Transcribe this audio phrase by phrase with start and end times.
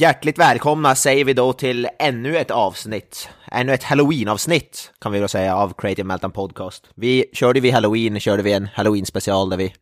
[0.00, 5.28] Hjärtligt välkomna säger vi då till ännu ett avsnitt, ännu ett halloween-avsnitt kan vi då
[5.28, 6.88] säga av Creative Meltdown Podcast.
[6.94, 9.74] Vi körde vid halloween, körde vi en halloween-special där vi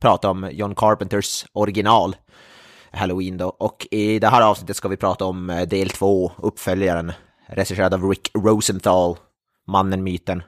[0.00, 2.16] pratade om John Carpenters original
[2.90, 7.12] halloween då, och i det här avsnittet ska vi prata om eh, del två, uppföljaren,
[7.46, 9.16] regisserad av Rick Rosenthal,
[9.66, 10.42] mannen, myten.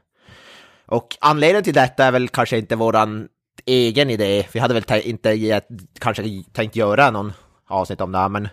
[0.87, 3.29] Och anledningen till detta är väl kanske inte våran
[3.67, 5.61] egen idé, vi hade väl inte
[6.01, 7.33] kanske tänkt göra någon
[7.69, 8.49] avsnitt om det här, men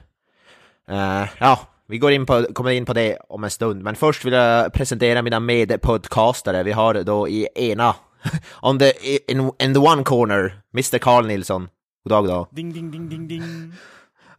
[0.92, 4.26] Uh, ja, vi går in på, kommer in på det om en stund, men först
[4.26, 6.64] vill jag presentera mina medpodcastare.
[6.64, 7.96] Vi har då i ena,
[8.62, 8.94] on the,
[9.32, 10.98] in, in the one corner, Mr.
[10.98, 11.68] Carl Nilsson.
[12.04, 12.48] God dag, dag.
[12.52, 13.74] Ding, ding, ding, ding, ding.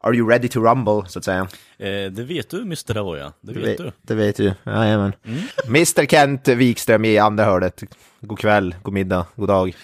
[0.01, 1.49] Are you ready to rumble, så att säga?
[1.79, 2.97] Eh, det vet du, Mr.
[2.97, 3.33] Ahoya.
[3.41, 3.93] Det vet du.
[4.03, 5.13] Det vet du, jajamän.
[5.25, 5.41] Mm.
[5.69, 6.07] Mr.
[6.07, 7.83] Kent Wikström i andra hörnet.
[8.21, 9.77] God kväll, god middag, god dag.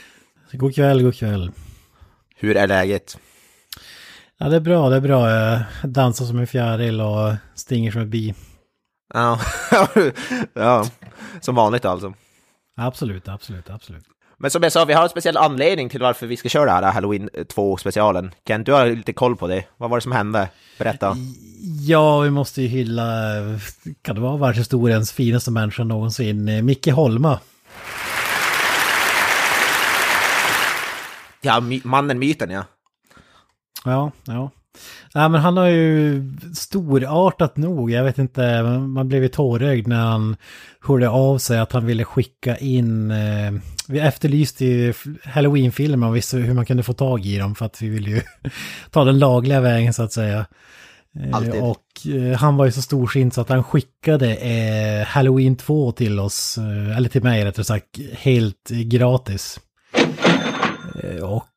[0.53, 1.51] God kväll, god kväll.
[2.37, 3.19] Hur är läget?
[4.41, 5.31] Ja, det är bra, det är bra.
[5.31, 8.35] Jag dansar som en fjäril och stinger som ett bi.
[9.15, 9.41] Ja,
[10.55, 10.87] ja.
[11.41, 12.15] som vanligt alltså.
[12.77, 14.05] Absolut, absolut, absolut.
[14.37, 16.87] Men som jag sa, vi har en speciell anledning till varför vi ska köra det
[16.87, 18.31] här Halloween 2-specialen.
[18.49, 19.65] Kent, du har lite koll på det.
[19.77, 20.49] Vad var det som hände?
[20.79, 21.17] Berätta.
[21.87, 23.05] Ja, vi måste ju hylla,
[24.03, 27.41] kan det vara världshistoriens finaste människa någonsin, Micke Holma.
[31.41, 32.65] Ja, mannen, myten ja.
[33.85, 34.51] Ja, ja.
[35.15, 36.23] Nej, men han har ju
[36.55, 40.37] storartat nog, jag vet inte, man blev ju tårögd när han
[40.81, 43.53] hörde av sig att han ville skicka in, eh,
[43.89, 44.95] vi efterlyste ju
[45.25, 48.21] halloween-filmer och visste hur man kunde få tag i dem för att vi ville ju
[48.91, 50.47] ta den lagliga vägen så att säga.
[51.21, 51.63] Eh, Alltid.
[51.63, 56.21] Och eh, han var ju så storsint så att han skickade eh, Halloween 2 till
[56.21, 59.61] oss, eh, eller till mig rättare sagt, helt gratis.
[61.03, 61.49] Eh, och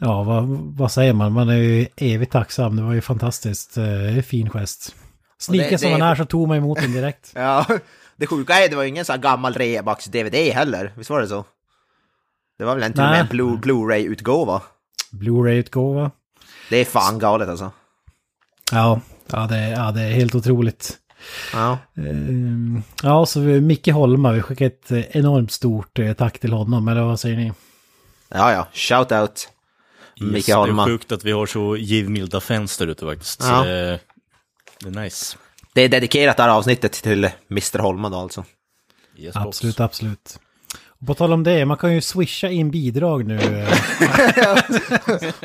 [0.00, 0.44] ja, vad,
[0.76, 1.32] vad, säger man?
[1.32, 2.76] Man är ju evigt tacksam.
[2.76, 4.94] Det var ju fantastiskt eh, fin gest.
[5.38, 7.32] Snika som han är så tog man emot den direkt.
[7.34, 7.66] ja,
[8.16, 10.92] det sjuka är det var ingen sån här gammal rebax-DVD heller.
[10.96, 11.44] Visst var det så?
[12.58, 14.62] Det var väl en till och med en Blu-ray-utgåva?
[15.10, 16.10] Blu-ray-utgåva.
[16.70, 17.70] Det är fan galet alltså.
[18.72, 20.96] Ja, ja, det, ja det är helt otroligt.
[21.52, 21.78] Ja.
[21.98, 26.88] Uh, ja, så vi, Micke Holma, vi skickar ett enormt stort uh, tack till honom,
[26.88, 27.52] eller vad säger ni?
[28.36, 29.48] Ja, ja, shout out.
[30.54, 30.84] Holma.
[30.84, 33.42] Det är sjukt att vi har så givmilda fans där ute faktiskt.
[33.42, 33.64] Ja.
[33.64, 34.00] Det,
[34.80, 35.36] det är nice.
[35.74, 38.44] Det är dedikerat det här avsnittet till Mr Holma då alltså.
[39.16, 40.38] Yes, absolut, absolut.
[41.00, 43.38] Och på tal om det, man kan ju swisha in bidrag nu.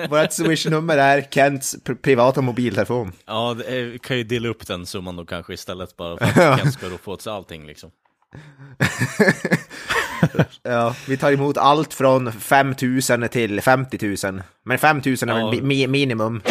[0.09, 3.11] Vårt swishnummer är Kents privata mobiltelefon.
[3.25, 6.73] Ja, vi kan ju dela upp den summan då kanske istället bara för att Kent
[6.73, 7.91] ska då få till allting liksom.
[10.63, 12.75] ja, vi tar emot allt från 5
[13.09, 14.41] 000 till 50 000.
[14.63, 15.51] Men 5 000 är ja.
[15.61, 16.41] mi minimum.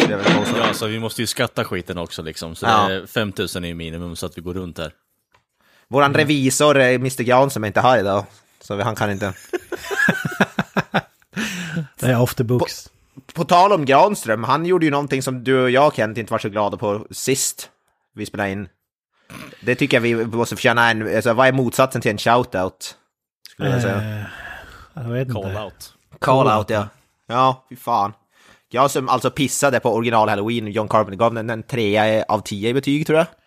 [0.57, 2.55] Ja, så vi måste ju skatta skiten också liksom.
[2.55, 3.01] Så ja.
[3.07, 4.93] 5 000 är minimum så att vi går runt här.
[5.87, 8.25] Våran revisor, Mr Granström, är inte här idag.
[8.61, 9.33] Så han kan inte...
[11.99, 12.89] det är off the books.
[13.15, 16.31] På, på, tal om Granström, han gjorde ju någonting som du och jag Kent inte
[16.31, 17.69] var så glada på sist
[18.15, 18.67] vi spelade in.
[19.61, 22.95] Det tycker jag vi måste förtjäna en, alltså vad är motsatsen till en shoutout?
[23.51, 24.19] Skulle jag säga.
[24.19, 24.23] Eh,
[24.93, 25.41] jag vet inte.
[25.41, 25.93] Call out.
[26.19, 26.87] Call out ja.
[27.27, 28.13] Ja, fy fan.
[28.69, 32.69] Jag som alltså pissade på original Halloween, John Carpenter gav den en trea av tio
[32.69, 33.27] i betyg tror jag.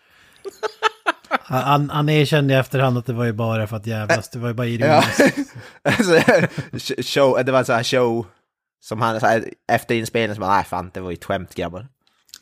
[1.47, 4.47] Han, han erkände i efterhand att det var ju bara för att jävlas, det var
[4.47, 5.19] ju bara ironiskt.
[5.83, 5.91] Ja.
[5.91, 6.19] alltså,
[7.03, 8.25] show, det var en sån här show
[8.81, 11.55] som han, så här, efter inspelningen så bara, nej fan, det var ju ett skämt
[11.55, 11.87] grabbar.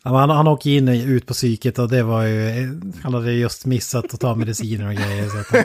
[0.03, 2.67] Han, han åker in ut på psyket och det var ju,
[3.03, 5.29] han hade just missat att ta mediciner och grejer.
[5.29, 5.63] Så han,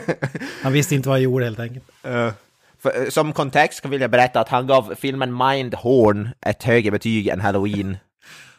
[0.61, 1.85] han, visste inte vad han gjorde helt enkelt.
[2.07, 2.31] Uh,
[2.79, 7.27] för, eh, som kontext vill jag berätta att han gav filmen Mindhorn ett högre betyg
[7.27, 7.97] än Halloween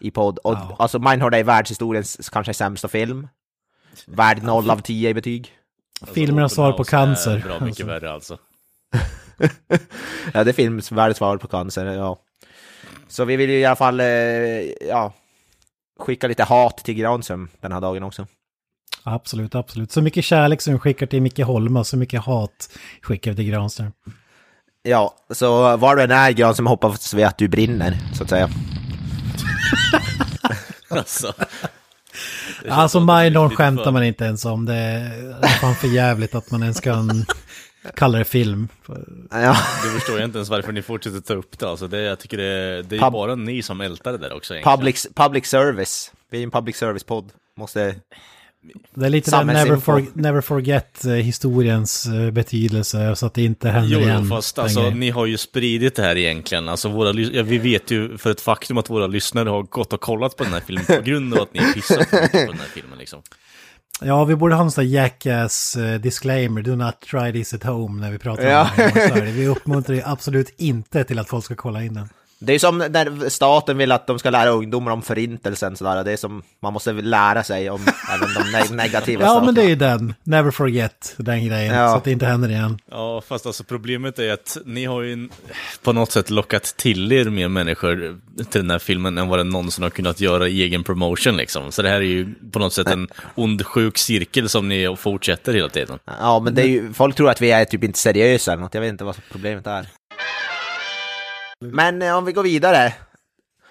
[0.00, 0.38] i podd.
[0.38, 0.76] Och, wow.
[0.78, 3.28] Alltså Mindhorn är världshistoriens kanske sämsta film.
[4.06, 5.52] Värd 0 av 10 i betyg.
[6.00, 7.42] Alltså, Filmerna svar på cancer.
[7.46, 7.84] Bra mycket alltså.
[7.84, 8.38] värre alltså.
[10.32, 12.18] ja, det är films världens svar på cancer, ja.
[13.08, 14.06] Så vi vill ju i alla fall, eh,
[14.88, 15.12] ja,
[16.00, 18.26] skicka lite hat till Granström den här dagen också.
[19.02, 19.92] Absolut, absolut.
[19.92, 22.70] Så mycket kärlek som vi skickar till Micke Holma, så mycket hat
[23.02, 23.92] skickar vi till Granström.
[24.82, 28.50] Ja, så var du än är Granström hoppas vi att du brinner, så att säga.
[30.88, 31.32] alltså,
[32.70, 33.90] alltså Mindhorn skämtar för...
[33.90, 34.66] man inte ens om.
[34.66, 37.24] Det är fan för jävligt att man ens kan
[37.94, 38.68] kalla det film.
[39.30, 39.56] Ja.
[39.84, 41.68] Det förstår jag inte ens varför ni fortsätter ta upp det.
[41.68, 43.12] Alltså det jag tycker det, det är Pub...
[43.12, 44.54] bara ni som ältar det där också.
[44.64, 46.12] Public, public service.
[46.30, 47.32] Vi är en public service-podd.
[47.56, 47.94] Måste
[48.94, 53.68] det är lite never, for, never forget eh, historiens eh, betydelse så att det inte
[53.68, 54.20] händer jo, igen.
[54.22, 56.68] Jo, fast alltså, ni har ju spridit det här egentligen.
[56.68, 60.00] Alltså, våra, ja, vi vet ju för ett faktum att våra lyssnare har gått och
[60.00, 62.98] kollat på den här filmen på grund av att ni pissat på den här filmen.
[62.98, 63.22] Liksom.
[64.00, 68.00] Ja, vi borde ha en sån jackass uh, disclaimer, do not try this at home
[68.00, 68.70] när vi pratar ja.
[69.12, 69.32] om det.
[69.32, 72.08] Vi uppmuntrar absolut inte till att folk ska kolla in den.
[72.42, 75.76] Det är som när staten vill att de ska lära ungdomar om förintelsen.
[75.76, 76.04] Sådär.
[76.04, 77.80] Det är som man måste lära sig om
[78.14, 79.46] även de ne negativa Ja, sakerna.
[79.46, 80.14] men det är ju den.
[80.22, 81.74] Never forget den grejen.
[81.74, 81.90] Ja.
[81.90, 82.78] Så att det inte händer igen.
[82.90, 85.28] Ja, fast alltså problemet är att ni har ju
[85.82, 88.20] på något sätt lockat till er mer människor
[88.50, 91.72] till den här filmen än vad den någonsin har kunnat göra i egen promotion liksom.
[91.72, 95.54] Så det här är ju på något sätt en ond sjuk cirkel som ni fortsätter
[95.54, 95.98] hela tiden.
[96.20, 98.74] Ja, men det är ju, folk tror att vi är typ inte seriösa eller något.
[98.74, 99.86] Jag vet inte vad problemet är.
[101.60, 102.94] Men eh, om vi går vidare.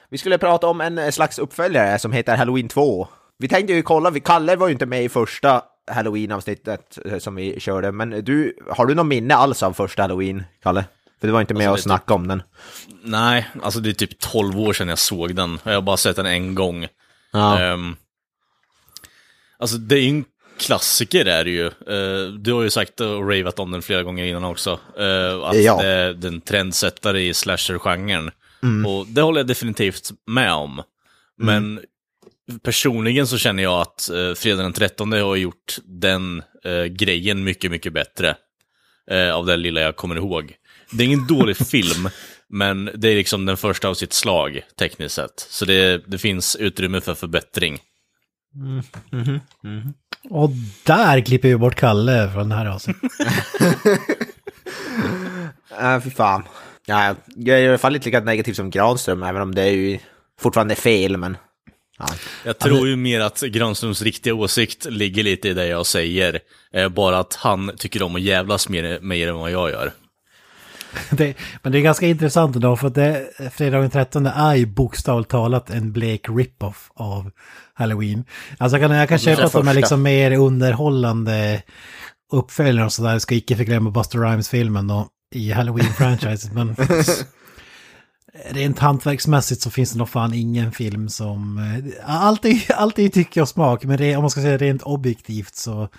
[0.10, 3.08] Vi skulle prata om en eh, slags uppföljare som heter Halloween 2.
[3.38, 7.60] Vi tänkte ju kolla, Kalle var ju inte med i första Halloween-avsnittet eh, som vi
[7.60, 10.86] körde, men du, har du någon minne alls av första Halloween, Kalle?
[11.20, 12.16] För du var inte med alltså, och snackade typ...
[12.16, 12.44] om den.
[13.04, 15.60] Nej, alltså det är typ 12 år sedan jag såg den.
[15.64, 16.88] Jag har bara sett den en gång.
[17.32, 17.74] Ja.
[17.74, 17.96] Um,
[19.60, 20.26] alltså det är ju en
[20.60, 21.66] klassiker är det ju.
[21.66, 24.80] Uh, du har ju sagt och ravat om den flera gånger innan också.
[25.00, 25.82] Uh, att ja.
[25.82, 28.32] det är den trendsättare i slasher-genren.
[28.64, 28.86] Mm.
[28.86, 30.72] Och det håller jag definitivt med om.
[31.42, 31.74] Mm.
[31.74, 31.80] Men
[32.64, 36.44] personligen så känner jag att uh, Fredag den 13 har gjort den
[36.90, 38.36] grejen mycket, mycket bättre.
[39.34, 40.54] Av det lilla jag kommer ihåg.
[40.92, 42.10] Det är ingen dålig film,
[42.50, 45.48] men det är liksom den första av sitt slag tekniskt sett.
[45.50, 47.80] Så det, det finns utrymme för förbättring.
[48.56, 48.82] Mm.
[49.12, 49.40] Mm -hmm.
[49.64, 49.94] -hmm.
[50.30, 50.50] Och
[50.84, 53.12] där klipper vi bort Kalle från det här avsnittet.
[55.82, 56.44] äh, fy fan.
[56.86, 59.72] Ja, jag är i alla fall inte lika negativ som Granström, även om det är
[59.72, 60.00] ju
[60.40, 61.38] fortfarande fel, men...
[62.00, 62.08] Ja.
[62.46, 66.40] Jag tror ju mer att Granströms riktiga åsikt ligger lite i det jag säger.
[66.74, 69.94] Eh, bara att han tycker om att jävlas mer, mer än vad jag gör.
[71.10, 74.66] Det, men det är ganska intressant idag för att det, fredagen den 13 är ju
[74.66, 77.32] bokstavligt talat en blek rip-off av
[77.80, 78.26] Halloween.
[78.58, 81.62] Alltså jag kan, jag kan köpa att de är liksom mer underhållande
[82.32, 83.20] uppföljare och sådär.
[83.20, 86.54] Ska icke förglömma Buster Rhymes-filmen då i Halloween-franchiset.
[86.54, 86.76] men
[88.50, 91.58] rent hantverksmässigt så finns det nog fan ingen film som...
[91.58, 95.90] Eh, alltid, alltid tycker och smak, men om man ska säga rent objektivt så...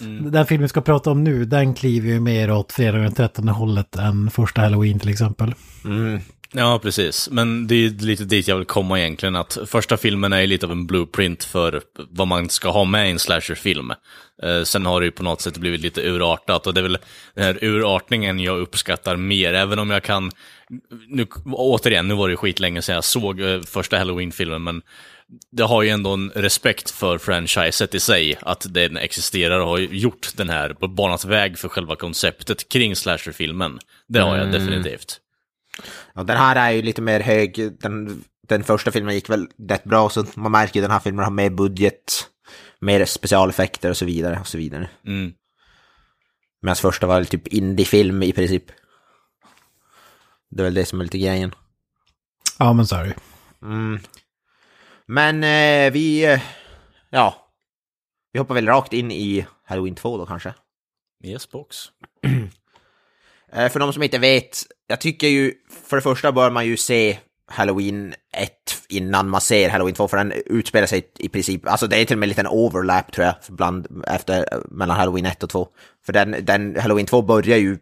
[0.00, 0.30] Mm.
[0.30, 3.48] Den film vi ska prata om nu, den kliver ju mer åt fredagen den 13
[3.48, 5.54] hållet än första Halloween till exempel.
[5.84, 6.20] Mm.
[6.54, 7.28] Ja, precis.
[7.30, 10.72] Men det är lite dit jag vill komma egentligen, att första filmen är lite av
[10.72, 13.90] en blueprint för vad man ska ha med i en slasherfilm.
[14.42, 16.98] Eh, sen har det ju på något sätt blivit lite urartat och det är väl
[17.34, 20.30] den här urartningen jag uppskattar mer, även om jag kan,
[21.08, 24.82] nu, återigen, nu var det skitlänge sedan jag såg eh, första Halloween-filmen, men
[25.52, 29.78] det har ju ändå en respekt för franchiset i sig, att den existerar och har
[29.78, 33.78] gjort den här, banat väg för själva konceptet kring slasherfilmen.
[34.08, 34.60] Det har jag mm.
[34.60, 35.20] definitivt.
[36.14, 39.84] Ja, den här är ju lite mer hög, den, den första filmen gick väl rätt
[39.84, 42.28] bra, så man märker ju den här filmen har mer budget,
[42.80, 44.40] mer specialeffekter och så vidare.
[44.40, 44.90] och så vidare.
[45.06, 45.32] Mm.
[46.62, 48.64] Medan första var typ indiefilm i princip.
[50.50, 51.54] Det är väl det som är lite grejen.
[52.58, 53.14] Ja, men så är det
[53.66, 53.98] mm.
[55.06, 56.40] Men eh, vi, eh,
[57.10, 57.52] ja,
[58.32, 60.54] vi hoppar väl rakt in i Halloween 2 då kanske.
[61.24, 61.76] Yes box.
[63.52, 64.62] eh, för de som inte vet,
[64.92, 65.54] jag tycker ju,
[65.86, 68.50] för det första bör man ju se Halloween 1
[68.88, 72.14] innan man ser Halloween 2, för den utspelar sig i princip, alltså det är till
[72.16, 75.68] och med en liten overlap tror jag, bland, efter, mellan Halloween 1 och 2.
[76.06, 77.78] För den, den Halloween 2 börjar ju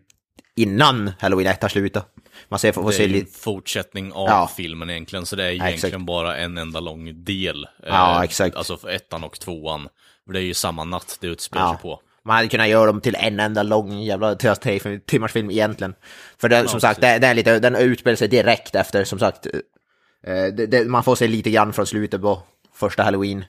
[0.57, 2.15] innan Halloween 1 har slutat.
[2.49, 4.51] Man ser, får, får det är ju en fortsättning av ja.
[4.57, 6.07] filmen egentligen, så det är egentligen exakt.
[6.07, 7.67] bara en enda lång del.
[7.87, 8.57] Ja, eh, exakt.
[8.57, 9.89] Alltså för ettan och tvåan.
[10.27, 11.73] För det är ju samma natt det utspelar ja.
[11.73, 12.01] sig på.
[12.25, 14.35] Man hade kunnat göra dem till en enda lång jävla
[15.07, 15.95] timmars film egentligen.
[16.41, 19.47] För den, som sagt, det, det, är lite, den utspelar sig direkt efter, som sagt,
[20.27, 22.43] eh, det, det, man får se lite grann från slutet på
[22.75, 23.45] första halloween.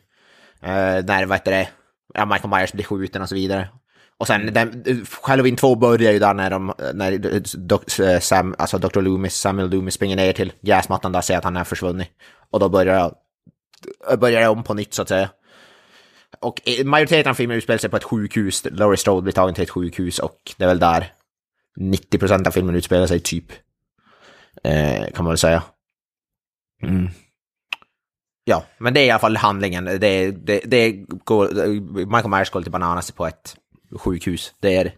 [0.61, 1.69] Eh, när, vad heter det,
[2.13, 3.69] ja, Michael Myers blir skjuten och så vidare.
[4.17, 4.83] Och sen den,
[5.21, 7.83] Halloween 2 börjar ju där när, de, när dok,
[8.21, 9.01] Sam, alltså Dr.
[9.01, 12.07] Loomis, Samuel Loomis springer ner till gräsmattan där och säger att han är försvunnit.
[12.51, 15.29] Och då börjar jag, börjar jag om på nytt så att säga.
[16.39, 18.63] Och majoriteten av filmen utspelar sig på ett sjukhus.
[18.71, 21.13] Laurie Strode blir tagen till ett sjukhus och det är väl där
[21.79, 23.45] 90% av filmen utspelar sig typ.
[24.63, 25.63] Eh, kan man väl säga.
[26.83, 27.09] Mm.
[28.43, 29.85] ja, men det är i alla fall handlingen.
[29.85, 30.91] Det, det, det
[31.25, 31.47] går,
[32.05, 33.55] Michael Myers går lite bananas på ett
[33.99, 34.53] sjukhus.
[34.59, 34.93] Det är,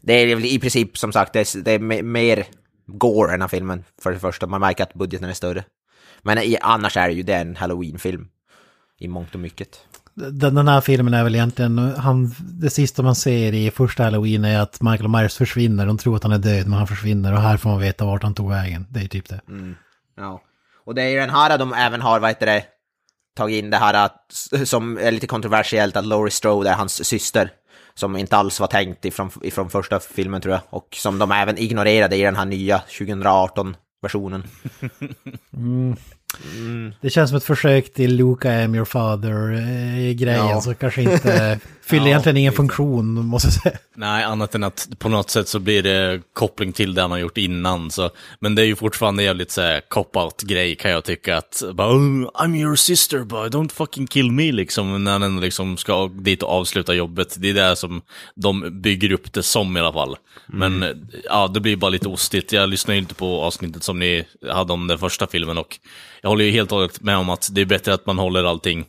[0.00, 2.46] det är i princip som sagt, det är, det är mer
[2.86, 4.46] gore än den filmen för det första.
[4.46, 5.64] Man märker att budgeten är större.
[6.22, 8.28] Men i, annars är det ju det en halloween-film
[8.98, 9.87] i mångt och mycket.
[10.18, 14.44] Den, den här filmen är väl egentligen, han, det sista man ser i första halloween
[14.44, 15.86] är att Michael Myers försvinner.
[15.86, 18.22] De tror att han är död men han försvinner och här får man veta vart
[18.22, 18.86] han tog vägen.
[18.90, 19.40] Det är typ det.
[19.48, 19.74] Mm.
[20.16, 20.42] Ja.
[20.84, 22.64] Och det är ju den här de även har, vad heter det,
[23.36, 24.32] tagit in det här att,
[24.64, 27.50] som är lite kontroversiellt, att Laurie Strode är hans syster.
[27.94, 30.60] Som inte alls var tänkt ifrån, ifrån första filmen tror jag.
[30.70, 34.42] Och som de även ignorerade i den här nya 2018-versionen.
[35.56, 35.96] Mm.
[36.54, 36.94] Mm.
[37.00, 40.60] Det känns som ett försök till Luca am your father-grejen, ja.
[40.60, 43.78] så kanske inte fyller ja, egentligen ingen funktion, måste jag säga.
[43.94, 47.18] Nej, annat än att på något sätt så blir det koppling till det han har
[47.18, 47.90] gjort innan.
[47.90, 48.10] Så.
[48.40, 51.36] Men det är ju fortfarande jävligt så cop-out-grej kan jag tycka.
[51.36, 55.04] Att bara, oh, I'm your sister, but don't fucking kill me, liksom.
[55.04, 57.36] När den liksom ska dit och avsluta jobbet.
[57.38, 58.02] Det är det som
[58.34, 60.16] de bygger upp det som i alla fall.
[60.52, 60.78] Mm.
[60.78, 62.52] Men ja, det blir bara lite ostigt.
[62.52, 65.78] Jag lyssnade inte på avsnittet som ni hade om den första filmen och
[66.22, 68.44] jag håller ju helt och hållet med om att det är bättre att man håller
[68.44, 68.84] allting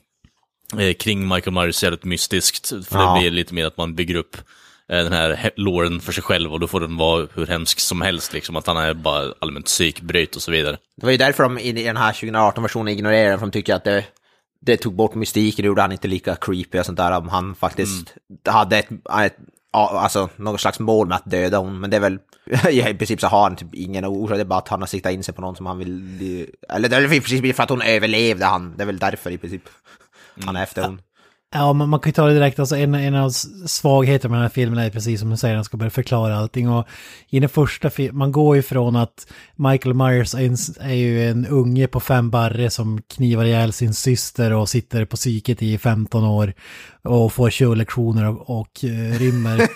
[0.77, 2.69] eh, kring Michael Myers jävligt mystiskt.
[2.69, 3.13] För ja.
[3.13, 4.37] det blir lite mer att man bygger upp
[4.89, 8.01] eh, den här låren för sig själv och då får den vara hur hemsk som
[8.01, 10.77] helst, liksom att han är bara allmänt psykbryt och så vidare.
[10.97, 14.05] Det var ju därför de i den här 2018-versionen ignorerade för de tycker att det,
[14.61, 17.55] det tog bort mystiken, det gjorde han inte lika creepy och sånt där, om han
[17.55, 18.55] faktiskt mm.
[18.55, 18.89] hade ett,
[19.21, 19.37] ett
[19.71, 22.19] alltså något slags mål med att döda hon, men det är väl
[22.69, 25.11] i princip så har han typ ingen orsak, det är bara att han har siktat
[25.11, 27.81] in sig på någon som han vill, eller det är i princip för att hon
[27.81, 29.63] överlevde han, det är väl därför i princip
[30.45, 31.01] han är efter hon.
[31.53, 33.29] Ja, man, man kan ju ta det direkt, alltså en, en av
[33.65, 36.69] svagheterna med den här filmen är precis som du säger, han ska börja förklara allting.
[36.69, 36.87] Och
[37.29, 41.29] i den första filmen, man går ju från att Michael Myers är, en, är ju
[41.29, 45.77] en unge på fem barre som knivar ihjäl sin syster och sitter på psyket i
[45.77, 46.53] 15 år
[47.03, 49.67] och får körlektioner och, och uh, rymmer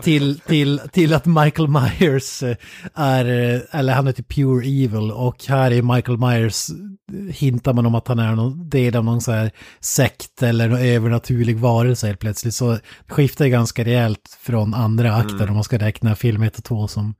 [0.02, 2.56] till, till, till att Michael Myers eh,
[2.94, 6.66] är, eh, eller han är typ pure evil och här är Michael Myers,
[7.30, 10.80] hintar man om att han är någon del av någon så här sekt eller någon
[10.80, 12.54] övernaturlig varelse helt plötsligt.
[12.54, 12.78] Så
[13.08, 15.48] skiftar det ganska rejält från andra akter mm.
[15.48, 17.14] om man ska räkna film 1 och 2 som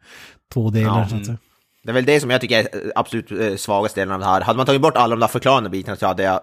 [0.53, 1.09] två delar.
[1.11, 1.39] Ja, säga.
[1.85, 4.41] Det är väl det som jag tycker är absolut svagaste delen av det här.
[4.41, 6.41] Hade man tagit bort alla de där förklarande bitarna så hade jag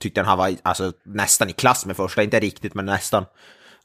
[0.00, 3.24] tyckte den här var alltså, nästan i klass med första, inte riktigt men nästan.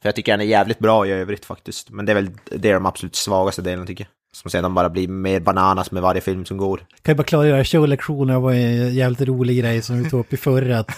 [0.02, 1.90] För jag tycker den är jävligt bra i övrigt faktiskt.
[1.90, 4.15] Men det är väl det är de absolut svagaste delarna tycker jag.
[4.36, 6.76] Som sedan bara blir mer bananas med varje film som går.
[6.76, 10.36] Kan jag bara klargöra, showlektioner var en jävligt rolig grej som vi tog upp i
[10.36, 10.78] förra.
[10.78, 10.90] Att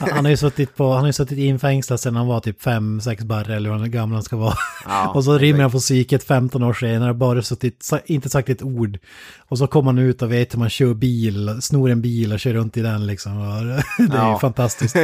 [0.00, 3.00] han har ju suttit, på, han har ju suttit infängslad sedan han var typ fem
[3.00, 4.54] sex barre eller vad gammal han ska vara.
[4.84, 8.62] Ja, och så rymmer han på psyket 15 år senare, bara suttit, inte sagt ett
[8.62, 8.98] ord.
[9.38, 12.40] Och så kommer han ut och vet hur man kör bil, snor en bil och
[12.40, 13.38] kör runt i den liksom.
[13.98, 14.38] det är ja.
[14.38, 14.96] fantastiskt.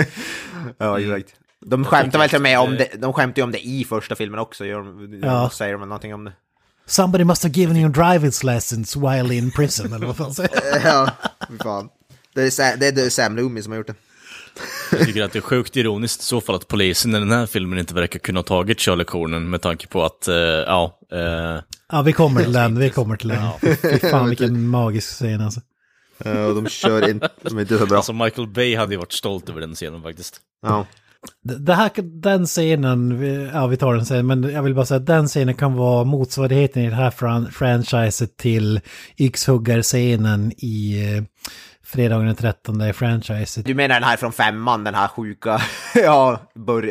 [0.78, 1.34] ja, exakt.
[1.60, 4.40] De skämtar väl till med om det, de skämtar ju om det i första filmen
[4.40, 4.84] också, gör
[5.22, 5.50] ja.
[5.50, 6.32] säger de någonting om det.
[6.88, 10.50] Somebody must have given you driver's lessons while in prison, eller vad fan säger
[10.84, 11.10] Ja,
[11.62, 11.88] fan.
[12.34, 13.94] Det är, Sam, det är Sam Loomis som har gjort det.
[14.90, 17.46] Jag tycker att det är sjukt ironiskt i så fall att polisen i den här
[17.46, 20.98] filmen inte verkar kunna ha tagit körlektionen med tanke på att, uh, ja...
[21.12, 21.62] Uh...
[21.92, 23.42] Ja, vi kommer till den, vi kommer till den.
[23.42, 23.58] Ja.
[23.82, 25.60] Fy fan vilken magisk scen alltså.
[26.24, 27.96] Ja, och de kör inte, de är inte så bra.
[27.96, 30.40] Alltså Michael Bay hade ju varit stolt över den scenen faktiskt.
[30.62, 30.86] Ja.
[31.42, 31.90] Det här,
[32.22, 33.22] den scenen,
[33.52, 36.04] ja vi tar den sen, men jag vill bara säga att den scenen kan vara
[36.04, 38.80] motsvarigheten i det här fran franchiset till
[39.18, 41.22] yxhuggarscenen i eh,
[41.84, 43.64] fredagen den 13 franchiset.
[43.64, 45.60] Du menar den här från femman, den här sjuka,
[45.94, 46.40] ja,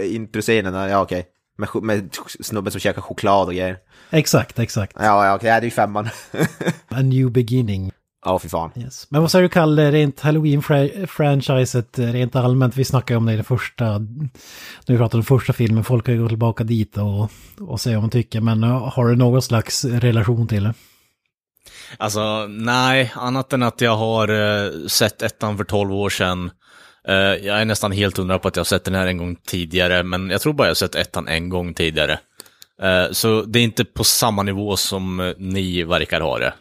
[0.03, 1.25] introscenen, ja okej.
[1.57, 3.77] Med, med snubben som käkar choklad och grejer.
[4.09, 4.95] Exakt, exakt.
[4.99, 6.09] Ja, ja okej, det är ju femman.
[6.89, 7.91] A new beginning.
[8.25, 8.71] Ja, fy fan.
[8.75, 9.07] Yes.
[9.09, 12.77] Men vad säger du Kalle, rent Halloween-franchiset rent allmänt?
[12.77, 14.29] Vi snackade om det i den första, när
[14.87, 18.03] vi pratade om första filmen, folk kan ju gå tillbaka dit och, och se vad
[18.03, 18.41] man tycker.
[18.41, 20.73] Men uh, har du någon slags relation till det?
[21.97, 26.51] Alltså, nej, annat än att jag har uh, sett ettan för tolv år sedan.
[27.09, 29.35] Uh, jag är nästan helt hundra på att jag har sett den här en gång
[29.35, 32.19] tidigare, men jag tror bara jag har sett ettan en gång tidigare.
[32.83, 36.53] Uh, så det är inte på samma nivå som ni verkar ha det.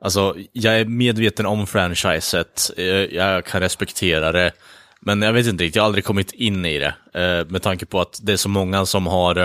[0.00, 4.52] Alltså, jag är medveten om franchiset, eh, jag kan respektera det,
[5.00, 6.94] men jag vet inte riktigt, jag har aldrig kommit in i det.
[7.14, 9.36] Eh, med tanke på att det är så många som har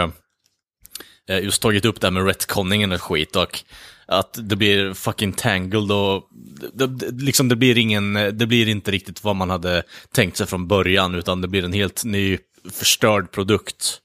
[1.30, 3.64] eh, just tagit upp det här med retconningen och skit och
[4.08, 6.30] att det blir fucking tangled och
[6.74, 10.48] det, det, liksom det blir ingen, det blir inte riktigt vad man hade tänkt sig
[10.48, 12.38] från början, utan det blir en helt ny
[12.72, 14.02] förstörd produkt.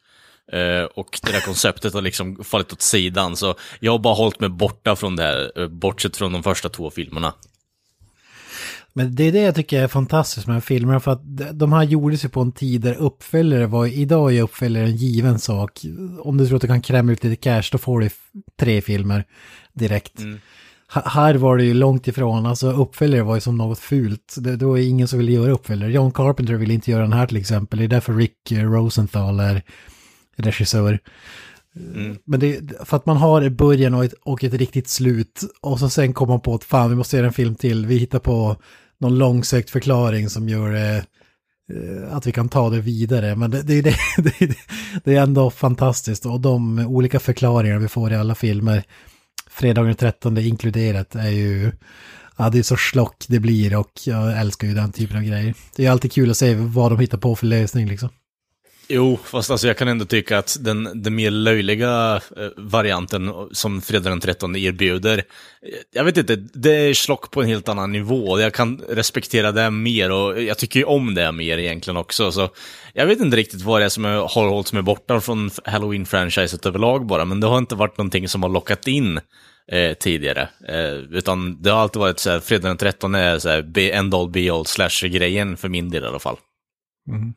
[0.54, 4.40] Uh, och det där konceptet har liksom fallit åt sidan, så jag har bara hållit
[4.40, 7.34] mig borta från det här, uh, bortsett från de första två filmerna.
[8.92, 11.20] Men det är det jag tycker är fantastiskt med de här filmerna, för att
[11.52, 15.38] de här gjordes ju på en tid där uppföljare var, idag är uppföljare en given
[15.38, 15.80] sak.
[16.20, 18.10] Om du tror att du kan kräma ut lite cash, då får du
[18.60, 19.24] tre filmer
[19.72, 20.12] direkt.
[20.92, 24.34] Ha- Här var det ju långt ifrån, alltså uppföljare var ju som något fult.
[24.38, 25.92] Det, det var ingen som ville göra uppföljare.
[25.92, 29.40] John Carpenter ville inte göra den här till exempel, det är därför Rick eh, Rosenthal
[29.40, 29.62] är
[30.42, 30.98] regissör.
[32.24, 35.78] Men det, för att man har ett början och ett, och ett riktigt slut och
[35.78, 37.86] så sen kommer man på att fan vi måste göra en film till.
[37.86, 38.56] Vi hittar på
[38.98, 41.02] någon långsökt förklaring som gör eh, eh,
[42.10, 43.36] att vi kan ta det vidare.
[43.36, 43.96] Men det, det, det,
[44.38, 44.56] det,
[45.04, 48.82] det är ändå fantastiskt och de olika förklaringar vi får i alla filmer,
[49.50, 51.72] fredagen den 13 inkluderat, är ju
[52.40, 55.54] Ja, det är så slock det blir och jag älskar ju den typen av grejer.
[55.76, 58.08] Det är alltid kul att se vad de hittar på för lösning liksom.
[58.92, 63.80] Jo, fast alltså jag kan ändå tycka att den, den mer löjliga eh, varianten som
[63.82, 65.24] Fredag den 13 erbjuder, eh,
[65.92, 68.40] jag vet inte, det är slock på en helt annan nivå.
[68.40, 72.32] Jag kan respektera det mer och jag tycker ju om det mer egentligen också.
[72.32, 72.48] Så
[72.94, 76.66] jag vet inte riktigt vad det är som är- har hållit mig borta från Halloween-franchiset
[76.66, 79.20] överlag bara, men det har inte varit någonting som har lockat in
[79.72, 80.48] eh, tidigare.
[80.68, 84.14] Eh, utan det har alltid varit så här, Fredag den 13 är så här, end
[84.14, 86.36] all be all slasher-grejen för min del i alla fall.
[87.10, 87.32] Mm.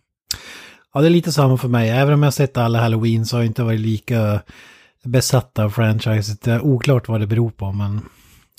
[0.93, 1.89] Ja, det är lite samma för mig.
[1.89, 4.41] Även om jag sett alla Halloween så har jag inte varit lika
[5.03, 6.41] besatt av franchiset.
[6.41, 8.01] Det är oklart vad det beror på, men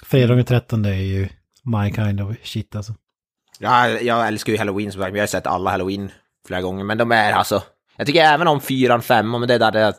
[0.07, 1.29] fredag den 13 är ju
[1.63, 2.95] my kind of shit alltså.
[3.59, 6.11] Ja, jag älskar ju Halloween som sagt, men jag har sett alla Halloween
[6.47, 6.85] flera gånger.
[6.85, 7.63] Men de är alltså...
[7.97, 9.95] Jag tycker även om fyran, femman, men det där det,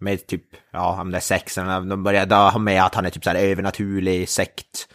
[0.00, 3.10] med typ, ja, om det är sexan, de börjar då ha med att han är
[3.10, 4.88] typ så här övernaturlig sekt.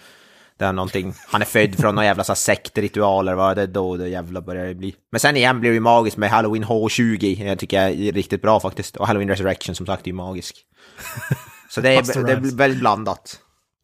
[0.58, 3.68] Det är någonting, han är född från några jävla så här sektritualer, vad det är
[3.68, 4.96] då det jävla börjar bli.
[5.12, 8.42] Men sen igen blir det ju magiskt med Halloween H20, jag tycker jag är riktigt
[8.42, 8.98] bra faktiskt.
[8.98, 10.56] Och Halloween Resurrection som sagt är ju magisk.
[11.70, 13.40] Så det är, det är väldigt blandat.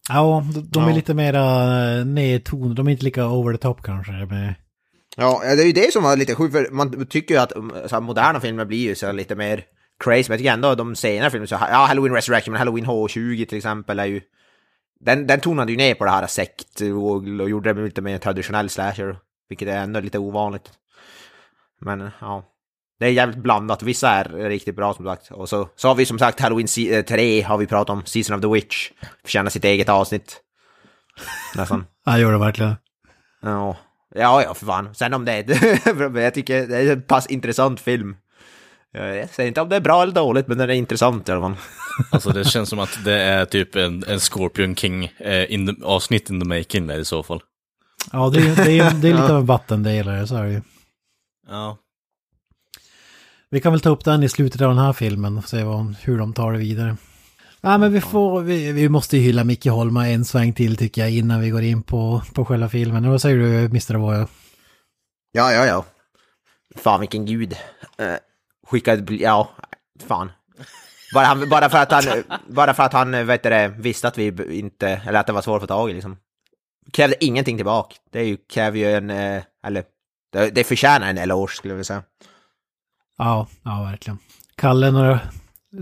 [0.08, 0.94] Ja, de, är Ja.
[0.94, 1.44] lite mera
[2.04, 2.74] nedtonade.
[2.74, 4.12] De är inte lika over the top kanske.
[4.12, 4.54] Med...
[5.16, 7.72] Ja, det är ju det som var lite sjukt, för man tycker ju att um,
[7.86, 9.62] så här, moderna filmer blir ju så här lite mer
[10.04, 13.44] crazy, men jag tycker ändå de senare filmerna, så, ja, Halloween Resurrection, men Halloween H20
[13.46, 14.20] till exempel är ju...
[15.00, 18.18] Den, den tonade ju ner på det här sekt och, och gjorde det lite mer
[18.18, 19.16] traditionell slasher,
[19.48, 20.70] vilket är ändå lite ovanligt.
[21.80, 22.44] Men ja,
[22.98, 23.82] det är jävligt blandat.
[23.82, 25.30] Vissa är riktigt bra som sagt.
[25.30, 28.04] Och så, så har vi som sagt Halloween se- eh, 3 har vi pratat om,
[28.04, 28.90] Season of the Witch.
[29.22, 30.40] Förtjänar sitt eget avsnitt.
[31.56, 31.86] Nästan.
[32.06, 32.74] Ja, gör det verkligen.
[33.42, 33.76] Ja,
[34.14, 34.94] ja, ja för fan.
[34.94, 36.18] Sen om det är...
[36.20, 38.16] jag tycker det är en pass intressant film.
[38.94, 41.40] Jag säger inte om det är bra eller dåligt, men den är intressant i alla
[41.40, 41.56] fall.
[42.10, 45.84] Alltså det känns som att det är typ en, en Scorpion King eh, in the,
[45.84, 47.42] avsnitt in the making där i så fall.
[48.12, 50.60] Ja, det är, det är, det är lite av en vattendelare, så är det ju.
[51.48, 51.78] Ja.
[53.50, 55.94] Vi kan väl ta upp den i slutet av den här filmen och se vad,
[56.00, 56.96] hur de tar det vidare.
[57.60, 61.02] Ja, men vi får, vi, vi måste ju hylla Micke Holma en sväng till tycker
[61.02, 63.10] jag innan vi går in på, på själva filmen.
[63.10, 63.94] Vad säger du, Mr.
[63.94, 64.28] Avoya?
[65.32, 65.84] Ja, ja, ja.
[66.76, 67.56] Fan vilken gud.
[68.64, 69.14] Uh, skickade...
[69.14, 69.50] Ja,
[70.06, 70.30] fan.
[71.14, 72.04] Bara, han, bara för att han,
[72.48, 75.56] bara för att han vet det, visste att vi inte, eller att det var svårt
[75.56, 76.16] att få tag i liksom.
[76.92, 77.96] Krävde ingenting tillbaka.
[78.12, 79.84] Det är ju, kräver ju en, eh, eller,
[80.32, 82.02] det, det förtjänar en eloge skulle jag vilja säga.
[83.18, 84.18] Ja, ja, verkligen.
[84.56, 85.20] Kalle, några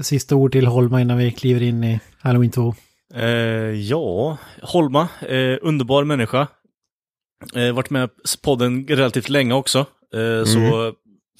[0.02, 2.74] sista ord till Holma innan vi kliver in i Halloween 2?
[3.14, 3.24] Eh,
[3.70, 6.46] ja, Holma, eh, underbar människa.
[7.54, 9.78] Eh, varit med i podden relativt länge också.
[10.14, 10.92] Eh, Så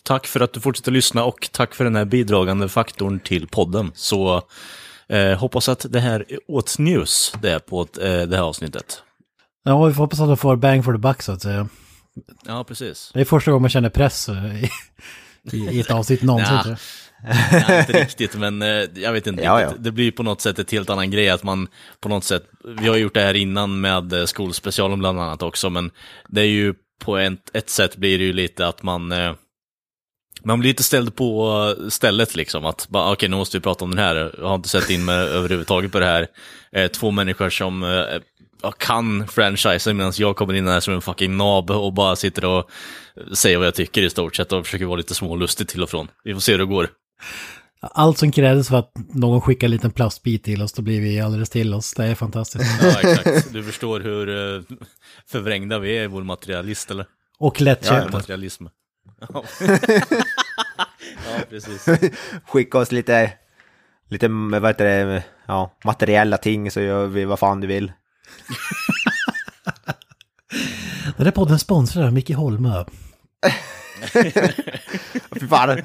[0.02, 3.92] tack för att du fortsätter lyssna och tack för den här bidragande faktorn till podden.
[3.94, 4.42] Så
[5.08, 9.02] eh, hoppas att det här åtnjuts det på ett, eh, det här avsnittet.
[9.64, 11.68] Ja, vi får hoppas att de får bang for the buck så att säga.
[12.46, 13.10] Ja, precis.
[13.14, 14.70] Det är första gången man känner press eh, i,
[15.52, 16.58] i, i ett avsnitt någonsin.
[16.64, 16.76] Ja.
[17.52, 19.72] Ja, inte riktigt, men eh, jag vet inte Ja, ja.
[19.78, 21.68] Det blir ju på något sätt ett helt annan grej att man
[22.00, 22.44] på något sätt,
[22.78, 25.90] vi har gjort det här innan med eh, skolspecialen bland annat också, men
[26.28, 29.32] det är ju på ett, ett sätt blir det ju lite att man eh,
[30.44, 33.90] man blir lite ställd på eh, stället liksom, att okej nu måste vi prata om
[33.90, 36.26] den här, jag har inte sett in mig överhuvudtaget på det här.
[36.72, 37.88] Eh, två människor som eh,
[38.62, 42.44] ja, kan franchisen medan jag kommer in här som en fucking nab och bara sitter
[42.44, 42.70] och
[43.32, 46.08] säger vad jag tycker i stort sett och försöker vara lite smålustig till och från.
[46.24, 46.88] Vi får se hur det går.
[47.80, 51.20] Allt som krävdes för att någon skickar en liten plastbit till oss, då blir vi
[51.20, 51.94] alldeles till oss.
[51.94, 52.82] Det är fantastiskt.
[52.82, 53.52] Ja, exakt.
[53.52, 54.62] Du förstår hur eh,
[55.26, 57.06] förvrängda vi är i vår materialist, eller?
[57.38, 58.10] Och lättköpta.
[58.12, 58.66] Materialism.
[59.28, 59.44] Ja.
[61.26, 61.86] ja, precis.
[62.46, 63.32] Skicka oss lite,
[64.08, 67.92] lite, vad heter det, ja, materiella ting så gör vi vad fan du vill.
[71.16, 72.84] Den här podden sponsrar Micke Holmö.
[75.40, 75.82] Fy fan.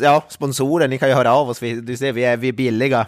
[0.00, 1.62] Ja, sponsorer, ni kan ju höra av oss.
[1.62, 3.06] Vi, du ser, vi är, vi är billiga.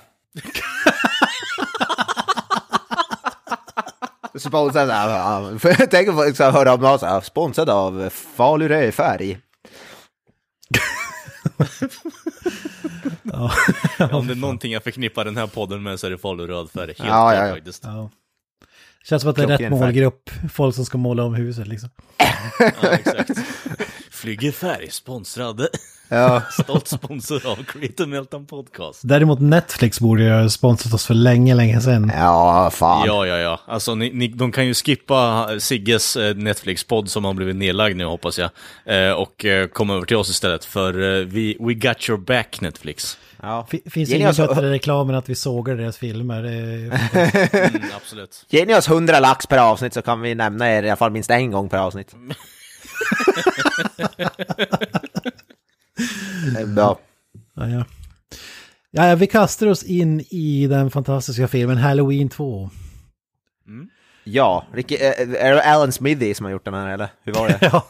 [4.39, 5.59] Sponsrad av,
[5.91, 9.39] tänk ska höra av mig sponsrad av Falu Rödfärg.
[13.23, 13.53] Ja.
[14.13, 16.87] Om det är någonting jag förknippar den här podden med så är det Falu rödfärg.
[16.87, 17.55] Helt Ja, ja, ja.
[17.55, 17.85] faktiskt.
[17.85, 18.11] ja.
[19.05, 19.71] Känns som att det är rätt färg.
[19.71, 20.31] målgrupp.
[20.53, 21.89] Folk som ska måla om huset liksom.
[22.83, 23.31] Ja, exakt.
[24.11, 25.67] Flyger färg, sponsrad.
[26.11, 26.43] Ja.
[26.63, 29.01] Stolt sponsor av Creative Meltdown Podcast.
[29.03, 32.13] Däremot Netflix borde ju ha sponsrat oss för länge, länge sedan.
[32.17, 33.07] Ja, fan.
[33.07, 33.61] Ja, ja, ja.
[33.67, 38.05] Alltså, ni, ni, de kan ju skippa Sigges eh, Netflix-podd som har blivit nedlagd nu,
[38.05, 38.51] hoppas jag.
[38.85, 40.93] Eh, och eh, komma över till oss istället, för
[41.25, 43.19] vi, we got your back, Netflix.
[43.43, 43.67] Ja.
[43.91, 46.43] Finns ingen oss- bättre reklam än att vi sågar deras filmer.
[46.43, 46.91] Det är...
[47.71, 48.45] Mm, absolut.
[48.49, 51.11] Ge ni oss 100 lax per avsnitt så kan vi nämna er i alla fall
[51.11, 52.15] minst en gång per avsnitt.
[56.75, 56.99] Bra.
[57.55, 57.85] Ja, ja.
[58.91, 62.71] Ja, ja, vi kastar oss in i den fantastiska filmen Halloween 2.
[64.25, 65.11] Ja, Ricky, eh,
[65.45, 67.09] är det Alan Smithy som har gjort den här eller?
[67.23, 67.59] Hur var det?
[67.73, 67.87] Ja,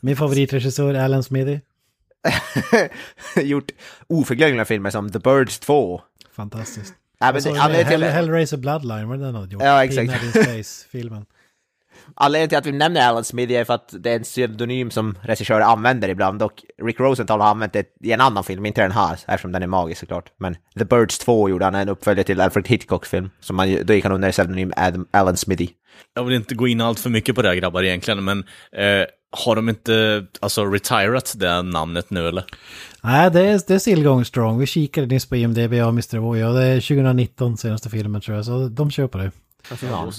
[0.00, 1.60] min favoritregissör Alan Smithy.
[3.42, 3.70] gjort
[4.06, 6.00] oförglömliga filmer som The Birds 2.
[6.36, 6.94] Fantastiskt.
[7.18, 9.62] Ja, men Och så det- Hell, Hellraiser Bloodline, vad är det den hade gjort?
[9.62, 10.12] Ja, exakt.
[10.12, 11.24] Pinhead in Space-filmen.
[12.16, 15.18] Anledningen till att vi nämner Alan Smithy är för att det är en pseudonym som
[15.22, 18.92] regissörer använder ibland och Rick Rosenthal har använt det i en annan film, inte den
[18.92, 20.32] här, eftersom den är magisk såklart.
[20.36, 23.94] Men The Birds 2 gjorde han en uppföljare till Alfred Hitchcocks film, som man, då
[23.94, 25.68] gick han under pseudonym Adam, Alan Smithy.
[26.14, 28.38] Jag vill inte gå in allt för mycket på det här grabbar egentligen, men
[28.76, 32.44] eh, har de inte alltså retirat det namnet nu eller?
[33.02, 34.58] Nej, det är, det är still going strong.
[34.58, 36.18] Vi kikade nyss på IMDB och Mr.
[36.18, 39.30] Voy och det är 2019 senaste filmen tror jag, så de kör på det.
[39.82, 40.12] Ja.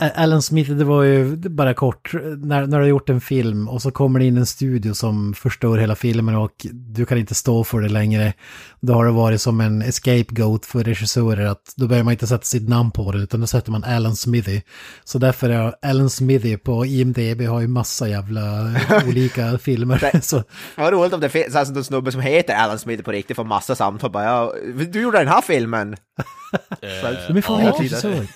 [0.00, 3.82] Alan Smith, det var ju bara kort, när, när du har gjort en film och
[3.82, 7.64] så kommer det in en studio som förstör hela filmen och du kan inte stå
[7.64, 8.32] för det längre.
[8.80, 12.44] Då har det varit som en scapegoat för regissörer att då behöver man inte sätta
[12.44, 14.60] sitt namn på det utan då sätter man Alan Smithy.
[15.04, 18.70] Så därför är Alan Smithy på IMDB har ju massa jävla
[19.06, 20.20] olika filmer.
[20.22, 20.42] så,
[20.76, 23.44] Vad roligt om det finns alltså, en snubbe som heter Alan Smithy på riktigt får
[23.44, 24.54] massa samtal bara ja,
[24.92, 25.96] du gjorde den här filmen!
[26.80, 28.26] det är min favoritregissör.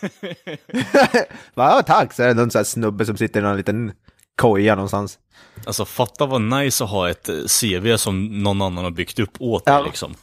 [1.54, 2.12] Va, ja, tack!
[2.12, 3.92] Så är det någon sån här snubbe som sitter i någon liten
[4.40, 5.18] koja någonstans.
[5.66, 9.30] Alltså fatta vad nice att ha ett eh, CV som någon annan har byggt upp
[9.38, 9.82] åt dig Ja.
[9.84, 10.14] liksom.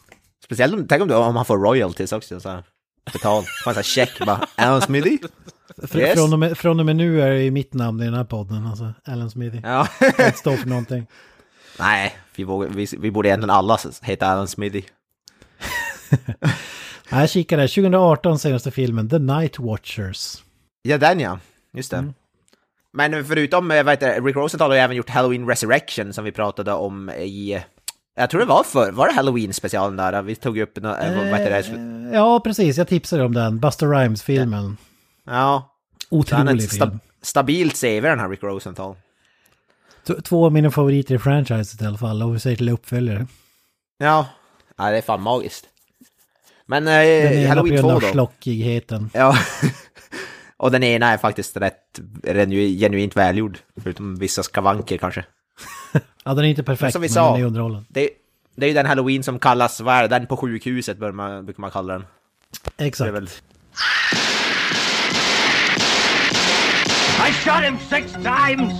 [0.45, 2.63] Speciellt om, tänk om, du, om han får royalties också, så här,
[3.13, 3.47] betalt.
[3.63, 5.17] Får en sån här check bara, Alan Smithy?
[5.77, 6.13] Fr- Yes.
[6.13, 8.23] Från, och med, från och med nu är det ju mitt namn i den här
[8.23, 9.59] podden, alltså Alan Smithy.
[9.63, 9.87] Ja.
[9.99, 11.07] Kan inte stå för någonting.
[11.79, 14.81] Nej, vi, vågar, vi, vi borde egentligen alla heta Alan Smithy.
[17.09, 20.37] Ja, Jag kikade, 2018 senaste filmen, The Night Watchers.
[20.81, 21.39] Ja, den ja.
[21.73, 22.13] Just det.
[22.93, 26.31] Men förutom, eh, vad heter Rick Rosenthal har ju även gjort Halloween Resurrection som vi
[26.31, 27.63] pratade om i...
[28.15, 30.21] Jag tror det var för, var det Halloween-specialen där?
[30.21, 31.57] Vi tog upp, nå- eh, vad heter det?
[32.07, 32.77] Eh, Ja, precis.
[32.77, 33.59] Jag tipsade om den.
[33.59, 34.77] Buster Rhymes-filmen.
[35.25, 35.75] Ja,
[36.11, 36.89] är Otrolig film.
[36.89, 38.95] sta, stabilt CV den här Rick Rosenthal.
[40.07, 42.23] T- Två av mina favoriter i franchiset i alla fall.
[42.23, 43.27] Och vi säger till uppföljare.
[43.97, 44.27] Ja,
[44.77, 45.65] ja det är fan magiskt.
[46.65, 48.07] Men Den eh, ena på Halloween grund 2 av då?
[49.13, 49.37] Ja.
[50.61, 53.57] Och den ena är faktiskt rätt genu- genuint välgjord.
[53.83, 55.25] Förutom vissa skavanker kanske.
[56.23, 57.31] Ja, den är inte perfekt, som vi men sa.
[57.31, 57.85] den är underhållen.
[57.89, 58.09] Det,
[58.55, 61.45] det är ju den halloween som kallas, vad är det, den på sjukhuset bör man,
[61.45, 62.05] brukar man kalla den.
[62.75, 63.13] Det är Exakt.
[63.13, 63.29] väl...
[67.29, 68.73] I shot him six times.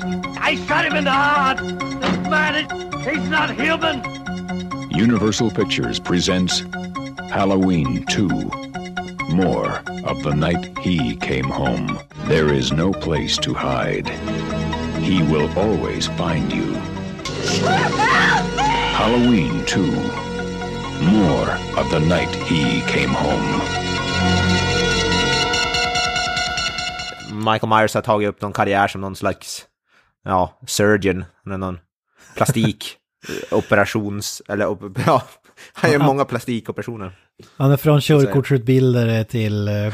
[0.52, 1.58] I shot him in the heart.
[2.02, 2.68] This man, is,
[3.06, 4.02] he's not human.
[5.04, 6.64] Universal Pictures presents
[7.32, 8.28] Halloween 2.
[9.34, 11.98] More of the night he came home.
[12.28, 14.10] There is no place to hide.
[15.00, 16.74] He will always find you.
[18.94, 19.82] Halloween 2.
[21.06, 23.62] More of the night he came home.
[27.32, 29.68] Michael Myers har tagit upp någon karriär som någon slags,
[30.26, 31.80] ja, surgeon, eller någon
[32.36, 32.98] plastik,
[33.52, 34.66] operations, eller
[35.06, 35.24] ja,
[35.74, 37.20] han gör många plastikoperationer.
[37.58, 39.94] Han är från körkortsutbildare till uh,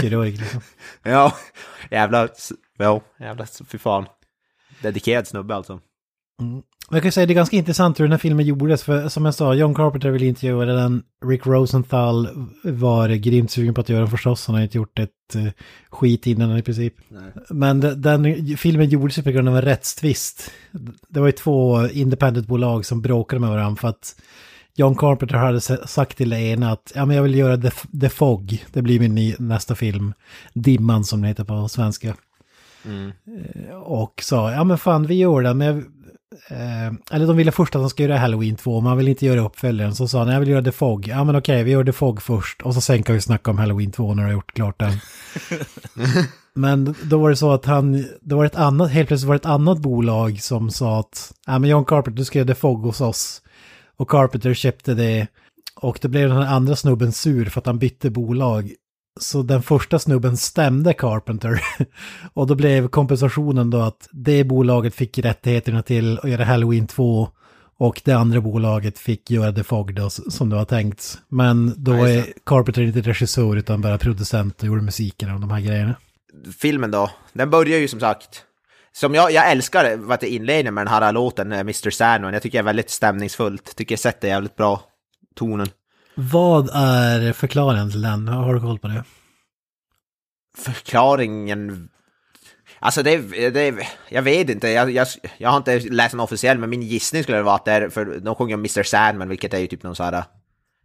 [0.00, 0.38] kirurg.
[0.38, 0.60] Liksom.
[1.02, 1.36] Ja,
[1.90, 2.28] jävla,
[2.78, 4.06] ja, jävla, fy fan.
[4.82, 5.80] Dedikerad snubbe alltså.
[6.42, 6.62] Men
[6.96, 9.34] Jag kan säga det är ganska intressant hur den här filmen gjordes, för som jag
[9.34, 11.02] sa, John Carpenter ville inte göra den.
[11.26, 12.28] Rick Rosenthal
[12.62, 15.48] var grymt sugen på att göra den förstås, han har inte gjort ett uh,
[15.90, 16.94] skit innan i princip.
[17.50, 20.50] Men de- den filmen gjordes ju på grund av en rättstvist.
[21.08, 24.20] Det var ju två independent-bolag som bråkade med varandra för att
[24.74, 28.08] John Carpenter hade sagt till det ena att ja, men jag vill göra The, The
[28.08, 30.14] Fog, det blir min ny, nästa film.
[30.54, 32.08] Dimman som den heter på svenska.
[33.68, 35.84] Eh, Och sa, ja men fan vi gör den, men jag,
[36.48, 39.40] Eh, eller de ville först att de ska göra Halloween 2, man vill inte göra
[39.40, 39.94] uppföljaren.
[39.94, 41.08] Så sa han, jag vill göra The Fog.
[41.08, 42.62] Ja men okej, vi gör The Fog först.
[42.62, 44.92] Och så sen kan vi snacka om Halloween 2 när du har gjort klart den.
[46.54, 49.40] men då var det så att han, det var ett annat, helt plötsligt var det
[49.40, 52.82] ett annat bolag som sa att, ja men John Carpenter, du ska göra The Fog
[52.82, 53.42] hos oss.
[54.00, 55.26] Och Carpenter köpte det.
[55.76, 58.72] Och det blev den här andra snubben sur för att han bytte bolag.
[59.20, 61.62] Så den första snubben stämde Carpenter.
[62.34, 67.28] och då blev kompensationen då att det bolaget fick rättigheterna till att göra Halloween 2.
[67.78, 71.18] Och det andra bolaget fick göra The Fog då, som det var tänkt.
[71.28, 75.50] Men då Ja, är Carpenter inte regissör utan bara producent och gjorde musiken och de
[75.50, 75.94] här grejerna.
[76.58, 78.44] Filmen då, den börjar ju som sagt...
[78.92, 81.90] Som jag, jag älskar vad det inledningen med den här låten, eh, Mr.
[81.90, 82.32] Sandman.
[82.32, 83.76] Jag tycker det är väldigt stämningsfullt.
[83.76, 84.82] Tycker jag sätter jävligt bra
[85.34, 85.68] tonen.
[86.14, 88.28] Vad är förklaringen till den?
[88.28, 89.04] Har du koll på det?
[90.58, 91.88] Förklaringen...
[92.82, 95.06] Alltså det, det jag vet inte, jag, jag,
[95.38, 98.20] jag har inte läst den officiell, men min gissning skulle vara att det är, för
[98.20, 98.82] de sjunger om Mr.
[98.82, 100.24] Sandman, vilket är ju typ någon sån här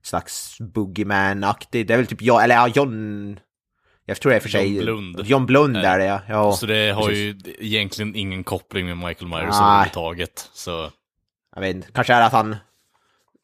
[0.04, 3.40] slags boogeyman-aktig, det är väl typ jag, eller ja, John...
[4.06, 4.76] Jag tror det är för sig...
[4.76, 5.22] John Blund.
[5.26, 6.22] John Blund är det ja.
[6.28, 7.48] ja Så det har precis.
[7.48, 10.50] ju egentligen ingen koppling med Michael Myers överhuvudtaget.
[10.54, 10.92] Så
[11.56, 12.56] Jag vet inte, kanske är det att han...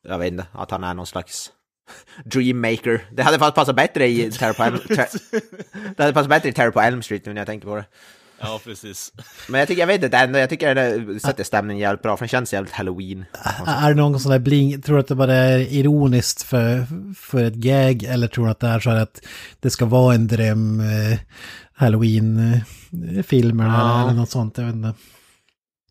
[0.08, 1.52] Jag vet inte, att han är någon slags
[2.26, 3.06] dreammaker.
[3.12, 4.78] Det hade fast passat bättre i Terror på Elm...
[4.88, 5.42] Ter-
[5.96, 7.86] det hade passat bättre i Terror på Elm Street nu när jag tänker på det.
[8.42, 9.14] Ja, precis.
[9.50, 12.24] Men jag tycker, jag vet inte, ändå, jag tycker det sätter stämningen jävligt bra, för
[12.26, 13.26] den känns jävligt halloween.
[13.68, 17.44] Är det någon sån där bling, tror du att det bara är ironiskt för, för
[17.44, 19.22] ett gag eller tror du att det är så här att
[19.60, 21.20] det ska vara en dröm eh,
[21.74, 24.02] halloween-film eller, Ja.
[24.02, 24.94] eller något sånt, jag vet inte.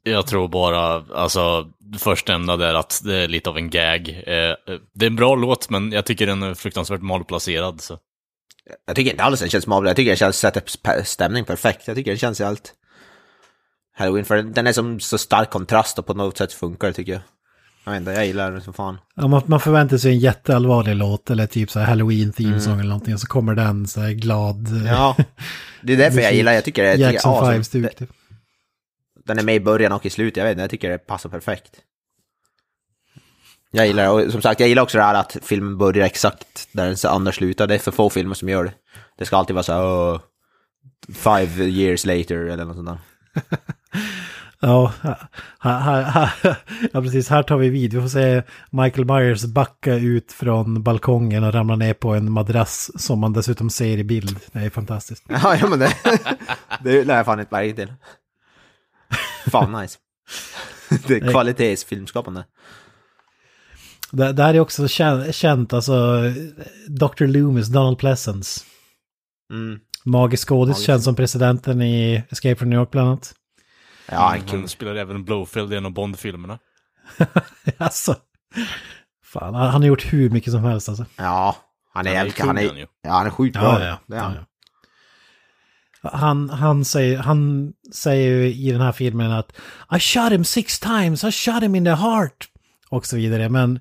[0.03, 1.67] Jag tror bara, alltså,
[1.99, 4.09] först nämnda där att det är lite av en gag.
[4.09, 4.55] Eh,
[4.95, 7.81] det är en bra låt, men jag tycker den är fruktansvärt malplacerad.
[7.81, 7.99] Så.
[8.87, 10.63] Jag tycker inte alls den känns mabel, jag tycker den känns, sätter
[11.05, 11.87] stämning perfekt.
[11.87, 12.73] Jag tycker den känns helt
[13.97, 17.13] halloween, för den är som så stark kontrast och på något sätt funkar det tycker
[17.13, 17.23] jag.
[17.85, 18.99] Jag vet inte, jag gillar den som fan.
[19.15, 22.79] Ja, man, man förväntar sig en jätteallvarlig låt eller typ så här halloween theme song
[22.79, 24.69] eller någonting och så kommer den så här glad.
[24.69, 24.87] Mm.
[24.87, 25.17] Ja,
[25.83, 27.97] det är därför jag gillar, jag tycker det, tycker, Jackson ja, som- 5-stuk.
[27.97, 28.11] Typ.
[29.25, 31.29] Den är med i början och i slutet, jag vet inte, jag tycker det passar
[31.31, 31.71] perfekt.
[33.71, 36.69] Jag gillar det, och som sagt, jag gillar också det här att filmen börjar exakt
[36.73, 37.67] där den andra slutar.
[37.67, 38.73] Det är för få filmer som gör det.
[39.19, 40.21] Det ska alltid vara så här, "Åh,
[41.15, 42.99] five years later eller något sånt där.
[44.63, 44.93] Ja,
[45.61, 46.31] här, här,
[46.93, 47.29] ja, precis.
[47.29, 47.95] Här tar vi vid.
[47.95, 52.91] Vi får se Michael Myers backa ut från balkongen och ramla ner på en madrass
[53.03, 54.41] som man dessutom ser i bild.
[54.53, 55.25] Det är fantastiskt.
[55.29, 55.95] Ja, ja men det,
[56.85, 57.95] det lär jag fan inte märke till.
[59.51, 59.99] Fan nice.
[61.07, 62.45] Det är kvalitetsfilmskapande.
[64.11, 66.23] Det, det här är också känt, känt, alltså
[66.89, 67.27] Dr.
[67.27, 68.61] Loomis, Donald Pleasence.
[69.53, 69.81] Mm.
[70.05, 70.87] Magisk skådis, Magisk.
[70.87, 73.35] känd som presidenten i Escape from New York bland annat.
[74.11, 74.59] Ja, kul.
[74.59, 76.59] Han spelar även Blowfield i en av Bond-filmerna.
[77.77, 78.17] alltså,
[79.25, 81.05] fan, han han har gjort hur mycket som helst alltså.
[81.17, 81.57] Ja,
[81.93, 83.79] han är Han är han är, ja, han är sjukt bra.
[84.07, 84.37] Det är han.
[86.03, 89.53] Han, han, säger, han säger ju i den här filmen att
[89.97, 92.50] I shot him six times, I shot him in the heart.
[92.91, 93.81] Och så vidare, men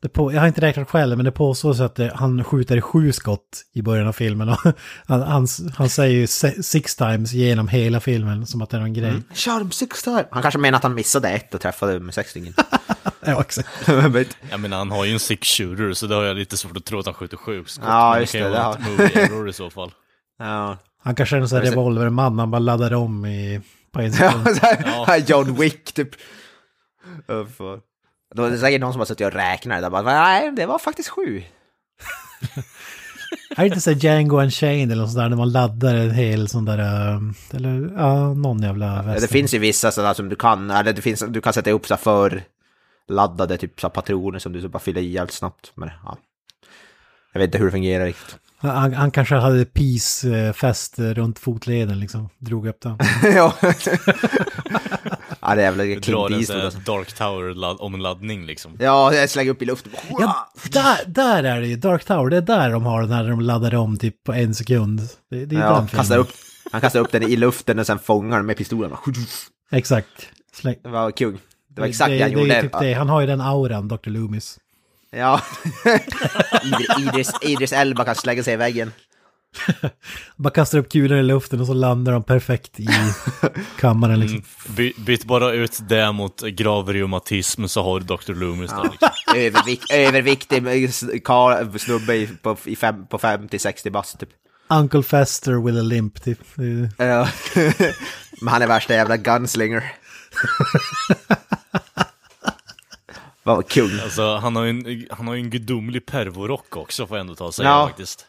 [0.00, 3.12] det på, jag har inte räknat själv, men det påstås att det, han skjuter sju
[3.12, 4.48] skott i början av filmen.
[4.48, 4.58] Och
[5.06, 6.26] han, han, han säger ju
[6.62, 9.22] six times genom hela filmen, som att det är någon grej.
[9.34, 10.26] Shot him six times.
[10.30, 12.54] Han kanske menar att han missade ett och träffade med sextingen.
[13.26, 13.68] Ja, exakt.
[14.50, 16.84] Jag menar, han har ju en six shooter, så det har jag lite svårt att
[16.84, 17.84] tro att han skjuter sju skott.
[17.88, 19.92] Ja, just kan ju det, vara det ett movie error i så fall.
[20.38, 20.78] ja.
[21.02, 23.60] Han kanske är en sån här revolverman, han bara laddar om i,
[23.92, 25.28] på en Ja, sekund.
[25.30, 26.08] John Wick typ.
[27.28, 27.78] Oh.
[28.34, 30.78] Då är det säkert någon som har suttit och räknat där bara, nej, det var
[30.78, 31.42] faktiskt sju.
[33.56, 36.48] Är det inte så Django Unchained eller något sånt där, när man laddar en hel
[36.48, 37.20] sån där, äh,
[37.52, 39.30] eller ja, någon jävla Det väst.
[39.32, 41.96] finns ju vissa sådana som du kan, eller det finns, du kan sätta upp så
[41.96, 42.42] för
[43.08, 45.72] laddade typ så patroner som du så bara fyller i jävligt snabbt.
[45.74, 46.16] Men ja.
[47.32, 48.36] Jag vet inte hur det fungerar riktigt.
[48.56, 52.98] Han, han kanske hade peace-fest runt fotleden liksom, drog upp den.
[53.34, 53.54] ja.
[55.44, 56.78] Ja, det är Du Clint Eastwood alltså.
[56.80, 58.76] Dark Tower-omladdning liksom.
[58.80, 59.92] Ja, jag slänger upp i luften.
[60.18, 63.28] Ja, där, där är det ju, Dark Tower, det är där de har den här,
[63.28, 65.00] de laddar om typ på en sekund.
[65.30, 66.30] Det, det är Ja, den kastar upp,
[66.72, 68.92] han kastar upp den i luften och sen fångar den med pistolen.
[69.72, 70.28] Exakt.
[70.52, 70.76] Släng.
[70.82, 71.38] Det var kung.
[71.68, 72.54] Det var exakt det, det han det, gjorde.
[72.54, 72.92] är typ det.
[72.92, 74.10] Han har ju den auran, Dr.
[74.10, 74.58] Loomis.
[75.16, 75.40] Ja.
[76.62, 78.92] Idris, Idris, Idris Elba kan slänga sig i väggen.
[80.36, 82.88] Bara kastar upp kulor i luften och så landar de perfekt i
[83.80, 84.36] kammaren liksom.
[84.36, 84.76] Mm.
[84.76, 88.32] By, byt bara ut det mot gravreumatism så har du Dr.
[88.34, 89.08] Loomis där liksom.
[89.36, 94.28] Övervik, överviktig karl, snubbe i, på, i fem, på 50-60 bast typ.
[94.68, 96.38] Uncle Fester with a limp typ.
[96.98, 97.28] Ja.
[98.40, 99.92] Men han är värsta jävla gunslinger.
[103.42, 104.00] Vad kung.
[104.02, 107.34] Alltså, han har ju en, han har ju en gudomlig pervorock också, får jag ändå
[107.34, 107.86] ta och säga Ja.
[107.86, 108.26] faktiskt.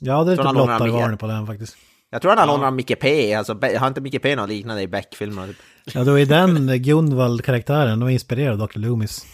[0.00, 1.00] Ja, det är lite alla de här blottare nya.
[1.00, 1.76] varning på den faktiskt.
[2.10, 4.82] Jag tror han har lånat av Micke P, alltså har inte Micke P något liknande
[4.82, 5.46] i Beck-filmerna?
[5.46, 5.56] Typ?
[5.94, 8.78] Ja, då är den Gunvald-karaktären, de är inspirerade av Dr.
[8.78, 9.26] Loomis.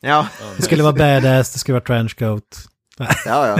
[0.00, 2.68] Ja, Det skulle vara badass, det skulle vara trenchcoat.
[2.98, 3.58] ja, ja.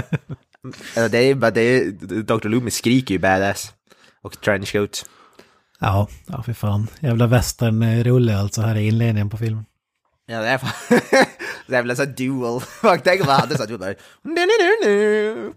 [0.64, 1.90] Alltså, det är det är,
[2.22, 2.48] Dr.
[2.48, 3.72] Loomis skriker ju badass.
[4.22, 5.04] Och trenchcoat.
[5.80, 6.86] Ja, ja för fan.
[7.00, 9.64] Jävla western-rulle alltså här i inledningen på filmen.
[10.30, 10.98] Ja, det är fan...
[11.66, 12.60] Jävla så här dual.
[12.60, 13.94] Fuck, Tänk om han hade så här dual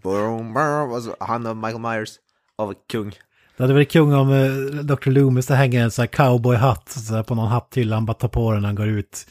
[0.01, 1.15] bara...
[1.19, 2.09] Han och Michael Myers.
[2.57, 3.15] Av kung.
[3.57, 5.09] Det hade varit kung om eh, Dr.
[5.09, 8.51] Loomis, det hänger en sån här cowboyhatt så på någon hatthylla, han bara tar på
[8.51, 9.27] den när han går ut.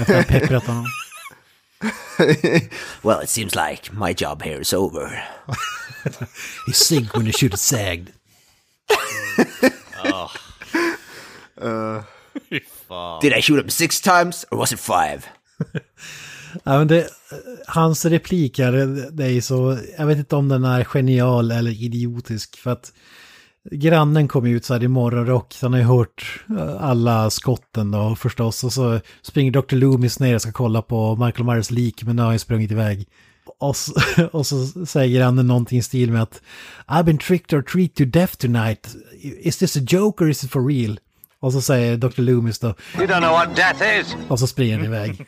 [0.00, 0.86] Efter att ha pepprat honom.
[3.02, 5.24] well, it seems like my job here is over.
[6.66, 8.12] He sink when he should have sagged.
[12.48, 12.60] Fy
[12.92, 13.20] fan.
[13.20, 15.20] Did I shoot him six times or was it five?
[16.64, 17.08] Ja, men det,
[17.66, 18.72] hans replik här,
[19.10, 22.92] det, är så, jag vet inte om den är genial eller idiotisk för att
[23.70, 28.16] grannen kom ut så här i morgonrock, han har ju hört eh, alla skotten då
[28.16, 29.76] förstås och så springer Dr.
[29.76, 32.70] Loomis ner och ska kolla på Michael Myers lik men nu har han ju sprungit
[32.70, 33.08] iväg.
[33.58, 33.92] Och så,
[34.32, 36.42] och så säger grannen någonting i stil med att
[36.86, 38.96] I've been tricked or treated to death tonight.
[39.22, 40.98] Is this a joke or is it for real?
[41.42, 42.20] Och så säger Dr.
[42.22, 42.66] Loomis då,
[42.98, 44.16] You don't know what death is.
[44.28, 45.26] och så springer han iväg.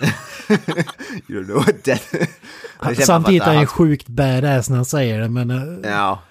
[1.28, 1.84] You don't know what.
[1.84, 1.98] Det
[2.94, 6.22] känns Samtidigt är han ju sjukt badass när han säger det, men uh, Ja.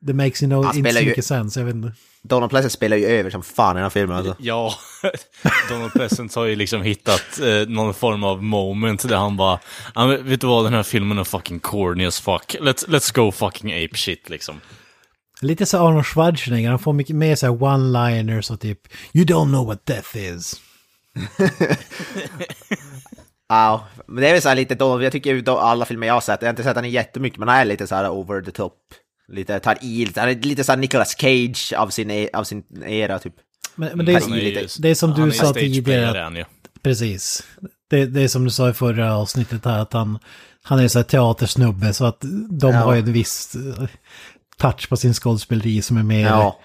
[0.00, 1.92] det makes you know, Han inte spelar så ju- mycket sens, jag vet inte.
[2.22, 4.36] Donald Pleasant spelar ju över som fan i den här filmen alltså.
[4.38, 4.74] Ja,
[5.68, 9.58] Donald Pleasant har ju liksom hittat eh, någon form av moment där han bara,
[9.94, 12.56] "Ja, men vet du vad, den här filmen är fucking corny as fuck.
[12.60, 14.60] Let's, let's go fucking ape shit liksom.
[15.42, 18.78] Lite så Arnold Schwarzenegger, han får mycket mer så här one-liners och typ
[19.12, 20.54] You don't know what death is.
[23.48, 26.14] Ja, men det är väl så här lite då, jag tycker då alla filmer jag
[26.14, 28.42] har sett, jag har inte sett den jättemycket, men han är lite så här over
[28.42, 28.74] the top.
[29.28, 32.44] Lite, tar i, lite, han är lite så här Nicolas Cage av sin, e- av
[32.44, 33.34] sin era typ.
[33.74, 36.18] Men, men det, är, Han är ju- det är som han du är sa tidigare,
[36.18, 36.44] är han ju.
[36.82, 37.42] precis.
[37.90, 40.18] Det, det är som du sa i förra avsnittet här, att han,
[40.62, 42.78] han är så här teatersnubbe, så att de Ja.
[42.80, 43.56] har ju en viss
[44.60, 46.58] touch på sin skådespeleri som är mer, Ja,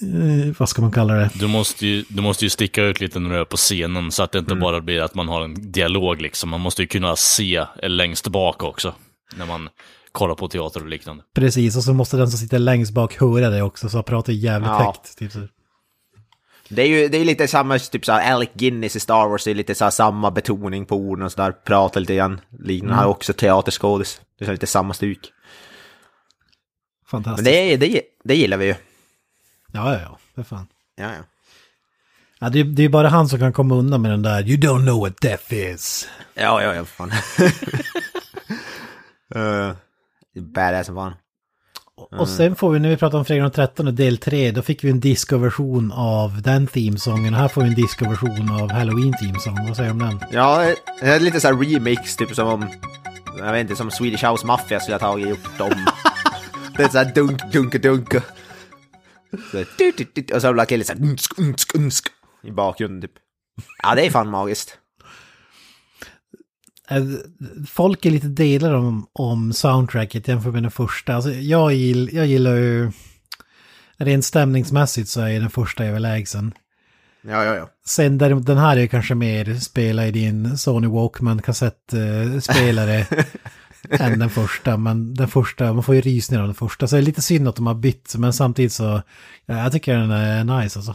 [0.00, 1.30] eh, vad ska man kalla det?
[1.34, 4.22] Du måste, ju, du måste ju sticka ut lite när du är på scenen så
[4.22, 6.50] att det inte bara blir att man har en dialog liksom.
[6.50, 8.94] Man måste ju kunna se längst bak också.
[9.36, 9.68] När man
[10.12, 11.22] kollar på teater och liknande.
[11.34, 14.32] Precis, och så måste den som sitter längst bak höra det också, så han pratar
[14.32, 14.84] jävligt Ja.
[14.84, 15.18] högt.
[15.18, 15.38] Typ så.
[16.68, 19.44] det är ju det är lite samma, typ så här Alec Guinness i Star Wars,
[19.44, 22.40] det är lite så här samma betoning på orden och sådär, pratar lite grann.
[22.58, 24.20] Liknande, han är också teaterskådis.
[24.38, 25.18] Det är lite samma stuk.
[27.14, 27.44] Fantastiskt.
[27.44, 28.74] Men det, det, det gillar vi ju.
[29.72, 30.66] Ja, ja, ja, för fan.
[30.96, 31.22] Ja, ja.
[32.38, 34.82] Ja, det, det är bara han som kan komma undan med den där You don't
[34.82, 36.08] know what death is.
[36.34, 37.12] Ja, ja, ja, fan.
[39.36, 39.72] uh,
[40.42, 41.14] badass som fan.
[41.96, 44.84] Och sen får vi, när vi pratar om Fredag den 13 del 3, då fick
[44.84, 47.34] vi en disco-version av den themesången.
[47.34, 49.66] Och här får vi en disco-version av Halloween themesång.
[49.66, 50.20] Vad säger du om den?
[50.32, 52.66] Ja, det är lite så här remix, typ som om...
[53.38, 55.70] Jag vet inte, som Swedish House Mafia skulle ha tagit och gjort dem.
[56.76, 58.12] det är så här dunk, dunk, dunk.
[59.50, 62.08] Så, du, du, du, och så har lite så här unsk, unsk, unsk
[62.42, 63.18] i bakgrunden typ.
[63.82, 64.78] Ja, det är fan magiskt.
[66.90, 67.04] Eh,
[67.68, 71.14] Folk är lite delade om, om soundtracket jämfört med den första.
[71.14, 72.92] Alltså, jag, gill, jag gillar ju...
[73.96, 76.54] Rent stämningsmässigt så är den första överlägsen.
[77.22, 77.70] Ja, ja, ja.
[77.86, 83.06] Sen däremot, den här är kanske mer spela i din Sony Walkman kassettspelare
[83.90, 84.76] än den första.
[84.76, 86.86] Men den första, man får ju rysningar av den första.
[86.88, 89.02] Så det är lite synd att de har bytt, men samtidigt så,
[89.46, 90.94] ja, jag tycker den är nice alltså.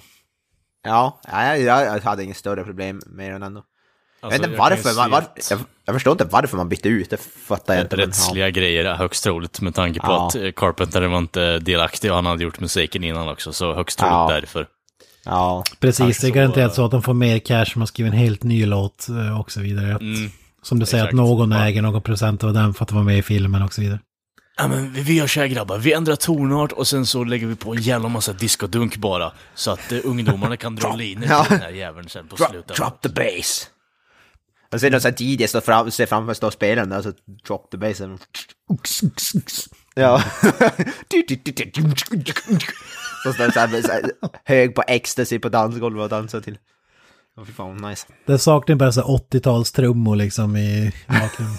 [0.84, 3.63] Ja, ja, jag, jag hade inget större problem med den ändå.
[4.21, 7.10] Jag Alltså, ju varför, man, var, att jag, jag förstår inte varför man bytte ut,
[7.10, 7.97] det fattar jag inte.
[7.97, 10.28] men, Rättsliga grejer är högst troligt med tanke på Ja.
[10.28, 13.99] att eh, Carpenter var inte delaktig och han hade gjort musiken innan också, så högst
[13.99, 14.28] troligt Ja.
[14.32, 14.67] därför.
[15.25, 17.80] Ja, Precis, Kanske det är så, garanterat eh, så att de får mer cash om
[17.80, 19.91] man skriver en helt ny låt eh, och så vidare.
[19.91, 20.32] Mm.
[20.62, 21.13] Som du säger, exakt.
[21.13, 21.65] att någon Ja.
[21.65, 24.00] äger någon procent av den för att vara med i filmen och så vidare.
[24.58, 27.48] Ja men vi, vi gör så här grabbar, vi ändrar tonart och sen så lägger
[27.48, 29.31] vi på en jävla massa discodunk bara.
[29.56, 31.44] Så att eh, ungdomarna kan dra linor Ja.
[31.44, 32.77] till den här jäveln sen på drop, slutet.
[32.77, 33.69] drop the bass.
[34.71, 37.12] Och sen så här DJ står fram, ser framför står spelaren där, så
[37.48, 38.02] drop the bass.
[39.96, 40.23] Ja.
[43.23, 44.12] så står det så här
[44.46, 46.58] hög på ecstasy på dansgolvet och dansar till.
[47.48, 48.08] Fy fan nice.
[48.25, 51.58] Det saknar bara så här 80-talstrummor liksom i bakgrunden.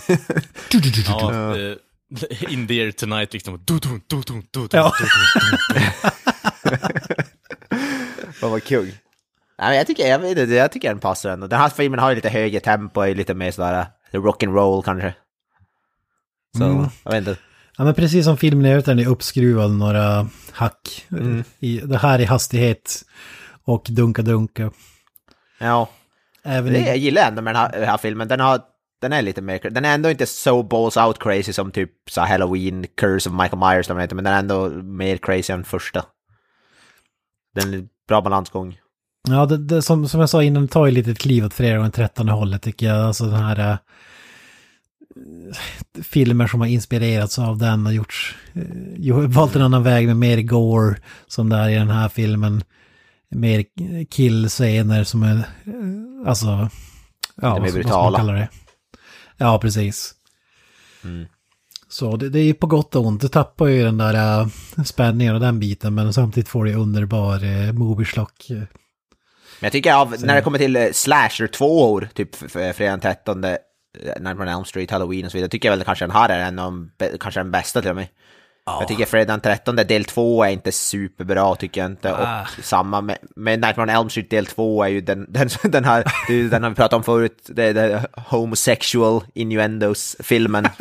[1.06, 3.62] Ja, eh, in the air tonight liksom.
[3.64, 4.92] Du, du, du, du, du, Ja.
[5.00, 5.06] du.
[8.42, 8.84] Vad var kung.
[9.58, 11.46] Nej, men jag tycker, jag, vet inte, jag tycker den passar ändå.
[11.46, 15.14] Den här filmen har ju lite högre tempo, är lite mer sådär eh, rock'n'roll kanske.
[16.58, 16.86] Så, Mm.
[17.04, 17.40] jag vet inte.
[17.78, 21.06] Ja men precis som filmen är den är uppskruvad några hack.
[21.58, 23.02] I, det här i hastighet
[23.64, 24.70] och dunka-dunka.
[25.60, 25.88] Ja,
[26.42, 28.28] Även det, jag gillar ändå med den här, den här filmen.
[28.28, 28.60] Den, har,
[29.00, 32.20] den är lite mer, den är ändå inte så balls out crazy som typ så
[32.20, 36.04] Halloween, Curse of Michael Myers, men den är ändå mer crazy än första.
[37.54, 38.78] Den är bra balansgång.
[39.28, 41.94] ja, det, det, som, som jag sa innan, tar ju lite kliv åt fredag och
[41.94, 43.06] 13 hållet tycker jag.
[43.06, 43.70] Alltså den här...
[43.70, 43.76] äh,
[46.02, 48.36] filmer som har inspirerats av den och gjorts...
[48.96, 50.96] Ju- valt en annan väg med mer gore
[51.26, 52.64] som det är i den här filmen.
[53.30, 53.64] Mer
[54.04, 55.42] killscener som är...
[56.26, 56.68] alltså...
[57.36, 58.18] Ja, mer vad, vad ska man brutala.
[58.18, 58.48] kalla det?
[59.36, 60.14] Ja, precis.
[61.04, 61.26] Mm.
[61.88, 63.20] Så det, det är ju på gott och ont.
[63.20, 64.46] Du tappar ju den där äh,
[64.84, 68.46] spänningen och den biten men samtidigt får du underbar äh, movie-schlock.
[68.48, 73.00] Men jag tycker av, när det kommer till eh, slasher två år, typ fredag den
[73.00, 73.56] 13, eh,
[74.20, 76.38] Nightmare on Elm Street, Halloween och så vidare, tycker jag väl kanske den här är
[76.38, 78.08] en av de, kanske den bästa till och med.
[78.66, 82.14] Jag tycker fredag den 13, del två är inte superbra tycker jag inte.
[82.16, 82.42] Ah.
[82.42, 85.84] Och samma med, med Nightmare on Elm Street del två är ju den, den, den
[85.84, 90.68] här, det är ju den har vi pratat om förut, det är det homosexual innuendos-filmen.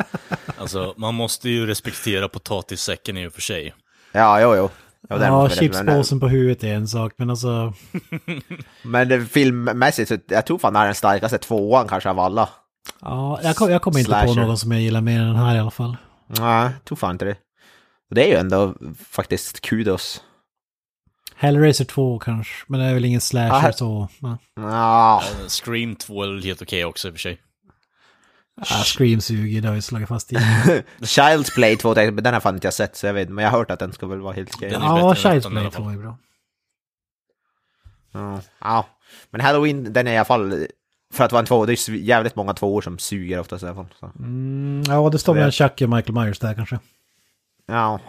[0.58, 3.74] Alltså, man måste ju respektera potatissäcken i och för sig.
[4.12, 4.70] Ja, jo, jo.
[5.08, 7.72] Ja, Ja, chipspåsen på huvudet är en sak men alltså...
[8.82, 12.18] Men det- filmmässigt, så jag tror fan det här är den starkaste tvåan kanske av
[12.20, 12.48] alla.
[13.00, 15.56] Ja, jag, kom, jag kommer inte på någon som jag gillar mer än den här
[15.56, 15.96] i alla fall.
[16.26, 17.36] Nej, jag tror fan inte det.
[18.10, 18.74] Och det är ju ändå
[19.08, 20.22] faktiskt kudos.
[21.34, 24.08] Hellraiser 2 kanske, men det är väl ingen slasher Ah, så...
[24.20, 24.38] Ja.
[24.56, 27.40] Ja, Ja, Scream 2 är väl helt okej också i och för sig.
[28.60, 30.36] Ah, Scream suger, det har vi slagit fast i.
[31.00, 33.50] Child's Play 2, men den har fan inte jag sett så jag vet men jag
[33.50, 34.70] har hört att den ska väl vara helt okej.
[34.72, 35.72] Ja, Child's Play fall.
[35.72, 36.18] 2 är bra.
[38.12, 38.40] Ja.
[38.60, 38.86] ja.
[39.30, 40.66] Men Halloween, den är i alla fall,
[41.14, 43.74] för att vara en två, det är jävligt många tvåor som suger oftast i alla
[43.74, 43.94] fall.
[44.00, 44.10] Så.
[44.18, 46.78] Mm, ja, det står mellan Chucky och Michael Myers där kanske.
[47.70, 48.00] Ja.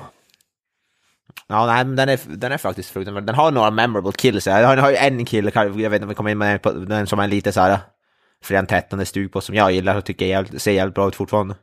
[1.47, 3.23] Ja, nej, men den är, den är faktiskt fruktansvärd.
[3.23, 4.43] Den har några memorable kills.
[4.43, 6.71] Den har ju en kill, jag vet inte om vi kommer in med den på,
[6.71, 7.79] den som är lite så här
[8.49, 11.55] den 13 stug på, som jag gillar och tycker jävligt, ser jävligt bra ut fortfarande.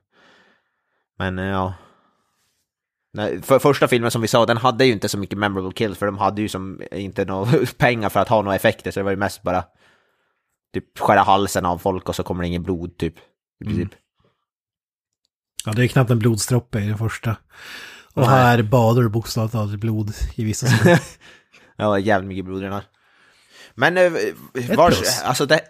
[1.19, 1.75] Men eh, ja.
[3.43, 6.07] För första filmen som vi sa, den hade ju inte så mycket memorable kills, för
[6.07, 9.11] de hade ju som inte några pengar för att ha några effekter, så det var
[9.11, 9.65] ju mest bara
[10.75, 13.15] typ skära halsen av folk och så kommer det ingen blod, typ.
[13.61, 13.89] I princip.
[15.69, 17.37] Ja, det är knappt en blodsdroppe i den första.
[18.15, 18.31] Och Nej.
[18.31, 21.01] här badar du bokstavligt talat blod i vissa scener.
[21.77, 22.83] Ja, jävligt mycket blod i den här.
[23.75, 24.13] Men eh,
[24.77, 25.61] vars, alltså det...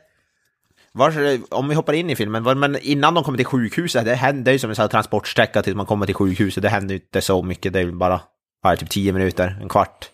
[0.93, 1.15] Vars,
[1.51, 4.53] om vi hoppar in i filmen, var, men innan de kommer till sjukhuset, det händer
[4.53, 7.21] ju som en sån här transportsträcka tills man kommer till sjukhuset, det händer ju inte
[7.21, 8.21] så mycket, det är ju bara,
[8.63, 10.11] bara typ 10 minuter, en kvart.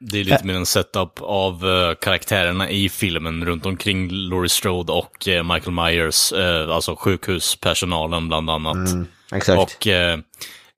[0.00, 4.92] Det är lite mer en setup av eh, karaktärerna i filmen runt omkring Laurie Strode
[4.92, 8.88] och eh, Michael Myers, eh, alltså sjukhuspersonalen bland annat.
[9.32, 9.58] Exakt.
[9.58, 10.18] Och eh,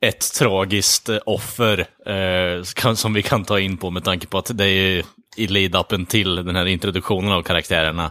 [0.01, 2.63] ett tragiskt eh, offer eh,
[2.95, 5.05] som vi kan ta in på med tanke på att det är
[5.37, 8.11] i lead-upen till den här introduktionen av karaktärerna.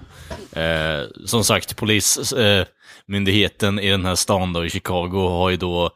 [0.51, 5.91] Eh, som sagt, polismyndigheten eh, i den här stan då, i Chicago har ju då,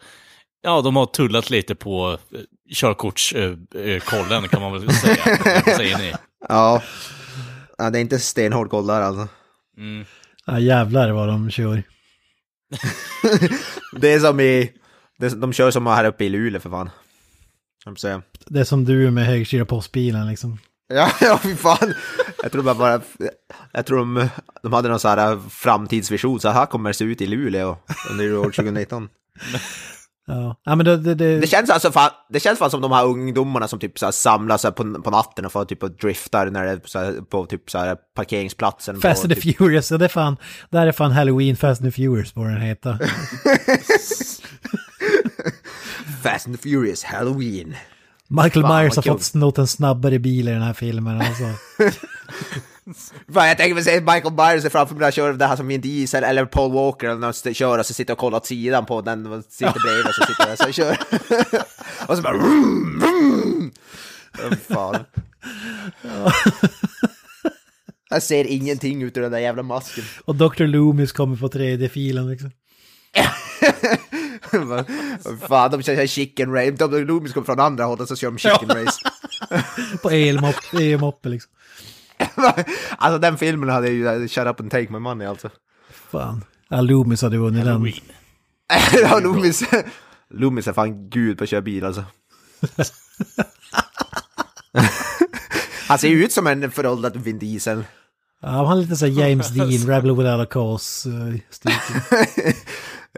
[0.61, 2.39] ja, de har tullat lite på eh,
[2.73, 5.39] körkortskollen eh, kollen, kan man väl säga.
[5.65, 6.13] Vad säger ni?
[6.49, 6.81] Ja.
[7.77, 7.89] ja.
[7.89, 9.27] Det är inte stenhård koll där alltså.
[9.77, 10.05] Mm.
[10.45, 11.83] Ja, jävlar vad de kör.
[13.91, 14.71] Det är som i,
[15.19, 16.89] det, de kör som här uppe i Luleå för fan.
[18.03, 18.21] Jag.
[18.45, 20.57] Det är som du med högkyla postbilen liksom.
[20.93, 21.93] Ja, ja, fy fan.
[22.43, 23.01] Jag tror bara, bara
[23.71, 24.27] jag tror de,
[24.63, 27.77] de hade någon så här framtidsvision, så här kommer det se ut i Luleå
[28.11, 29.09] under år 2019.
[30.27, 30.97] Ja, ja men det...
[30.97, 33.99] det, det, Det känns alltså fan, det känns fan som de här ungdomarna som typ
[33.99, 36.99] så samlas så på, på natten och får typ och driftar när det är så
[36.99, 39.01] här, på typ så här parkeringsplatsen.
[39.01, 40.37] Fast and the typ, Furious, det är fan,
[40.69, 42.99] där är fan Halloween Fast and the Furious borde den heta.
[46.23, 47.75] Fast and the Furious, Halloween.
[48.27, 51.43] Michael Fan, Myers har vad fått snott en snabbare bil i den här filmen alltså.
[53.33, 55.67] Fan, jag tänker mig se Michael Myers är framför mig jag kör det här som
[55.67, 58.85] Vin Diesel eller Paul Walker eller någon kör och så sitter och kollar åt sidan
[58.85, 60.97] på den och sitter bredvid och så sitter jag så och kör.
[62.07, 62.37] och så bara...
[62.37, 63.71] Vroom, vroom.
[64.45, 64.99] Åh, fan.
[68.09, 70.03] Jag ser ingenting ut ur den där jävla masken.
[70.25, 70.63] Och Dr.
[70.63, 72.51] Loomis kommer på tredje filen liksom.
[74.51, 74.85] Vad
[75.47, 76.71] fan, de kör chicken race.
[76.71, 78.99] De Loomis kommer från andra hållet så kör de chicken race.
[80.01, 81.51] På elmopp- elmoppe liksom.
[82.97, 85.49] alltså den filmen hade ju shut up and take my money alltså.
[85.91, 86.45] Fan.
[86.69, 87.87] Ja, Loomis hade vunnit den.
[89.01, 89.63] Ja, Loomis.
[90.29, 92.05] Loomis är fan gud på att köra bil alltså.
[95.87, 97.83] Han ser ju ut som en föråldrad Vin Diesel.
[98.41, 101.09] Ja, han har lite så här James Dean, Rebel Without a Cause.
[101.09, 101.33] Uh,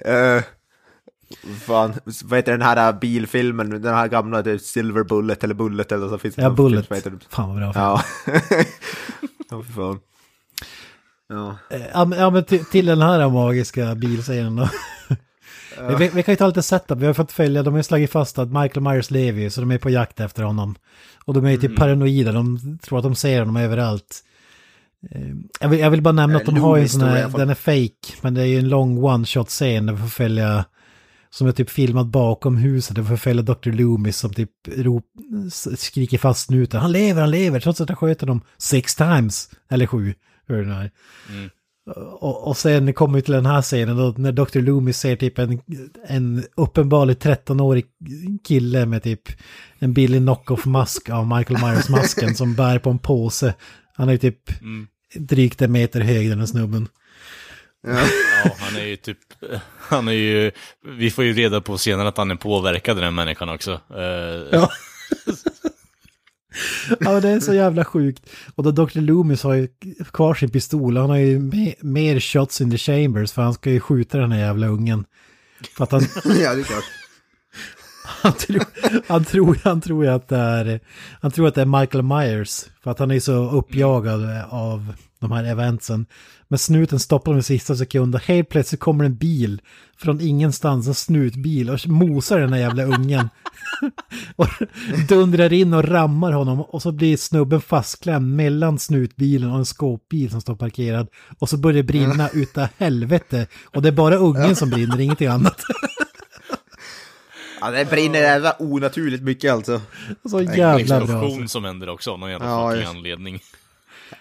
[0.07, 0.43] uh,
[1.65, 6.07] fan, vad heter den här bilfilmen, den här gamla det Silver Bullet eller Bullet eller
[6.09, 6.87] så finns det Ja, Bullet.
[6.87, 7.71] film heter- Fan vad bra.
[7.75, 8.01] Ja.
[9.49, 9.99] ja, för fan.
[11.29, 11.57] Ja.
[11.69, 14.69] Eh, Ja, men, ja, men till, till den här magiska bilscenen då.
[15.97, 18.11] vi, vi kan ju ta lite setup, vi har fått följa, de har ju slagit
[18.11, 20.75] fast att Michael Myers lever ju, så de är på jakt efter honom.
[21.25, 24.21] Och de är ju typ paranoida, de tror att de ser honom överallt.
[25.11, 25.21] Eh,
[25.59, 27.49] Jag vill, jag vill bara nämna Eh, att de har ju en sån här, den
[27.49, 30.65] är fake, men det är ju en long one-shot-scen där vi får följa,
[31.35, 33.71] som är typ filmat bakom huset, får följa Dr.
[33.71, 35.05] Loomis som typ rop,
[35.77, 39.87] skriker fast snuten, han lever, han lever, trots att han sköter dem six times, eller
[39.87, 40.13] sju,
[40.47, 40.91] hur det nu är.
[42.19, 44.59] Och, och sen kommer vi till den här scenen då när Dr.
[44.59, 45.61] Loomis ser typ en,
[46.07, 47.85] en uppenbarligen 13-årig
[48.47, 49.21] kille med typ
[49.79, 53.53] en billig knock-off-mask av Michael Myers-masken som bär på en påse.
[53.93, 54.39] Han är typ
[55.15, 56.87] drygt en meter hög den här snubben.
[57.87, 59.17] Ja, han är ju typ,
[59.77, 60.51] han är ju,
[60.97, 63.71] vi får ju reda på senare att han är påverkad den människan också.
[63.71, 64.69] Eh, Ja.
[66.99, 68.29] ja, det är så jävla sjukt.
[68.55, 68.99] Och då Dr.
[68.99, 69.67] Loomis har ju
[70.13, 73.69] kvar sin pistol, han har ju me- mer shots in the chambers för han ska
[73.69, 75.05] ju skjuta den här jävla ungen.
[75.77, 76.83] För att han, ja, det är klart.
[78.05, 78.63] Han tror,
[79.07, 80.79] han, tror, han tror att det är,
[81.21, 82.65] han tror att det är Michael Myers.
[82.83, 86.05] För att han är så uppjagad av de här eventsen.
[86.47, 89.61] Men snuten stoppar dem i sista sekund och helt plötsligt kommer en bil
[89.97, 93.29] från ingenstans, en snutbil och mosar den här jävla ungen.
[94.35, 94.47] och
[95.07, 100.31] dundrar in och rammar honom och så blir snubben fastklämd mellan snutbilen och en skåpbil
[100.31, 101.07] som står parkerad.
[101.39, 103.47] Och så börjar det brinna utav helvete.
[103.65, 105.61] Och det är bara ungen som brinner, ingenting annat.
[107.61, 109.81] Ja, det brinner jävla onaturligt mycket alltså.
[110.29, 111.03] Så en jävla bra.
[111.03, 113.39] explosion som händer också av någon jävla Ja, anledning.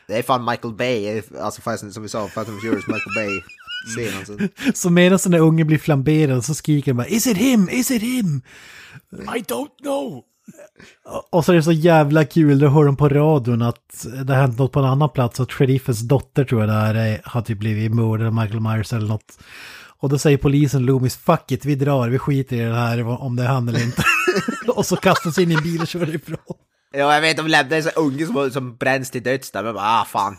[0.07, 3.41] Det är fan Michael Bay, alltså fast, som vi sa, Fast and Furious, Michael Bay.
[4.19, 4.39] Alltså.
[4.75, 7.69] Så medan den där ungen blir flamberad så skriker den bara Is it him?
[7.69, 8.43] Is it him?
[9.13, 10.23] I don't know!
[11.31, 14.41] Och så är det så jävla kul, då hör de på radion att det har
[14.41, 17.43] hänt något på en annan plats, att sheriffens dotter tror jag det är, eh, har
[17.43, 19.39] typ blivit mördad av Michael Myers eller något.
[19.99, 23.37] Och då säger polisen Loomis, fuck it, vi drar, vi skiter i det här om
[23.37, 24.03] det är han eller inte.
[24.69, 26.57] och så kastas in i en bil och kör ifrån.
[26.97, 29.75] Ja, jag vet, de lämnar en sån unge som, som bränns till döds där, men
[29.75, 30.37] bara, ah fan.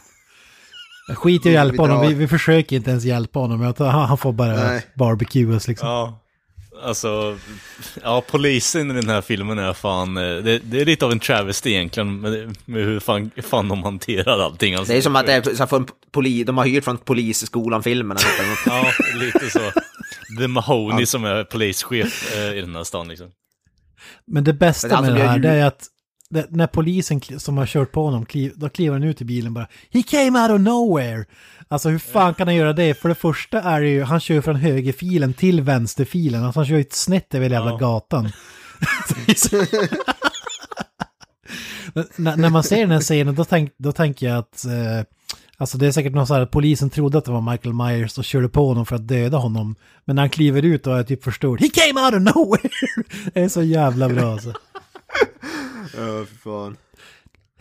[1.16, 3.90] Skit i att Vi- hjälpa vi honom, vi, vi försöker inte ens hjälpa honom, han,
[3.92, 4.86] han får bara Nej.
[4.96, 5.88] barbecuas liksom.
[5.90, 6.20] Ja,
[6.84, 7.38] alltså,
[8.04, 11.20] ja polisen i den här filmen är fan, eh, det, det är lite av en
[11.20, 14.76] travesty egentligen med, med hur fan, fan de hanterar allting.
[14.76, 18.20] Alltså, Det är som att det är, så från poli, de har hyrt från polisskolan-filmerna.
[18.20, 18.28] typ.
[18.66, 18.86] Ja,
[19.16, 19.72] lite så.
[20.40, 23.28] The Mahoney som är polischef eh, i den här stan liksom.
[24.28, 25.84] Men det bästa Men med det här det är att
[26.30, 29.54] det, när polisen som har kört på honom, kliv, då kliver han ut i bilen
[29.54, 31.26] bara He came out of nowhere!
[31.68, 32.94] Alltså hur fan kan han göra det?
[33.02, 36.76] För det första är det ju, han kör från högerfilen till vänsterfilen, alltså han kör
[36.76, 37.78] ju ett snett över hela jävla Ja.
[37.78, 38.32] gatan.
[42.16, 44.72] När, man ser den här scenen då, tänk, då tänker jag att eh,
[45.58, 48.18] Alltså det är säkert något så här att polisen trodde att det var Michael Myers
[48.18, 49.76] och körde på honom för att döda honom.
[50.06, 51.62] Men när han kliver ut och är typ förstörd.
[51.62, 52.70] He came out of nowhere!
[53.34, 54.54] Det är så jävla bra alltså.
[55.94, 56.78] Ja, för fan.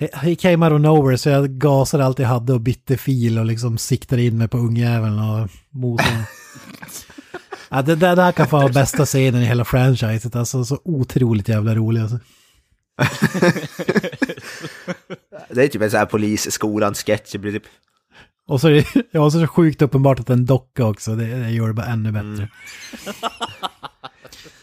[0.00, 3.38] He- He came out of nowhere så jag gasade allt jag hade och bytte fil
[3.38, 6.26] och liksom siktade in mig på ungjäveln och mosade.
[7.70, 10.36] ja, det, det där kan få vara bästa scenen i hela franchiset.
[10.36, 12.18] Alltså så otroligt jävla rolig alltså.
[15.50, 17.64] Det är typ en sån här polisskolan-sketch, det blir typ...
[18.46, 21.14] Och så är det, ja, så är det sjukt uppenbart att en docka också.
[21.14, 22.48] Det, det gör det bara ännu bättre.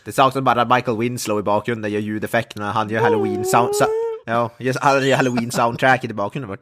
[0.05, 3.75] Det saknas bara Michael Winslow i bakgrunden, gör ljudeffekterna, han gör halloween sound...
[3.75, 3.85] So
[4.25, 4.49] ja,
[4.81, 6.47] han gör halloween soundtracket i bakgrunden.
[6.47, 6.57] Bara...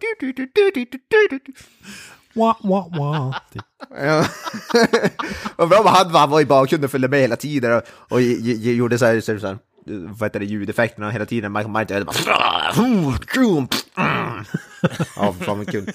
[2.34, 3.36] Wah, wah, wah.
[3.90, 4.26] ja.
[5.56, 8.22] och bra om han, var i bakgrunden och följde med hela tiden och, och, och
[8.22, 9.58] gjorde så här, så här, så här
[9.90, 11.52] vad heter det, ljudeffekterna hela tiden.
[11.52, 12.72] Michael Myers bara...
[15.16, 15.92] Ja, för fan vad kul.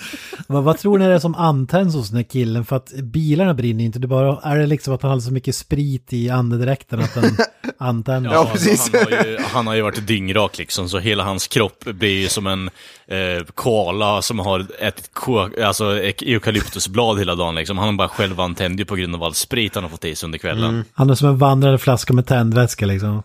[0.47, 2.65] Vad, vad tror ni det är som antänds hos den här killen?
[2.65, 3.99] För att bilarna brinner inte.
[3.99, 7.37] Det bara, är det liksom att han har så mycket sprit i andedräkten att den
[7.79, 8.31] antänds?
[8.33, 8.91] Ja, precis.
[8.93, 12.29] Han har, ju, han har ju varit dyngrak liksom, så hela hans kropp blir ju
[12.29, 12.71] som en
[13.07, 15.11] eh, koala som har ätit
[15.65, 17.55] alltså, eukalyptusblad hela dagen.
[17.55, 17.79] Liksom.
[17.79, 20.15] Han har bara själv antänd ju på grund av all sprit han har fått i
[20.15, 20.85] sig under kvällen.
[20.93, 23.23] Han är som en vandrande flaska med tändvätska liksom.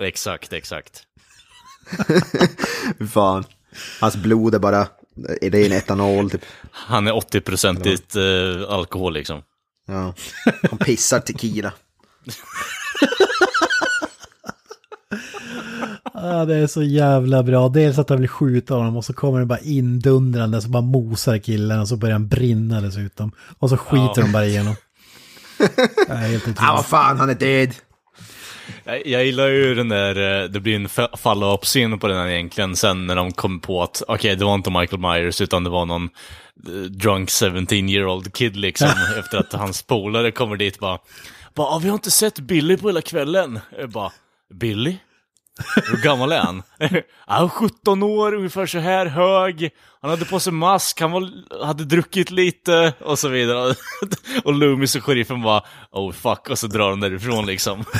[0.00, 1.02] Exakt, exakt.
[3.12, 3.44] Fan.
[4.00, 4.86] Hans blod är bara
[5.40, 6.44] är ren etanol typ.
[6.70, 9.42] Han är 80-procentigt eh, alkohol liksom.
[9.86, 10.14] Ja.
[10.70, 11.72] Han pissar tequila.
[16.14, 17.68] Ja, det är så jävla bra.
[17.68, 21.38] Dels att han vill skjuta honom och så kommer det bara indundrande så bara mosar
[21.38, 23.32] killen och så börjar han brinna dessutom.
[23.58, 24.22] Och så skiter Ja.
[24.22, 24.74] de bara igenom.
[26.08, 27.74] Det helt Ah, vad fan, han är död.
[28.84, 32.76] Jag, jag gillar ju den där, eh, det blir en follow-up-scen på den här egentligen,
[32.76, 35.86] sen när de kom på att okej, det var inte Michael Myers, utan det var
[35.86, 36.08] någon
[36.66, 40.98] eh, drunk 17-year-old kid liksom, efter att hans polare kommer dit bara,
[41.54, 43.60] bara "Ah, vi har inte sett Billy på hela kvällen.
[43.78, 44.12] Jag bara,
[44.54, 44.96] Billy?
[45.90, 46.62] Hur gammal är han?
[47.26, 49.70] Han 17 år, ungefär så här hög.
[50.02, 51.30] Han hade på sig mask, han var,
[51.64, 53.74] hade druckit lite och så vidare.
[54.44, 57.84] Och Loomis och sheriffen bara, oh fuck, och så drar de därifrån liksom.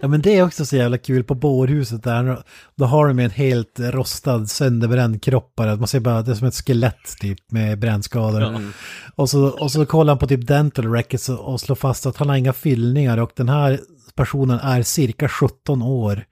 [0.00, 2.42] Ja men det är också så jävla kul på bårhuset där.
[2.76, 5.76] Då har de en helt rostad, sönderbränd kropp bara.
[5.76, 8.72] Man ser bara, det är som ett skelett typ med brännskador.
[9.14, 12.28] Och, så, och så kollar han på typ dental records och slår fast att han
[12.28, 13.80] har inga fyllningar och den här
[14.14, 16.24] personen är cirka 17 år.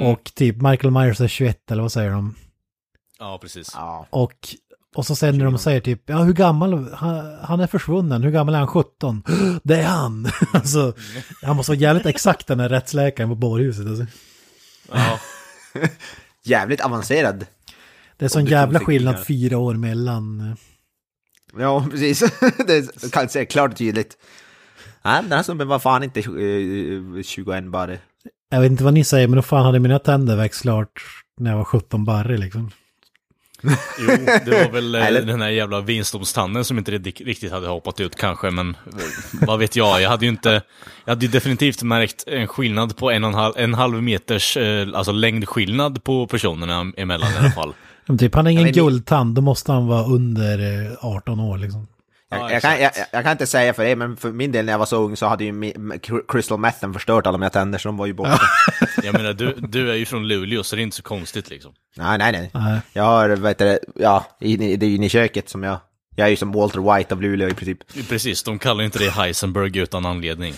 [0.00, 2.34] Och typ Michael Myers är 21 eller vad säger de?
[3.18, 3.70] Ja, precis.
[3.74, 4.06] Ja.
[4.10, 4.48] Och,
[4.94, 8.30] och så sen när de säger typ, ja hur gammal, han, han är försvunnen, hur
[8.30, 8.66] gammal är han?
[8.68, 9.22] 17?
[9.64, 10.28] Det är han!
[10.52, 10.92] alltså,
[11.42, 13.86] han måste vara jävligt exakt den här rättsläkaren på bårhuset.
[13.86, 14.06] Alltså.
[14.92, 15.18] Ja.
[16.44, 17.46] Jävligt avancerad.
[18.16, 20.40] Det är sån jävla skillnad fyra år mellan.
[20.40, 20.56] eh,
[21.58, 22.18] Ja, precis.
[22.66, 24.16] det kan jag säga klart och tydligt.
[25.02, 27.96] Nej, den här snubben var fan inte eh, 21 bara.
[28.50, 31.02] Jag vet inte vad ni säger, men då fan hade mina tänder växt klart
[31.40, 32.70] när jag var 17 barre liksom.
[34.00, 34.06] Jo,
[34.44, 38.14] det var väl eh, Eller- den här jävla vinstdomstanden som inte riktigt- hade hoppat ut
[38.16, 38.76] kanske, men eh,
[39.46, 40.62] vad vet jag, jag hade ju inte,
[41.04, 44.56] jag hade ju definitivt märkt en skillnad på en och en halv, en halv meters,
[44.56, 47.72] eh, alltså längdskillnad på personerna emellan i alla fall.
[48.06, 51.86] Men typ, han har ingen guldtand, då måste han vara under eh, 18 år liksom.
[52.30, 54.64] Jag, Ja, jag, kan, jag, jag kan inte säga för det, men för min del
[54.64, 55.72] när jag var så ung så hade ju
[56.28, 58.40] crystal methen förstört alla mina tänder, så de var ju borta.
[59.02, 61.72] Jag menar, du, du är ju från Luleå, så det är inte så konstigt liksom.
[61.96, 62.50] nej, nej, nej.
[62.54, 62.80] Nej.
[62.92, 65.78] Jag har, vad heter det, ja, i- det är ju inne i köket som jag...
[66.16, 68.08] Jag är ju som Walter White av Luleå i princip.
[68.08, 70.54] Precis, de kallar inte det Heisenberg utan anledning.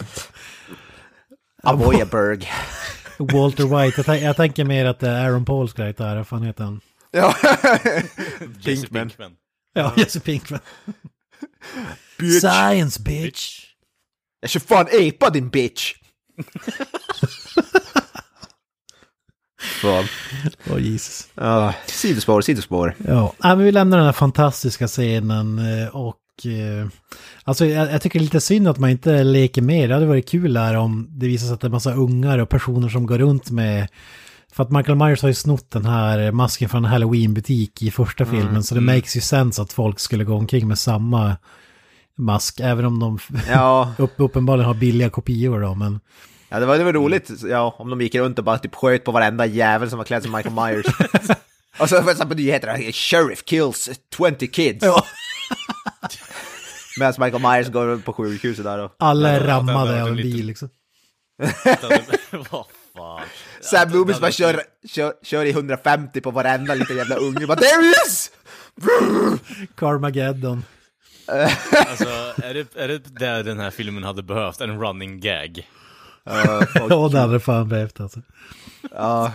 [1.62, 2.48] Avoyaberg.
[3.18, 6.80] Walter White, jag, jag tänker mer att Aaron Pauls karaktär, vad fan heter han?
[7.10, 7.34] ja.
[8.60, 9.32] Jesse Pinkman.
[9.74, 10.60] Ja, Jesse Pinkman.
[12.18, 12.40] Bitch.
[12.40, 13.66] Science bitch!
[14.40, 15.94] Jag kör fan epa din bitch!
[19.60, 20.04] Fan.
[20.70, 21.28] Åh Jesus.
[21.34, 22.94] Ja, sidospår, sidospår.
[23.08, 26.16] Ja, men vi lämnar den här fantastiska scenen eh, och
[26.46, 26.88] eh,
[27.44, 29.88] alltså jag, jag tycker det är lite synd att man inte leker mer.
[29.88, 32.48] Det hade varit kul här om det visar sig att det är massa ungar och
[32.48, 33.88] personer som går runt med
[34.52, 38.26] för att Michael Myers har ju snott den här masken från en Halloween-butik i första
[38.26, 41.36] filmen, så det makes ju sense att folk skulle gå omkring med samma
[42.16, 46.00] mask, även om de Ja, upp, uppenbarligen har billiga kopior då, men
[46.48, 49.04] ja det var, det var roligt ja, om de gick runt och bara typ sköt
[49.04, 50.86] på varenda jävel som var klädd som Michael Myers.
[51.80, 54.84] och så var det på nyheterna, sheriff kills 20 kids.
[54.84, 55.04] Ja.
[56.98, 58.94] Medan Michael Myers går på sjukhuset där och...
[58.98, 60.68] alla är rammade av en bil liksom.
[63.00, 63.26] Fan.
[63.60, 67.46] Sam Loomis bara kör, kör, kör i 150 på varenda liten jävla unge.
[67.46, 68.30] Bara there he is!
[69.76, 70.64] Carmageddon.
[71.88, 72.08] Alltså,
[72.44, 74.60] är det, är det där den här filmen hade behövt?
[74.60, 75.68] En running gag?
[76.24, 78.20] Ja, Ja, det hade det fan behövt alltså.
[78.90, 79.32] Ja.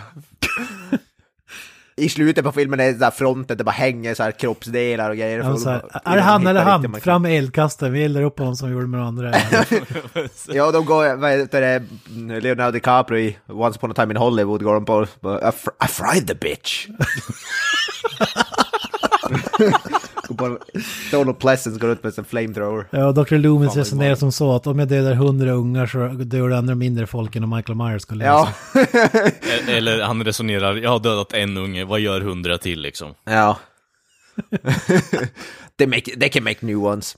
[1.98, 5.16] I slutet på filmen är det där fronten, det bara hänger så här kroppsdelar och
[5.16, 5.38] grejer.
[5.38, 5.82] Ja, här,
[6.12, 7.00] är det han eller han?
[7.00, 9.34] Fram med eldkastaren, vi eldar upp honom som vi gjorde med de andra.
[10.48, 11.82] Ja, de går, vad heter det,
[12.40, 15.06] Leonardo DiCaprio i Once upon a time in Hollywood går de på, I,
[15.84, 16.86] I fried the bitch.
[20.28, 20.58] Går på-
[21.18, 22.86] Donald Pleasence går ut med en flamethrower.
[22.90, 23.34] Ja, Dr.
[23.36, 26.74] Loomis Fan, resonerar som så att om jag dödar hundra ungar så dör det andra
[26.74, 28.88] mindre folk än om Michael Myers skulle Ja, läsa.
[29.26, 33.14] E- Eller han resonerar, jag har dödat en unge, vad gör hundra till liksom?
[33.24, 33.58] ja.
[35.78, 37.16] they, make, they can make new ones.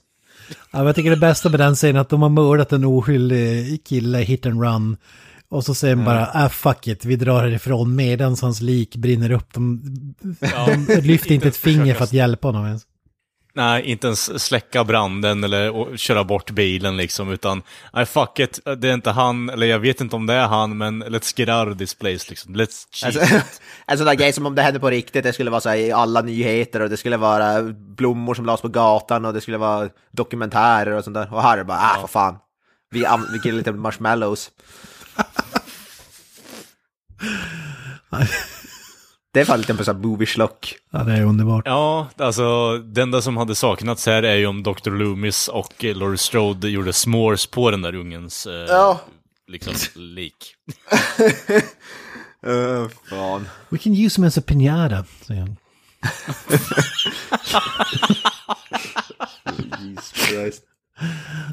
[0.71, 3.83] Ja, jag tycker det bästa med den scenen är att de har mördat en oskyldig
[3.85, 4.97] kille, hit and run.
[5.49, 9.31] Och så säger de bara, ah fuck it, vi drar härifrån medan hans lik brinner
[9.31, 9.53] upp.
[9.53, 9.81] De,
[10.87, 12.81] de lyfter inte ett finger för att hjälpa honom ens.
[13.59, 17.61] Nej, inte ens släcka branden eller köra bort bilen liksom, utan
[17.93, 20.77] nej fuck it, det är inte han, eller jag vet inte om det är han,
[20.77, 22.55] men let's get out of this place liksom.
[22.55, 23.15] Let's cheat.
[23.15, 23.35] Alltså,
[23.87, 25.77] en sån där grej som om det hände på riktigt, det skulle vara så här
[25.77, 29.57] i alla nyheter och det skulle vara blommor som lades på gatan och det skulle
[29.57, 31.33] vara dokumentärer och sånt där.
[31.33, 32.37] Och här är det bara, ah för fan.
[32.91, 34.51] Vi, vi gillar lite marshmallows.
[39.39, 40.75] det är fan lite en sån här movie schlock.
[40.91, 41.63] Ja, det är underbart.
[41.65, 44.89] Ja, alltså det enda som hade saknats här är ju om Dr.
[44.91, 48.99] Loomis och Laurie Strode gjorde s'mores på den där ungens eh, Ja.
[49.47, 50.55] liksom, lik.
[52.47, 53.47] Uh, fan.
[53.69, 55.55] We can use him as a pinata, säger han.
[59.79, 60.63] Jesus Christ.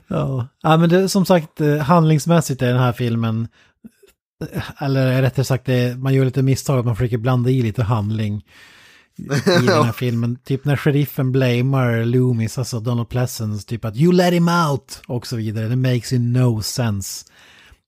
[0.09, 3.49] Ja, ja men det, som sagt eh, handlingsmässigt är den här filmen,
[4.79, 8.45] eller rättare sagt det, man gör lite misstag att man försöker blanda i lite handling
[9.19, 9.23] i
[9.67, 10.39] den här filmen.
[10.45, 15.27] Typ när sheriffen blamar Loomis, alltså Donald Pleasence, typ att you let him out och
[15.27, 15.69] så vidare.
[15.69, 17.27] Det makes you no sense.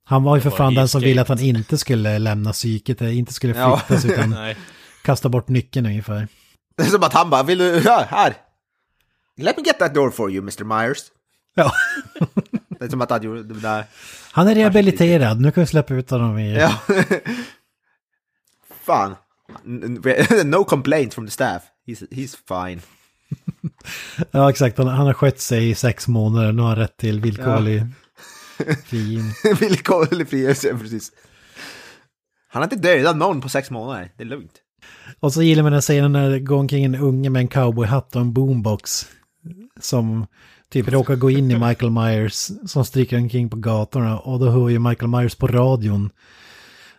[0.05, 3.19] Han var ju för fan den som ville att han inte skulle lämna psyket, eh,
[3.19, 3.77] inte skulle Ja.
[3.87, 4.57] flyttas utan Nej.
[5.05, 6.29] kasta bort nyckeln ungefär.
[6.77, 8.35] Det är som att han bara, vill du, ja, här.
[9.37, 10.65] Let me get that door for you, Mr.
[10.65, 10.99] Myers.
[11.55, 11.73] Ja.
[12.79, 13.85] Det är som att han gjorde det där.
[14.33, 16.59] Han är rehabiliterad, nu kan vi släppa ut honom i...
[16.59, 16.81] Ja.
[18.85, 19.15] Fan.
[20.45, 21.63] No complaints from the staff.
[21.87, 22.81] He's, he's fine.
[24.31, 24.79] Ja, exakt.
[24.79, 26.53] Han, han har skött sig i sex månader.
[26.53, 27.83] Nu har han rätt till villkorlig
[28.85, 29.33] frigivning.
[29.61, 31.13] Villkorlig frigörelse, precis.
[32.49, 34.11] Han har inte dödat någon på sex månader.
[34.17, 34.53] Det är lugnt.
[35.21, 38.17] Och så gillar man den scenen när det går omkring en unge med en cowboyhatt
[38.17, 39.09] och en boombox.
[39.81, 40.27] Som
[40.73, 44.19] typ råkar gå in i Michael Myers som stryker omkring på gatorna.
[44.19, 46.11] Och då hör ju Michael Myers på radion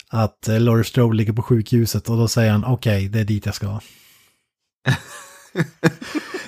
[0.10, 2.10] att eh, Laurie Strode ligger på sjukhuset.
[2.10, 3.80] Och då säger han okej, det är dit jag ska.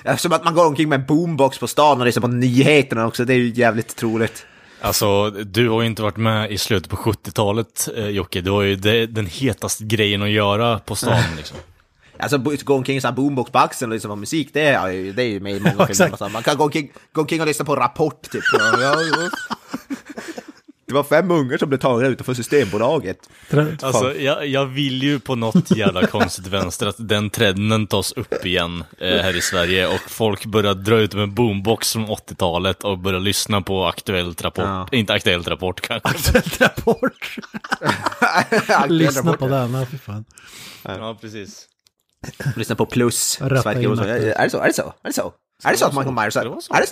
[0.04, 3.08] Ja, Som att man går omkring med en boombox på stan och lyssnar på nyheterna
[3.08, 3.26] också.
[3.26, 4.46] Det är ju jävligt troligt.
[4.82, 8.42] Alltså, du har ju inte varit med i slutet på 70-talet, eh, Jocke.
[8.42, 11.58] Det var ju det, den hetaste grejen att göra på stan liksom.
[12.22, 15.14] Alltså gå omkring i här boombox på axeln och lyssna på musik, det är ju,
[15.14, 15.90] det är ju med i många filmer.
[15.90, 16.14] exakt.
[16.14, 16.30] och så.
[16.30, 18.44] Man kan gå omkring, gå omkring och lyssna på Rapport typ.
[18.54, 19.30] Ja, ja, ja.
[20.92, 23.18] Det var fem ungar som blev tagna utanför Systembolaget.
[23.82, 28.46] Alltså, jag, jag vill ju på något jävla konstigt vänster att den trenden tas upp
[28.46, 33.00] igen eh, här i Sverige och folk börjar dra ut med boombox från 80-talet och
[33.00, 34.66] börjar lyssna på Aktuellt Rapport.
[34.66, 34.88] Ja.
[34.92, 36.10] Inte Aktuellt Rapport kanske.
[36.10, 37.38] Aktuellt Rapport.
[38.88, 40.26] Lyssna på den, ja, fy fan.
[40.84, 41.68] Ja, precis.
[42.56, 43.18] Lyssna på Plus.
[43.18, 43.80] Sverker.
[44.40, 44.58] Är det så?
[44.60, 44.94] Är det så?
[45.04, 45.34] Är det så?
[45.64, 46.16] Är det så att Michael?
[46.16, 46.46] Myers är...
[46.46, 46.88] Är det,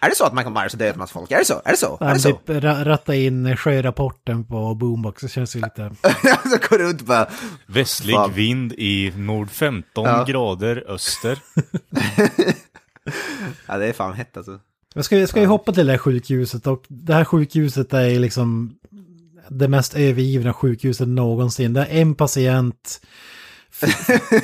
[0.00, 1.30] är det så att Michael Myers dödat massa folk?
[1.30, 1.62] Är det så?
[1.64, 1.98] Är det så?
[2.00, 2.28] Är det så?
[2.28, 5.22] typ ra- ratta in sjörapporten på boombox.
[5.22, 5.90] Det känns ju lite...
[6.42, 7.28] så går runt bara...
[7.66, 8.32] Västlig Fan.
[8.32, 10.24] vind i nord 15 Ja.
[10.24, 11.38] grader öster.
[13.66, 14.58] Ja, det är fan hett alltså.
[14.94, 18.18] Jag ska, jag ska ju hoppa till det här sjukhuset och det här sjukhuset är
[18.18, 18.74] liksom
[19.48, 21.72] det mest övergivna sjukhuset någonsin.
[21.72, 23.00] Det är en patient,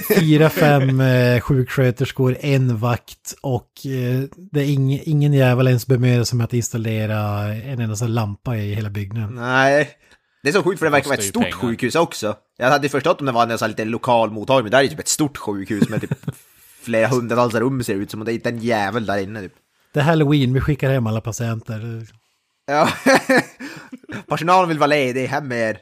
[0.09, 4.23] fyra, fem eh, sjuksköterskor, en vakt och eh,
[4.53, 7.19] det är ing, ingen jävel ens bemödar sig med att installera
[7.55, 9.35] en enda lampa i hela byggnaden.
[9.35, 9.91] Nej.
[10.43, 11.57] Det är så sjukt för det verkar vara ett stort pengar.
[11.57, 12.37] sjukhus också.
[12.57, 14.85] Jag hade förstått om det var en sån här liten lokal mottagning, men det här
[14.85, 16.11] är typ ett stort sjukhus med typ
[16.83, 19.41] flera hundratals rum ser det ut som, och det är inte en jävel där inne
[19.41, 19.53] typ.
[19.93, 22.07] Det är halloween, vi skickar hem alla patienter.
[22.67, 22.89] Ja.
[24.29, 25.79] Personalen vill vara ledig, hem med er.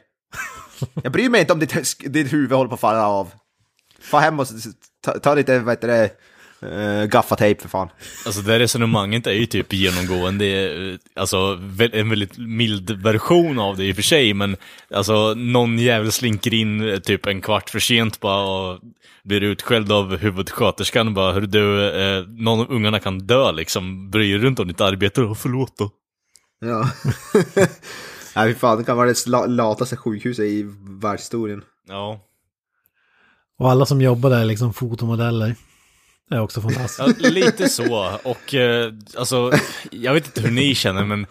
[1.03, 3.31] Jag bryr mig inte om ditt, ditt huvud håller på att falla av.
[4.01, 4.47] Få hem och
[5.01, 6.11] ta, ta lite, vad heter det,
[6.63, 7.89] uh, gaffatejp för fan.
[8.25, 11.37] Alltså det resonemanget är ju typ genomgående, eh, alltså
[11.93, 14.55] en väldigt mild version av det i och för sig, men
[14.93, 18.79] alltså någon jävel slinker in eh, typ en kvart för sent bara och
[19.23, 24.37] blir utskälld av huvudsköterskan bara, hur du, eh, någon av ungarna kan dö liksom, bryr
[24.37, 25.91] dig runt om ditt arbete, och förlåt då.
[26.59, 26.89] Ja.
[28.39, 30.65] Nej, fy fan, det kan vara det lataste sjukhuset i
[31.01, 31.63] världshistorien.
[31.87, 32.19] Ja.
[33.59, 35.55] Och alla som jobbar där är liksom fotomodeller.
[36.29, 37.17] Det är också fantastiskt.
[37.21, 38.19] Ja, lite så.
[38.23, 39.51] Och eh, alltså,
[39.91, 41.25] jag vet inte hur ni känner, men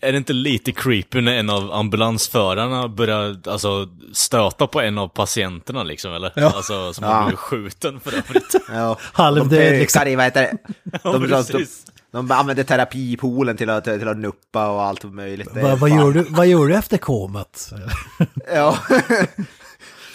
[0.00, 5.08] är det inte lite creepy när en av ambulansförarna börjar alltså, stöta på en av
[5.08, 6.32] patienterna liksom, eller?
[6.36, 6.52] Ja.
[6.56, 7.10] Alltså, som Ja.
[7.12, 8.54] har blivit skjuten för övrigt.
[8.72, 8.98] Ja.
[9.00, 10.08] Halvdöd, de liksom.
[10.08, 10.58] i, vad heter det?
[11.02, 11.86] Ja, De, de, de, precis.
[12.12, 15.54] De använder terapipoolen till att, till att nuppa och allt möjligt.
[15.54, 17.72] Va, vad, gör du, vad gör du efter komat?
[18.52, 18.78] Ja.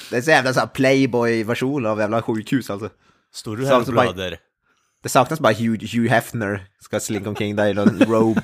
[0.09, 2.89] det är så jävla så här playboy-version av jävla sjukhus alltså.
[3.33, 4.37] Står du Så här och alltså bara- blöder?
[5.03, 8.41] Det saknas bara Hugh, Hugh Hefner ska slinka omkring där i någon robe.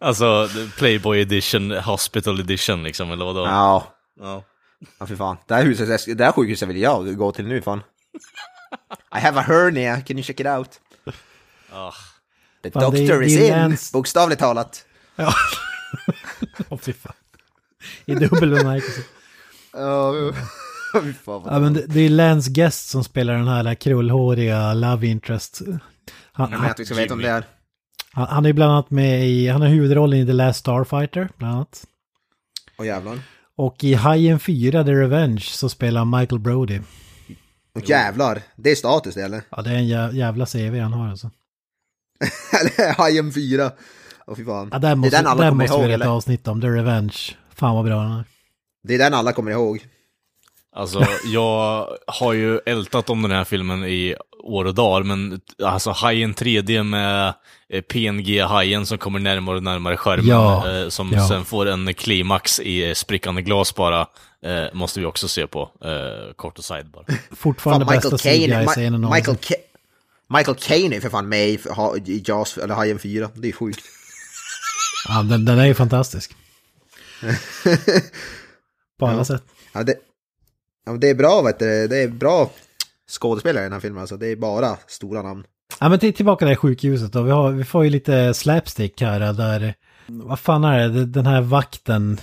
[0.00, 0.48] Alltså,
[0.78, 3.40] Playboy edition, hospital edition liksom, eller vadå?
[3.46, 3.94] Ja.
[4.20, 4.42] Ja.
[4.98, 5.36] Ja, fy fan.
[5.46, 7.82] Det här, huset, det här sjukhuset vill jag gå till nu, fan.
[9.16, 10.68] I have a hernia, can you check it out?
[11.72, 11.92] Ah.
[12.62, 14.84] The Fan, doctor det is in, Lance- bokstavligt talat.
[15.16, 15.34] Ja.
[16.68, 17.12] Åh fy fan.
[18.06, 19.00] I dubbel bemärkelse.
[19.72, 20.12] Ja,
[21.60, 25.60] men det, det är Lance Guest som spelar den här, krullhåriga love interest.
[26.32, 27.44] Han, Jag menar att vi ska veta om det är.
[28.12, 31.54] han, han är bland annat med i, han har huvudrollen i The Last Starfighter, bland
[31.54, 31.84] annat.
[32.78, 33.18] Åh jävlar.
[33.56, 36.80] Och i Hajen 4, The Revenge, så spelar Michael Brody.
[37.76, 38.42] Åh jävlar.
[38.56, 39.42] Det är status det eller?
[39.50, 41.30] Ja, det är en jä- jävla CV han har alltså.
[42.60, 43.70] Eller Hajen 4.
[44.26, 44.68] Åh fy fan.
[44.72, 46.48] Ja, där måste, det är den alla där kommer måste vi ihåg göra ett avsnitt
[46.48, 47.14] om, The Revenge.
[47.54, 48.24] Fan vad bra den är.
[48.88, 49.86] Det är den alla kommer ihåg.
[50.76, 55.90] Alltså, jag har ju ältat om den här filmen i år och dagar, men alltså
[55.90, 57.34] Hajen 3D med
[57.72, 61.28] eh, PNG-hajen som kommer närmare och närmare skärmen, Ja, eh, som ja.
[61.28, 64.00] sen får en klimax i sprickande glas bara,
[64.44, 65.70] eh, måste vi också se på.
[65.84, 67.04] Eh, kort och side bara.
[67.36, 69.34] Fortfarande Fan, bästa CGI-scenen Ma- Michael, någonsin.
[69.56, 69.67] Ca-
[70.36, 73.30] Michael Caine är för fan med i, Jaws, eller Hajen 4.
[73.34, 73.80] Det är sjukt.
[75.08, 76.36] Ja, den, den är ju fantastisk.
[78.98, 79.24] På alla Ja.
[79.24, 79.42] sätt.
[79.72, 79.94] Ja, det,
[80.86, 81.88] ja, det är bra, vet du.
[81.88, 82.50] Det är bra
[83.10, 84.00] skådespelare i den här filmen.
[84.00, 84.16] Alltså.
[84.16, 85.44] Det är bara stora namn.
[85.80, 87.22] Ja men till, tillbaka till sjukhuset då.
[87.22, 89.74] Vi, har, vi får ju lite slapstick här där...
[90.06, 91.04] Vad fan är det?
[91.06, 92.20] Den här vakten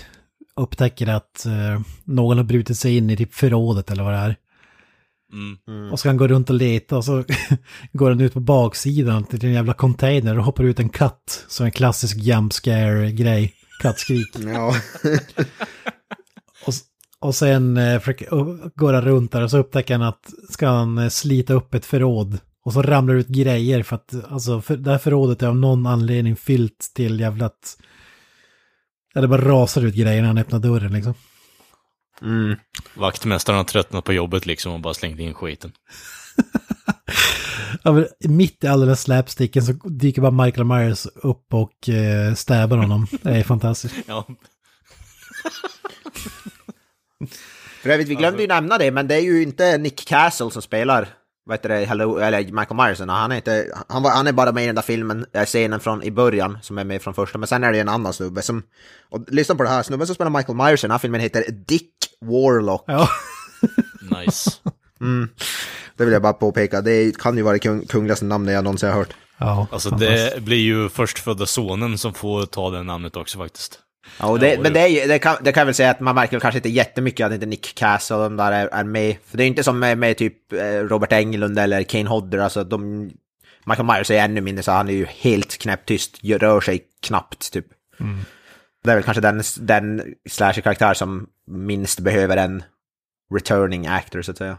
[0.55, 4.35] upptäcker att eh, någon har brutit sig in i typ förrådet eller vad det är.
[5.35, 5.91] Mm.
[5.91, 7.23] Och så han går runt och leta och så
[7.93, 11.45] går han ut på baksidan till en jävla container och hoppar ut en katt.
[11.47, 13.53] Så en klassisk jump scare-grej.
[13.81, 14.27] Kattskrik.
[14.45, 14.75] Ja.
[16.67, 16.73] Och,
[17.19, 18.01] och sen eh,
[18.75, 21.85] går han runt där och så upptäcker han att ska han eh, slita upp ett
[21.85, 22.39] förråd.
[22.65, 25.85] Och så ramlar ut grejer för att alltså, för, det här förrådet är av någon
[25.85, 27.77] anledning fyllt till jävlat...
[29.13, 31.13] Ja, det bara rasar ut grejer när han öppnar dörren liksom.
[32.21, 32.55] Mm.
[32.93, 35.71] Vaktmästaren har tröttnat på jobbet liksom och bara slängt in skiten.
[37.83, 41.89] Ja, men mitt i all den här slapsticken så dyker bara Michael Myers upp och
[41.89, 43.07] eh, stäbar honom.
[43.21, 43.95] Det är fantastiskt.
[44.05, 44.27] Ja,
[47.81, 50.61] För övrigt, vi glömde ju nämna det, men det är ju inte Nick Castle som
[50.61, 51.09] spelar
[51.45, 52.99] vad heter det, Hello, eller Michael Myers.
[52.99, 55.79] Han är, inte, han, var, han är bara med i den där filmen, äh, scenen
[55.79, 57.37] från i början, som är med från första.
[57.37, 58.63] Men sen är det en annan snubbe som...
[59.09, 61.45] Och lyssna på det här, snubben som spelar Michael Myers i den här filmen heter
[61.67, 61.91] Dick
[62.21, 62.83] Warlock.
[62.87, 63.09] Ja,
[64.19, 64.51] nice.
[65.97, 68.89] Det vill jag bara påpeka, det kan ju vara det kung, kungligaste namnet jag någonsin
[68.89, 69.13] har hört.
[69.37, 73.79] ja Alltså det blir ju förstfödda sonen som får ta det namnet också faktiskt.
[74.19, 75.99] Ja, och det, Ja, men det, är, det, kan, det kan jag väl säga att
[75.99, 78.83] man märker väl kanske inte jättemycket att inte Nick Castle och de där är, är
[78.83, 79.15] med.
[79.25, 82.63] För det är inte som med, med typ eh, Robert Englund eller Kane Hodder, alltså
[82.63, 83.11] de...
[83.67, 87.65] Michael Myers är ännu mindre så han är ju helt knäpptyst, rör sig knappt typ.
[88.83, 92.63] Det är väl kanske den, den slasher-karaktär som minst behöver en
[93.33, 94.57] returning actor så att säga.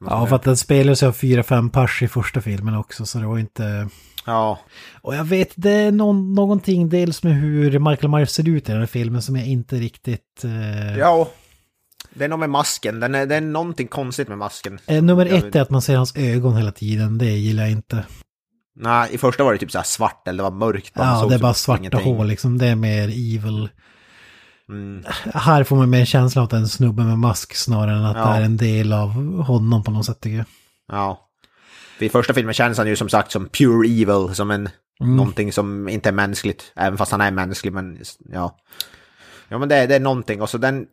[0.00, 3.26] Ja, för att den spelades av fyra, fem pers i första filmen också, så det
[3.26, 3.88] var inte...
[4.26, 4.58] Ja,
[5.02, 8.72] Och jag vet, det är någon, någonting dels med hur Michael Myers ser ut i
[8.72, 10.44] den här filmen som jag inte riktigt...
[10.44, 10.98] Eh...
[10.98, 11.28] ja.
[12.14, 14.78] Det är nog med masken, den är, det är någonting konstigt med masken.
[14.86, 17.62] Eh, nummer Jag ett vet- är att man ser hans ögon hela tiden, det gillar
[17.62, 18.04] jag inte.
[18.78, 20.92] Nej, i första var det typ så svart eller det var mörkt.
[20.94, 22.16] Ja, det är bara svarta ingenting.
[22.16, 23.68] hål liksom, det är mer evil.
[24.68, 25.04] Mm.
[25.34, 28.04] Här får man mer känslan av att det är en snubbe med mask snarare än
[28.04, 28.24] att Ja.
[28.26, 29.08] det är en del av
[29.42, 30.46] honom på något sätt tycker jag.
[30.92, 31.25] Ja.
[31.98, 34.68] För I första filmen känns han ju som sagt som pure evil, som en
[35.00, 35.16] Mm.
[35.16, 36.72] någonting som inte är mänskligt.
[36.76, 37.98] Även fast han är mänsklig, men
[38.32, 38.56] ja.
[39.48, 40.42] Ja, men det, det är någonting.
[40.42, 40.86] Och så den...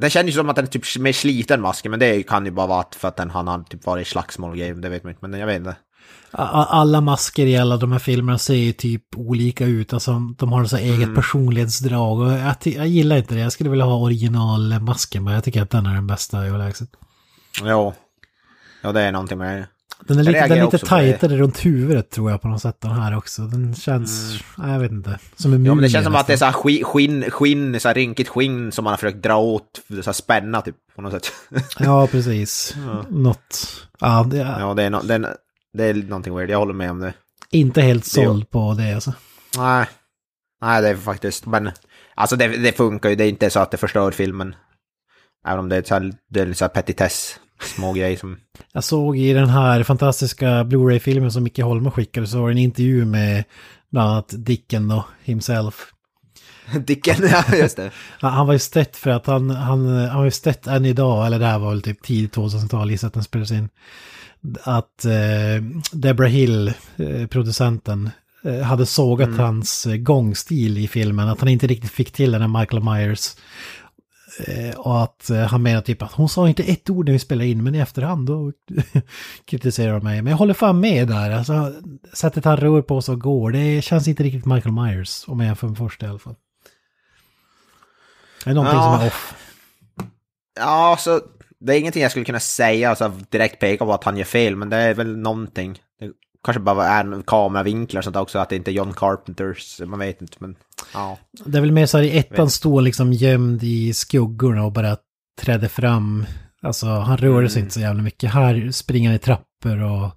[0.00, 2.50] Den känns ju som att den är typ mer sliten masken, men det kan ju
[2.50, 5.10] bara vara för att den, han har typ varit i slagsmål grejer, det vet man
[5.12, 5.28] inte.
[5.28, 5.76] Men jag vet inte.
[6.30, 10.64] Alla masker i alla de här filmerna ser ju typ olika ut, alltså de har
[10.64, 11.14] så eget Mm.
[11.14, 13.40] personlighetsdrag och jag, jag gillar inte det.
[13.40, 16.88] Jag skulle vilja ha originalmasken, men jag tycker att den är den bästa överlägset.
[17.62, 17.94] Ja.
[18.82, 19.68] Ja, det är någonting med det.
[20.06, 22.90] Den är lite, den är lite tajtare runt huvudet tror jag på något sätt, den
[22.90, 23.42] här också.
[23.42, 25.66] Den känns, nej, jag vet inte, som en Mm.
[25.66, 27.94] Ja, men det mumie känns som att det är så här skinn, skinn, så här
[27.94, 31.32] rynkigt skinn som man har försökt dra åt, så här spänna typ, på något sätt.
[31.78, 32.76] Ja, precis.
[33.08, 33.66] Något,
[34.00, 35.36] ja, det är ja, det är, no, det, är,
[35.72, 37.14] det är någonting weird, jag håller med om det.
[37.50, 39.12] inte helt såld på det alltså.
[39.58, 39.86] Nej.
[40.62, 41.70] Nej, det är faktiskt, men
[42.14, 44.54] alltså det, det funkar ju, det är inte så att det förstör filmen.
[45.46, 48.36] Även om det är så här, det är så här petitess, små grejer som...
[48.72, 52.58] Jag såg i den här fantastiska Blu-ray-filmen som Micke Holm skickade så var det en
[52.58, 53.44] intervju med
[53.90, 55.92] bland annat Dicken då, himself.
[56.86, 57.90] Dicken, ja just det.
[58.20, 61.38] Han var ju stött för att han, han, han var ju stött än idag, eller
[61.38, 63.68] det här var väl typ tidigt 2000-tal, gissar att den spelades in.
[64.62, 68.10] Att eh, Deborah Hill, eh, producenten,
[68.44, 71.28] eh, hade sågat hans eh, gångstil i filmen.
[71.28, 73.34] Att han inte riktigt fick till den här Michael Myers.
[74.46, 77.18] Eh, och att eh, han menar typ att hon sa inte ett ord när vi
[77.18, 78.52] spelade in, men i efterhand då
[79.44, 80.22] kritiserar de mig.
[80.22, 81.30] Men jag håller fan med där.
[81.30, 81.72] Alltså,
[82.12, 85.24] sättet han rör på sig och går, det känns inte riktigt Michael Myers.
[85.28, 86.34] Om jag jämför med första i alla fall.
[88.44, 88.92] Det är någonting Ja.
[88.96, 89.34] som är off.
[90.56, 91.20] Ja, så
[91.60, 94.56] det är ingenting jag skulle kunna säga, alltså direkt peka på att han gör fel,
[94.56, 95.78] men det är väl någonting.
[96.00, 96.10] Det
[96.44, 100.22] kanske bara är kameravinklar och sånt också, att det inte är John Carpenters, man vet
[100.22, 100.56] inte, men
[100.94, 101.18] ja.
[101.44, 104.96] Det är väl mer så här i ettan står liksom gömd i skuggorna och bara
[105.40, 106.26] trädde fram.
[106.62, 107.64] Alltså han rörde sig Mm.
[107.66, 108.30] inte så jävla mycket.
[108.32, 110.10] Här springer han i trappor och...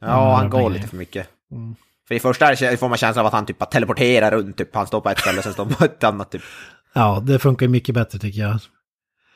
[0.00, 1.28] Ja, han Mm, går lite för mycket.
[1.52, 1.74] Mm.
[2.08, 5.00] För i första får man känslan av att han typ teleporterar runt, typ han står
[5.00, 6.42] på ett ställe, sen står på ett annat typ.
[6.94, 8.58] Ja, det funkar ju mycket bättre tycker jag.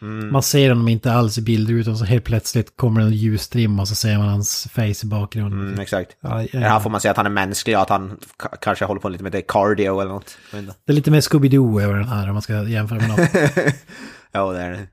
[0.03, 3.95] Man ser honom inte alls i bildrutan så helt plötsligt kommer en ljusstrimma och så
[3.95, 5.61] ser man hans face i bakgrunden.
[5.69, 6.17] Mm, exakt.
[6.21, 6.61] Ja, ja.
[6.61, 8.17] Här får man se att han är mänsklig och att han
[8.61, 10.37] kanske håller på lite med det cardio eller något.
[10.85, 13.29] Det är lite mer Scooby-Doo över den här om man ska jämföra med något.
[14.33, 14.87] Ja, det är det.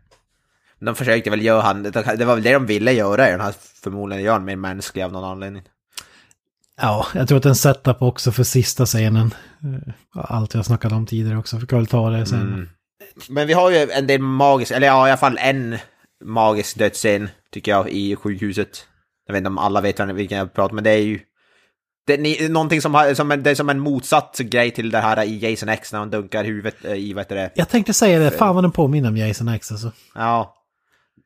[0.80, 3.54] De försökte väl göra han, det var väl det de ville göra i den här,
[3.84, 5.64] förmodligen göra han mer mänsklig av någon anledning.
[6.82, 9.34] Ja, jag tror att en setup också för sista scenen.
[9.64, 12.42] Eh, Allt jag snackade om tidigare också, vi kan väl ta det sen.
[12.42, 12.70] Mm.
[13.30, 15.78] Men vi har ju en del magisk, eller ja i alla fall en
[16.24, 18.88] magisk dödsscen tycker jag i sjukhuset.
[19.28, 21.20] Jag vet inte om alla vet vilken jag pratar om, men det är ju
[22.08, 24.98] det är någonting som, har, som, en, det är som en motsatt grej till det
[24.98, 27.52] här i Jason X när han dunkar huvudet eh, i, vad heter det?
[27.56, 29.92] Jag tänkte säga det, fan vad den påminner om Jason X alltså.
[30.16, 30.56] Ja.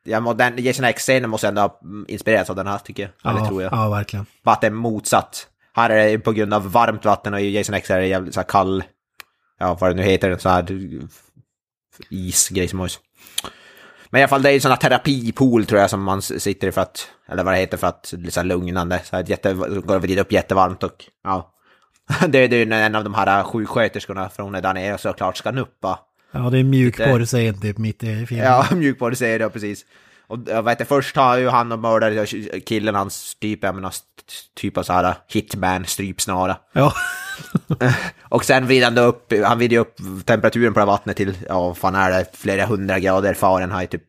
[0.04, 3.32] ja den, Jason X-scenen måste ändå ha mm, inspirerats av den här tycker jag.
[3.32, 3.74] Eller Ja, tror jag.
[3.74, 4.26] ja, verkligen.
[4.44, 5.48] Bara att det är motsatt.
[5.74, 8.34] Här är det på grund av varmt vatten och i Jason X är det jävligt
[8.34, 8.84] så här kall,
[9.60, 10.64] ja vad det nu heter, så här
[12.10, 13.00] isgrej som.
[14.10, 16.68] Men i alla fall det är ju sån här terapipool tror jag som man sitter
[16.68, 19.02] i för att, eller vad det heter för att, lite så här lugnande.
[19.04, 21.54] Så här, jätte, går över dit upp jättevarmt och ja.
[22.28, 26.00] Det, det är ju en av de här sjuksköterskorna från där nere såklart ska nuppa.
[26.32, 28.46] Ja, det är mjukporrscen typ mitt i filmen.
[28.46, 29.86] Ja, mjukporr säger det precis.
[30.32, 32.26] Och jag vet inte, först har ju han och mördare
[32.66, 33.94] killen hans typ, jag menar,
[34.56, 36.58] typ av så här hitman, strypsnara.
[36.74, 36.94] Ja.
[38.30, 41.62] Och sen vrider han upp, han vrider upp temperaturen på det här vattnet till, ja
[41.68, 44.04] vad fan är det, flera hundra grader Fahrenheit typ.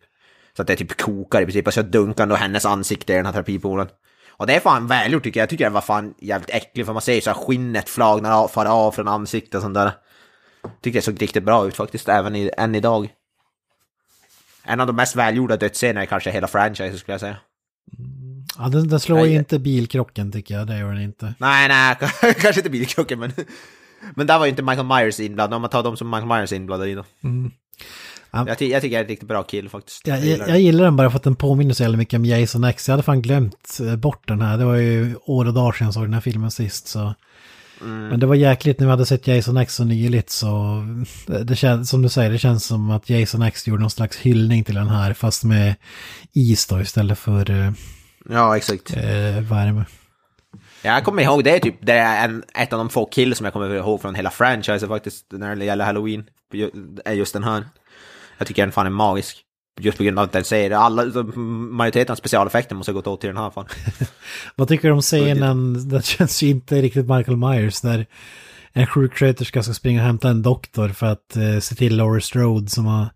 [0.56, 3.26] Så att det typ kokar i princip, och så dunkar då hennes ansikte i den
[3.26, 3.88] här terapipoolen.
[4.30, 6.92] Och det är fan välgjort tycker jag, jag tycker det var fan jävligt äckligt för
[6.92, 9.92] man ser ju så här skinnet flagnar av, far av från ansiktet och sånt där.
[10.82, 13.08] Tycker det såg riktigt bra ut faktiskt, även i, än idag.
[14.64, 17.36] En av de mest välgjorda dödsscenerna i kanske hela franchisen skulle jag säga.
[18.58, 19.34] ja den, den slår Nej.
[19.34, 21.34] inte bilkrocken tycker jag, det gör den inte.
[21.38, 23.32] Nej, nej, kanske inte bilkrocken men...
[24.14, 26.52] Men där var ju inte Michael Myers inblandad, om man tar dem som Michael Myers
[26.52, 27.04] inblandad i då.
[28.30, 28.44] Ja.
[28.48, 30.06] Jag, ty- jag tycker det är ett riktigt bra kill faktiskt.
[30.06, 30.50] Jag, gillar jag, det.
[30.50, 32.88] jag gillar den bara för att den påminner så jävla mycket om Jason X.
[32.88, 34.58] Jag hade fan glömt eh, bort den här.
[34.58, 36.88] Det var ju år och dagar sedan jag såg den här filmen sist.
[36.88, 37.14] Så.
[37.82, 38.08] Mm.
[38.08, 40.82] Men det var jäkligt när vi hade sett Jason X så nyligt så
[41.44, 44.64] det, känns, som du säger, det känns som att Jason X gjorde någon slags hyllning
[44.64, 45.74] till den här fast med
[46.32, 47.72] is då istället för eh,
[48.30, 48.96] Ja, exakt.
[48.96, 49.84] eh, värme.
[50.82, 53.44] Jag kommer ihåg, det är typ det är en, ett av de få kills som
[53.44, 56.24] jag kommer ihåg från hela franchisen faktiskt, när det gäller Halloween.
[57.04, 57.64] Är just den här.
[58.38, 59.36] Jag tycker den fan är magisk.
[59.80, 63.20] Just på grund av att den säger alla, majoriteten av specialeffekter måste ha gått åt
[63.20, 63.66] till den här fan.
[64.56, 68.06] Vad tycker du om scenen, det känns ju inte riktigt Michael Myers, när
[68.72, 72.70] en sjuksköterska ska springa och hämta en doktor för att eh, se till Laura Strode
[72.70, 73.08] som har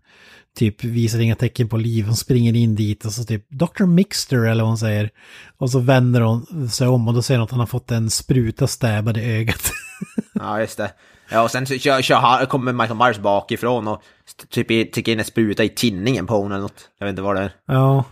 [0.57, 2.05] typ visar inga tecken på liv.
[2.05, 3.85] Hon springer in dit och så typ Dr.
[3.85, 5.09] Mixter eller vad hon säger.
[5.57, 8.09] Och så vänder hon sig om och då ser hon att han har fått en
[8.09, 9.71] spruta stäbbad i ögat.
[10.33, 10.91] Ja, just det.
[11.29, 14.01] Ja, och sen kör, kör, kommer Michael Myers bakifrån och
[14.49, 16.89] typ sticker in en spruta i tinningen på hon eller något.
[16.99, 17.51] Jag vet inte vad det är.
[17.65, 18.03] ja.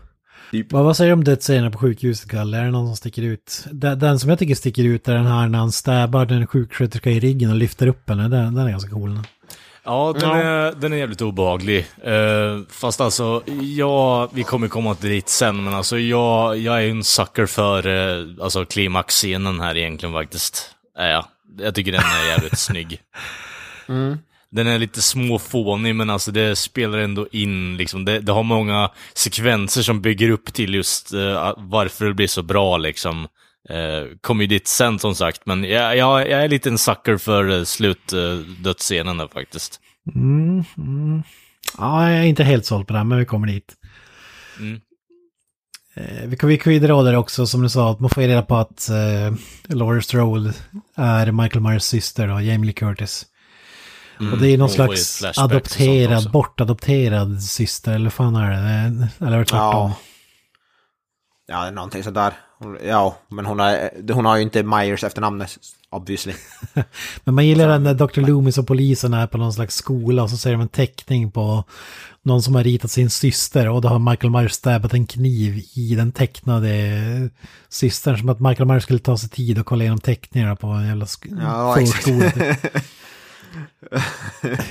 [0.51, 0.71] Typ.
[0.71, 2.57] Vad, vad säger du om dödsscenen på sjukhuset, Kalle?
[2.57, 3.65] Är det någon som sticker ut?
[3.71, 7.09] Den, den som jag tycker sticker ut är den här när han stäbar den sjuksköterska
[7.09, 8.27] i ryggen och lyfter upp henne.
[8.27, 9.19] Den, den är ganska cool.
[9.83, 10.35] Ja, den, Ja.
[10.37, 11.85] Är, den är jävligt obehaglig.
[12.03, 16.81] Eh, fast alltså, ja, vi kommer komma till dit sen, men alltså jag, jag är
[16.81, 20.71] ju en sucker för uh, alltså, klimaxscenen här egentligen faktiskt.
[20.97, 21.25] Är jag.
[21.57, 23.01] Jag tycker den är jävligt snygg.
[24.51, 28.05] Den är lite småfånig, men alltså det spelar ändå in, liksom.
[28.05, 32.43] Det, det har många sekvenser som bygger upp till just eh, varför det blir så
[32.43, 33.27] bra, liksom.
[33.69, 37.17] Uh, kommer ju dit sen som sagt, men jag, jag, jag är lite en sucker
[37.17, 39.79] för uh, slutdödsscenen där faktiskt.
[40.15, 41.23] Mm, mm.
[41.77, 43.73] Ja, jag är inte helt såld på det här, men vi kommer dit.
[44.59, 44.81] Mm.
[45.97, 48.23] Eh, vi kan vi kan ju dra där också, som du sa, att man får
[48.23, 49.33] ju reda på att eh,
[49.75, 50.53] Laura Strode
[50.95, 53.25] är Michael Myers syster och Jamie Lee Curtis.
[54.31, 59.25] och det är någon slags adopterad, bortadopterad syster, eller fan är det?
[59.25, 59.59] Eller tvärtom.
[59.59, 59.95] Ja.
[61.47, 62.33] Ja, det är någonting sådär.
[62.59, 65.57] Hon- Ja, men hon har, hon har ju inte Myers efternamnet,
[65.89, 66.33] obviously.
[67.23, 68.21] Men man gillar den när Dr.
[68.21, 71.63] Loomis och polisen är på någon slags skola och så ser de en teckning på
[72.23, 75.95] någon som har ritat sin syster och då har Michael Myers stäbat en kniv i
[75.95, 77.29] den tecknade
[77.69, 78.17] systern.
[78.17, 81.05] Som att Michael Myers skulle ta sig tid och kolla igenom teckningarna på en jävla
[81.05, 82.31] sk- Ja, förskola.
[82.31, 82.83] typ.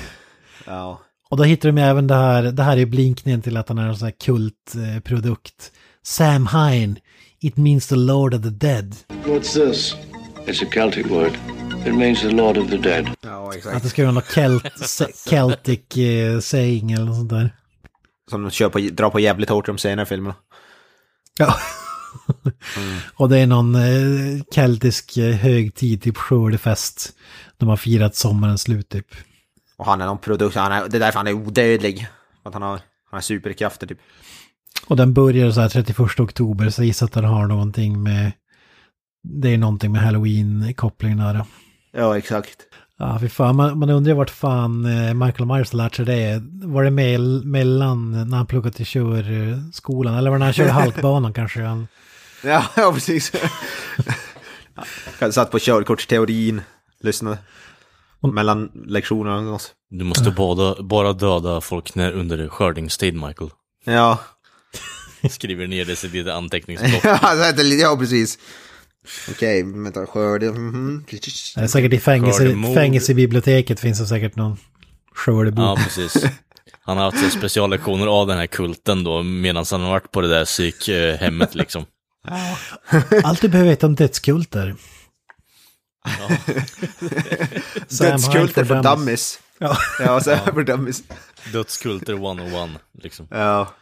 [0.67, 1.01] Ja.
[1.31, 3.79] Och då hittar de ju även det här, det här är blinkningen till att han
[3.79, 5.73] är en sån här kultprodukt.
[6.03, 6.97] Sam Hine,
[7.45, 8.97] it means the Lord of the Dead.
[9.27, 9.95] What's this?
[10.47, 11.33] It's a Celtic word.
[11.87, 13.11] It means the Lord of the Dead.
[13.21, 13.83] Ja, Att exakt.
[13.83, 17.57] det ska vara något Celt, Celtic eh, saying eller något sånt där.
[18.31, 20.35] Som de kör på, drar på jävligt hårt i de senare filmerna.
[21.39, 21.57] Ja.
[23.15, 27.13] Och det är någon eh, keltisk eh, högtid, typ skördefest.
[27.57, 29.07] De har firat sommarens slut typ.
[29.77, 32.09] Och han är någon produkt, han är, det är därför han är odödlig.
[32.43, 32.81] Att han har, Han
[33.11, 33.99] har superkrafter typ.
[34.87, 38.33] Och den börjar så här 31 oktober, så jag gissar att den har någonting med...
[39.23, 41.45] Det är någonting med halloween-kopplingen där.
[41.93, 42.59] Ja, exakt.
[42.99, 43.57] Ja, fy fan.
[43.57, 46.43] Man, man undrar vart fan eh, Michael Myers har lärt sig det.
[46.65, 50.15] Var det mell, mellan när han pluggade till körskolan?
[50.15, 51.63] Eller var det när han körde halkbanan kanske?
[51.63, 51.89] Han...
[52.45, 53.33] Ja, ja precis.
[55.19, 56.61] Jag satt på körkortsteorin,
[57.01, 57.39] lyssnade.
[58.33, 59.59] Mellan lektionerna.
[59.91, 63.51] Du måste bara, bara döda folk när under skördingstid, Michael.
[63.85, 64.19] Ja,
[65.31, 67.05] Skriver ner det i ditt anteckningsblock.
[67.05, 68.39] ja, ja precis.
[69.31, 70.53] Okej, vänta, skörde.
[70.53, 71.05] mhm.
[71.09, 74.57] Det är säkert i fängelse, fängelsebiblioteket finns det säkert någon
[75.15, 75.65] skördebok.
[75.65, 76.25] Ja, precis.
[76.81, 80.29] Han har haft speciallektioner av den här kulten då, medan han har varit på det
[80.29, 81.87] där psykhemmet liksom.
[83.25, 84.77] Allt du behöver veta om dödskulter.
[87.89, 89.41] Sam Dödskulter för dummies.
[89.59, 89.77] Ja.
[90.01, 91.03] Ja, så här för dummies.
[91.53, 92.71] Dödskulter 101,
[93.03, 93.29] liksom.
[93.31, 93.75] Ja.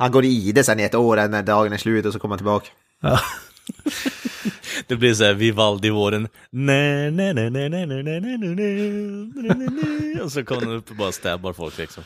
[0.00, 2.32] Han går i det sen i ett år, när dagen är slut och så kommer
[2.32, 2.66] han tillbaka.
[3.02, 3.20] Ja.
[4.86, 6.28] Det blir så här Vivaldi-våren.
[10.24, 12.04] Och så kommer han upp och bara stabbar folk liksom.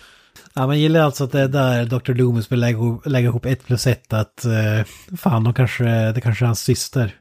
[0.54, 2.12] Ja, man gillar alltså att det är där Dr.
[2.12, 6.20] Loomis vill lägga ihop, lägga ihop ett plus ett att eh, fan, de kanske, det
[6.20, 7.14] kanske är hans syster.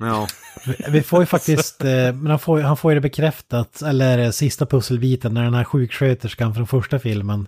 [0.00, 0.26] Ja.
[0.88, 4.66] Vi får ju faktiskt, eh, men han får, han får ju det bekräftat, eller sista
[4.66, 7.46] pusselbiten när den här sjuksköterskan från första filmen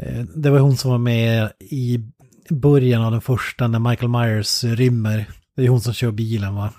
[0.00, 2.00] eh, Det var hon som var med i
[2.50, 5.24] början av den första när Michael Myers rymmer.
[5.56, 6.72] Det är hon som kör bilen va?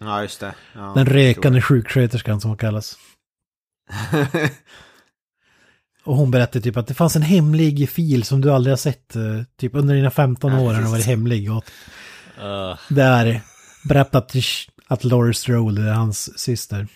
[0.00, 0.54] ja, just det.
[0.74, 2.98] Ja, Den rökande sjuksköterskan som hon kallas.
[6.04, 9.16] Och hon berättade typ att det fanns en hemlig fil som du aldrig har sett.
[9.16, 9.22] eh,
[9.58, 11.52] Typ under dina 15 år har den varit hemlig.
[11.52, 11.64] Och
[12.42, 13.40] Uh, där
[13.88, 14.32] berättat
[14.86, 16.88] att Laurie Strode är hans syster.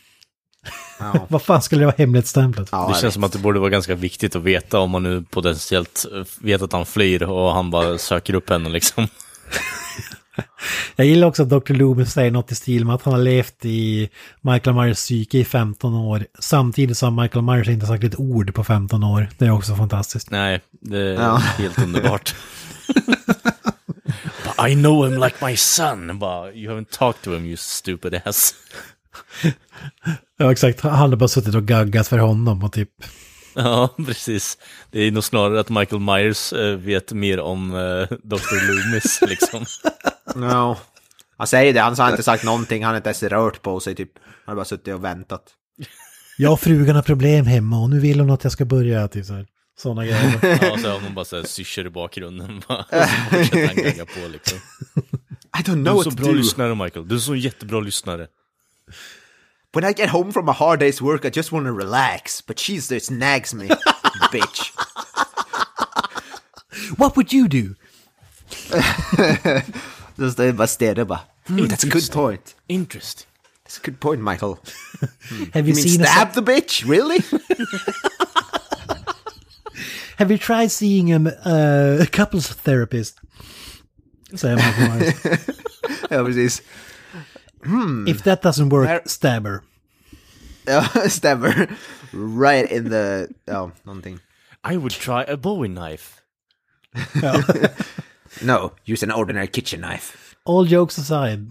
[0.99, 1.27] Ja.
[1.29, 2.69] Vad fan skulle det vara hemligstämplat?
[2.73, 3.13] Ja, det känns vet.
[3.15, 6.63] som att det borde vara ganska viktigt att veta om man nu potentiellt eh, vet
[6.63, 9.09] att han flyr och han bara söker upp henne liksom.
[10.97, 11.73] Jag gillar också att Dr.
[11.73, 14.11] Loomis säger något i stil med att han har levt i
[14.41, 16.27] Michael Myers psyke i 15 år.
[16.39, 19.29] Samtidigt som Michael Myers inte sagt ett ord på 15 år.
[19.39, 20.31] Det är också fantastiskt.
[20.31, 21.37] Nej, det är Ja.
[21.59, 22.35] helt underbart.
[24.45, 26.19] But I know him like my son.
[26.19, 28.55] Bara, you haven't talked to him you stupid ass.
[30.37, 30.81] Ja, exakt.
[30.81, 32.91] Han har bara suttit och gaggat för honom och typ...
[33.55, 34.59] Ja, precis.
[34.91, 38.69] Det är nog snarare att Michael Myers eh, vet mer om eh, Dr.
[38.69, 39.65] Loomis liksom.
[40.35, 40.79] Ja.
[41.37, 43.95] Han säger det, han har inte sagt någonting, han har inte ens rört på sig
[43.95, 44.11] typ.
[44.25, 45.43] Han har bara suttit och väntat.
[46.39, 49.09] Jag och frugan har problem hemma och nu vill hon att jag ska börja.
[49.09, 49.47] Typ så här.
[49.79, 50.59] Sådana grejer.
[50.63, 52.63] Ja, så har hon bara såhär syrsor i bakgrunden.
[52.69, 52.85] bara.
[52.85, 54.59] Så på liksom.
[55.59, 56.33] I don't Du know är what så bra do.
[56.33, 57.09] lyssnare Michael.
[57.09, 58.27] Du är så jättebra lyssnare.
[59.73, 62.41] When I get home from a hard day's work I just want to relax.
[62.43, 63.69] But she's there snags me.
[64.33, 64.73] Bitch.
[66.99, 67.75] What would you do?
[70.17, 71.21] Så står jag bara stirrar bara.
[71.49, 72.55] That's a good point.
[72.69, 73.27] Interesting.
[73.65, 74.59] That's a good point Michael.
[75.55, 76.89] Have you, You mean seen stab the bitch?
[76.89, 77.19] Really?
[80.19, 83.21] have you tried seeing a, uh, a couples therapist?
[84.35, 85.15] Säger Michael Myers.
[86.11, 86.63] ja, precis.
[88.09, 89.61] If that doesn't work, Där- stab her.
[90.67, 91.69] Ja, stämmer.
[92.43, 93.27] Right in the...
[93.45, 94.19] Ja, någonting.
[94.73, 96.21] I would try a bowie knife.
[98.43, 100.17] No, use an ordinary kitchen knife.
[100.45, 101.51] All jokes aside.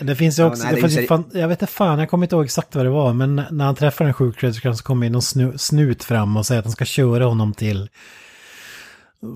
[0.00, 2.24] Det finns ju Ja, också, nej, det det fan, jag vet inte fan, jag kommer
[2.26, 5.12] inte ihåg exakt vad det var, men när han träffar en sjuksköterska så kommer in
[5.12, 7.88] någon snu, snut fram och säger att han ska köra honom till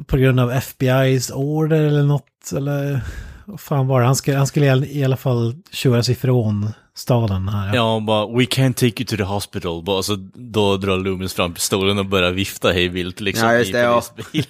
[0.06, 3.00] på grund av FBI's order eller något, eller
[3.46, 4.06] vad fan var det?
[4.06, 7.74] Han skulle, han skulle i alla- fall köras ifrån staden här.
[7.74, 9.82] Ja, bara we can't take you to the hospital.
[9.82, 13.70] Bara, så då drar Loomis fram pistolen och börjar vifta hej vilt liksom Ja, just
[13.70, 14.02] i det, ja.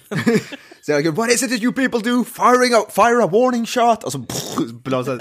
[0.85, 2.23] Så jag what is it that you people do?
[2.23, 4.03] Firing a, fire a warning shot!
[4.03, 4.17] Och så
[4.83, 5.19] blåser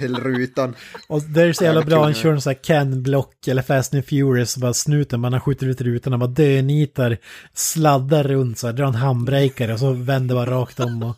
[0.00, 0.74] hela rutan.
[1.08, 3.94] Och det är så jävla bra, han kör en sån här Ken Block eller Fast
[3.94, 7.18] and Furious, och bara snuten, man har skjutit ut rutorna, bara dönitar,
[7.54, 11.16] sladdar runt så här, drar en handbreakare och så vänder bara rakt om och...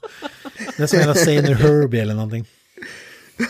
[0.77, 2.47] Det är som hela Sailor Herbie eller någonting.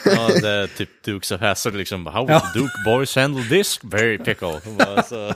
[0.05, 2.07] ja, det är typ Dukes of Hazzard liksom.
[2.07, 2.51] How would Ja.
[2.55, 3.81] Duke boys handle this?
[3.83, 4.61] Very pickle.
[4.79, 5.35] Bara, så,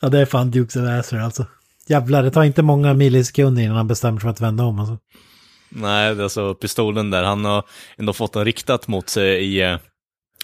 [0.00, 1.46] Ja, det är fan Dukes of Hazzard alltså.
[1.86, 4.98] Jävlar, det tar inte många millisekunder innan han bestämmer sig för att vända om alltså.
[5.68, 7.22] nej, det är alltså pistolen där.
[7.22, 7.64] Han har
[7.96, 9.78] ändå fått den riktat mot sig i eh,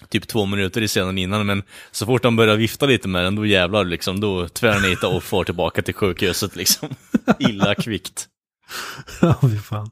[0.09, 1.45] typ två minuter i scenen innan.
[1.45, 4.19] Men så fort han börjar vifta lite med den, då jävlar liksom.
[4.19, 6.89] Då tvärnitar och får tillbaka till sjukhuset liksom.
[7.39, 8.27] Illa kvickt.
[9.21, 9.89] Ja, fy fan.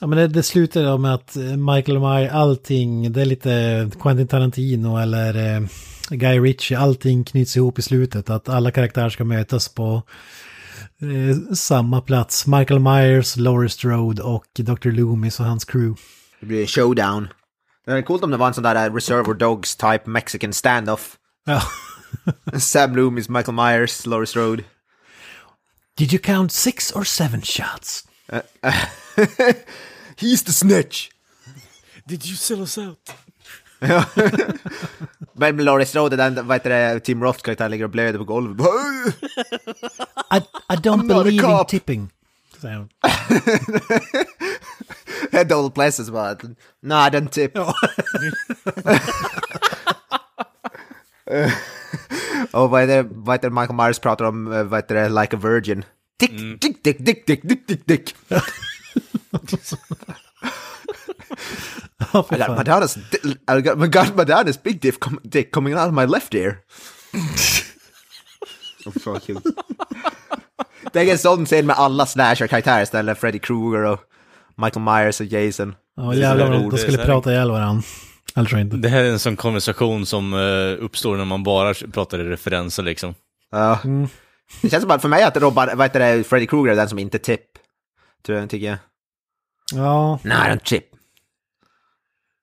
[0.00, 4.28] ja, men det, det slutar då med att Michael Myers, allting, det är lite Quentin
[4.28, 5.66] Tarantino eller eh,
[6.10, 8.30] Guy Ritchie, allting knyts ihop i slutet.
[8.30, 10.02] Att alla karaktärer ska mötas på
[11.02, 12.46] eh, samma plats.
[12.46, 14.90] Michael Myers, Laurie Strode och Dr.
[14.90, 16.02] Loomis och hans crew.
[16.40, 17.28] Det blir showdown.
[17.86, 21.16] Det är coolt om det var en sån där Reservoir Dogs type Mexican standoff.
[21.44, 21.62] Ja.
[22.58, 24.64] Sam Loomis, Michael Myers, Laurie Strode.
[25.96, 28.04] Did you count six or seven shots?
[30.16, 31.10] He's the snitch!
[32.06, 33.14] Did you sell us out?
[35.36, 38.66] Men Laurie Strode, den, vad heter det, Tim Roths karaktär ligger och blöder på golvet.
[40.32, 40.36] I,
[40.72, 42.10] I don't believe in tipping.
[42.60, 42.88] säger hon.
[45.48, 46.36] Donald Pleasence bara,
[46.80, 47.52] nej den tip.
[52.50, 55.40] Och vad det, vad heter Michael Myers pratar om, eh, vad heter det, like a
[55.42, 55.84] virgin.
[56.18, 58.14] Dick, dick, dick, dick, dick, dick, dick, dick.
[62.12, 62.48] För I got.
[62.48, 66.06] Madonna's, di- I got, I got Madonna's big dick, com- dick coming out of my
[66.06, 66.58] left ear.
[68.86, 69.40] oh, fuck you.
[70.92, 74.00] Det är en sån scen med alla slasher-karaktärer istället, Freddy Krueger och
[74.56, 75.74] Michael Myers och Jason.
[75.96, 77.82] Ja, jävlar vad de- skulle prata ihjäl varandra.
[78.34, 78.76] Jag inte.
[78.76, 82.82] Det här är en sån konversation som eh, uppstår när man bara pratar i referenser
[82.82, 83.14] liksom.
[83.50, 83.78] Ja.
[84.62, 86.88] Det känns som att för mig att Robban, vad heter det, Freddy Krueger är den
[86.88, 87.46] som inte tipp.
[88.26, 88.78] Tror jag, tycker jag.
[89.74, 90.84] Ja, Nej, I don't tip.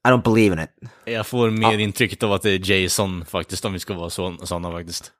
[0.07, 0.69] I don't believe in it.
[1.05, 4.37] Jag får mer intrycket av att det är Jason faktiskt, om vi ska vara så,
[4.43, 5.11] sådana faktiskt.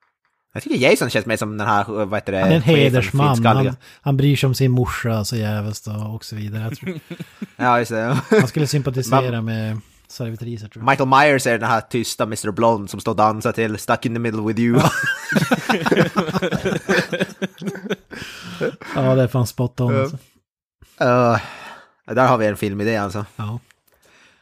[0.53, 3.45] Jag tycker Jason känns mer som den här, vad heter det, han är en hedersman.
[3.45, 6.63] Han, han bryr sig om sin morsa så jävligt och, och så vidare.
[6.63, 6.99] Jag tror,
[7.55, 8.17] Ja, just det.
[8.29, 10.89] han skulle sympatisera med servitriser tror jag.
[10.89, 12.51] Michael Myers är den här tysta Mr.
[12.51, 14.81] Blonde som står och dansar till Stuck in the middle with you.
[18.95, 19.95] Ja, det är fan spot on.
[19.95, 20.17] Alltså.
[21.01, 21.37] Uh,
[22.15, 23.25] där har vi en filmidé alltså.
[23.35, 23.59] Ja.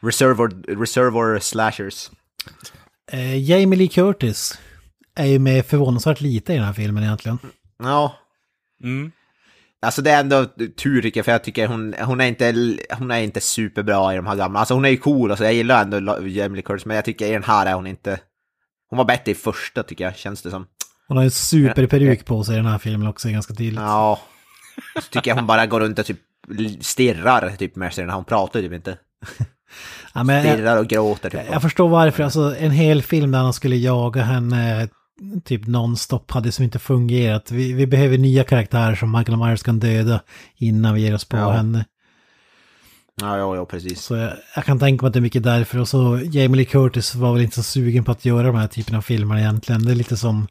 [0.02, 2.10] Reservoir, reservoir slashers.
[3.12, 4.58] Eh, Jamie Lee Curtis
[5.14, 7.38] är ju med förvånansvärt lite i den här filmen egentligen.
[7.78, 8.16] Ja,
[8.82, 9.12] Mm.
[9.82, 10.46] Alltså det är ändå
[10.76, 14.16] tur tycker jag, för jag tycker hon, hon, är inte, hon är inte superbra i
[14.16, 14.58] de här gamla.
[14.58, 15.98] Alltså hon är ju cool, alltså jag gillar ändå
[16.28, 18.20] Jamie Lee Curtis, men jag tycker i den här är hon inte...
[18.90, 20.66] Hon var bättre i första tycker jag, känns det som.
[21.08, 23.80] Hon har ju en superperuk på sig i den här filmen också ganska tydligt.
[23.80, 24.20] Ja.
[24.94, 26.20] Så tycker jag hon bara går runt och typ
[26.80, 28.98] stirrar typ med sig, när hon pratar typ inte.
[30.14, 31.40] Ja, men jag, Stirrar och gråter typ.
[31.52, 34.88] jag förstår varför, alltså en hel film där han skulle jaga henne
[35.44, 37.50] typ nonstop hade som inte fungerat.
[37.50, 40.20] Vi, vi behöver nya karaktärer som Michael Myers kan döda
[40.56, 41.50] innan vi ger oss på Ja.
[41.52, 41.84] henne.
[43.20, 44.00] Ja, ja, ja, precis.
[44.02, 45.78] Så jag, jag kan tänka mig att det är mycket därför.
[45.78, 48.66] Och så Jamie Lee Curtis var väl inte så sugen på att göra de här
[48.66, 49.84] typen av filmer egentligen.
[49.84, 50.46] Det är lite som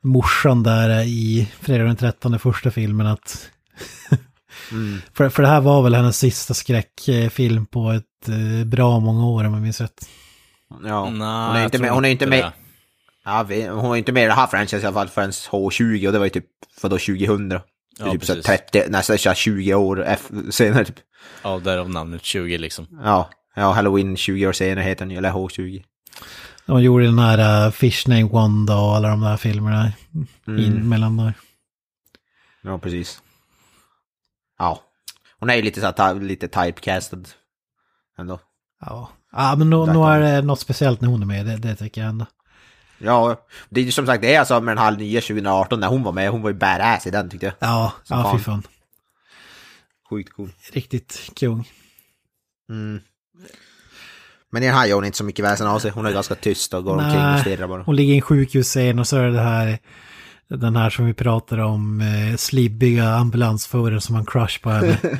[0.00, 3.50] morsan där i Fredag den 13 första filmen att...
[5.14, 9.44] för, för det här var väl hennes sista skräckfilm på ett eh, bra många år
[9.44, 10.08] om jag minns rätt.
[10.84, 11.10] Ja.
[11.10, 12.52] Nej, hon är inte med, hon är inte med.
[13.24, 16.06] Ja, vi- hon är inte med i det här franchise i alla fall förrän H20
[16.06, 16.46] och det var ju typ,
[16.82, 17.48] vadå, 2000?
[17.48, 17.60] Det är
[17.98, 18.46] Ja, typ så precis.
[18.46, 20.16] 30, nästan så här 20 år
[20.50, 20.96] senare typ.
[21.42, 22.86] Ja, därav namnet 20 liksom.
[23.04, 25.82] Ja, ja, Halloween 20 år senare heter den ju, eller H20.
[26.66, 29.92] De gjorde den här uh, Fish Name Wanda och alla de där filmerna
[30.46, 31.32] in mellan där.
[32.62, 33.22] Ja, precis.
[34.58, 34.80] Ja.
[35.38, 37.22] Hon är ju lite så här, lite typecastad.
[38.18, 38.40] Ändå.
[38.80, 41.76] Ja, ja men nu, nu är det något speciellt när hon är med, det, det
[41.76, 42.26] tycker jag ändå.
[42.98, 45.88] Ja, det är ju som sagt, det är alltså med den här nya 2018 när
[45.88, 47.54] hon var med, hon var ju badass i den tyckte jag.
[47.58, 48.38] Ja, Som ja fan.
[48.38, 48.62] fy fan.
[50.10, 50.52] Sjukt cool.
[50.72, 51.68] Riktigt kung.
[54.52, 56.34] Men i den här gör hon inte så mycket väsen av sig, hon är ganska
[56.34, 57.82] tyst och går omkring och stirrar bara.
[57.82, 59.78] hon ligger i en sjukhusscen och så är det här,
[60.56, 64.98] den här som vi pratar om, eh, slibbiga ambulansförare som en crush på henne.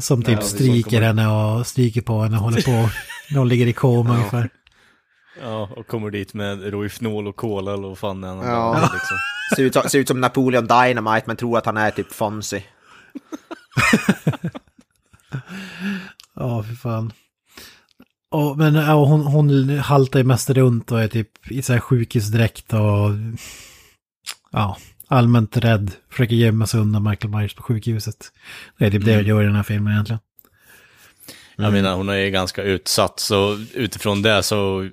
[0.00, 2.90] Som typ Ja, stryker henne och stryker på henne och håller på.
[3.30, 4.48] När hon ligger i koma ungefär.
[5.42, 8.80] Ja, och kommer dit med Rohypnol och cola eller vad fan han Ja.
[8.80, 9.16] Liksom.
[9.56, 12.62] Ser ut, som- ser ut som Napoleon Dynamite men tror att han är typ Fonzie.
[16.34, 17.12] Ja, för fan.
[18.30, 21.80] Och, men ja, hon, hon haltar ju mest runt och är typ i så här
[21.80, 23.10] sjukhusdräkt och
[24.52, 24.76] ja,
[25.08, 25.90] allmänt rädd.
[26.10, 28.32] Försöker gömma sig undan Michael Myers på sjukhuset.
[28.78, 30.20] Det är typ det jag gör i den här filmen egentligen.
[31.56, 34.88] Jag menar, hon är ju ganska utsatt, så utifrån det så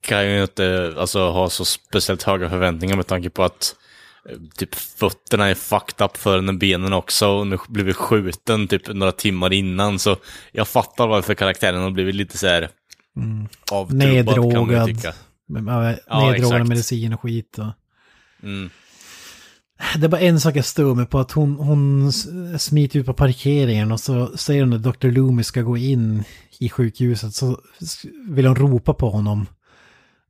[0.00, 3.74] kan jag ju inte alltså, ha så speciellt höga förväntningar med tanke på att
[4.30, 8.88] eh, typ fötterna är fucked up för henne, benen också, och nu blivit skjuten typ
[8.88, 10.16] några timmar innan, så
[10.52, 12.68] jag fattar varför karaktären har blivit lite så här
[13.72, 14.86] avtrubbad kan man Neddrogad.
[14.86, 15.12] tycka.
[15.48, 17.72] Med, med, Ja, neddrogad medicin och skit och...
[18.42, 18.70] Mm.
[19.96, 22.12] Det är bara en sak jag stör mig på, att hon, hon
[22.58, 25.08] smiter ut på parkeringen och så säger hon att Dr.
[25.08, 26.24] Loomis ska gå in
[26.58, 27.60] i sjukhuset så
[28.28, 29.46] vill hon ropa på honom.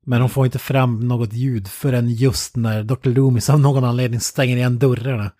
[0.06, 3.08] Men hon får inte fram något ljud förrän just när Dr.
[3.08, 5.30] Loomis av någon anledning stänger igen dörrarna.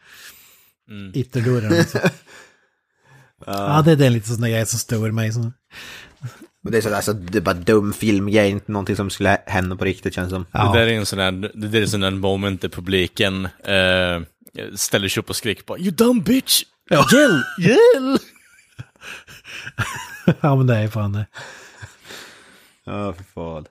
[0.91, 1.13] Mm.
[1.15, 1.77] Ytterdörrarna.
[1.77, 1.99] Alltså.
[3.47, 5.33] ja, det är den lite sån där grej som stör mig.
[5.33, 5.53] Så.
[6.69, 9.77] Och det är sådär, alltså, det är bara dum filmgrej, inte någonting som skulle hända
[9.77, 10.47] på riktigt känns som.
[10.53, 10.73] Ja.
[10.73, 13.45] Det där är en sån där, det där är en sån där moment där publiken
[13.45, 14.20] eh,
[14.74, 16.62] ställer sig upp och skriker på You dumb bitch!
[16.90, 17.07] Ja.
[17.12, 17.43] Gäll!
[17.59, 18.19] Gäll!
[20.40, 21.27] ja men det är fan det.
[22.85, 23.66] Ja, för fan.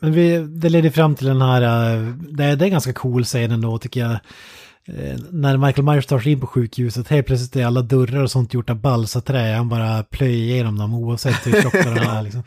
[0.00, 2.92] Men vi, det leder fram till den här, eh, det är, det är en ganska
[2.92, 4.18] cool scen ändå tycker jag.
[4.88, 8.30] Eh, när Michael Myers tar sig in på sjukhuset, helt plötsligt är alla dörrar och
[8.30, 9.54] sånt gjort av balsaträ.
[9.56, 12.22] Han bara plöjer igenom dem oavsett hur tjocka de är.
[12.22, 12.42] Liksom.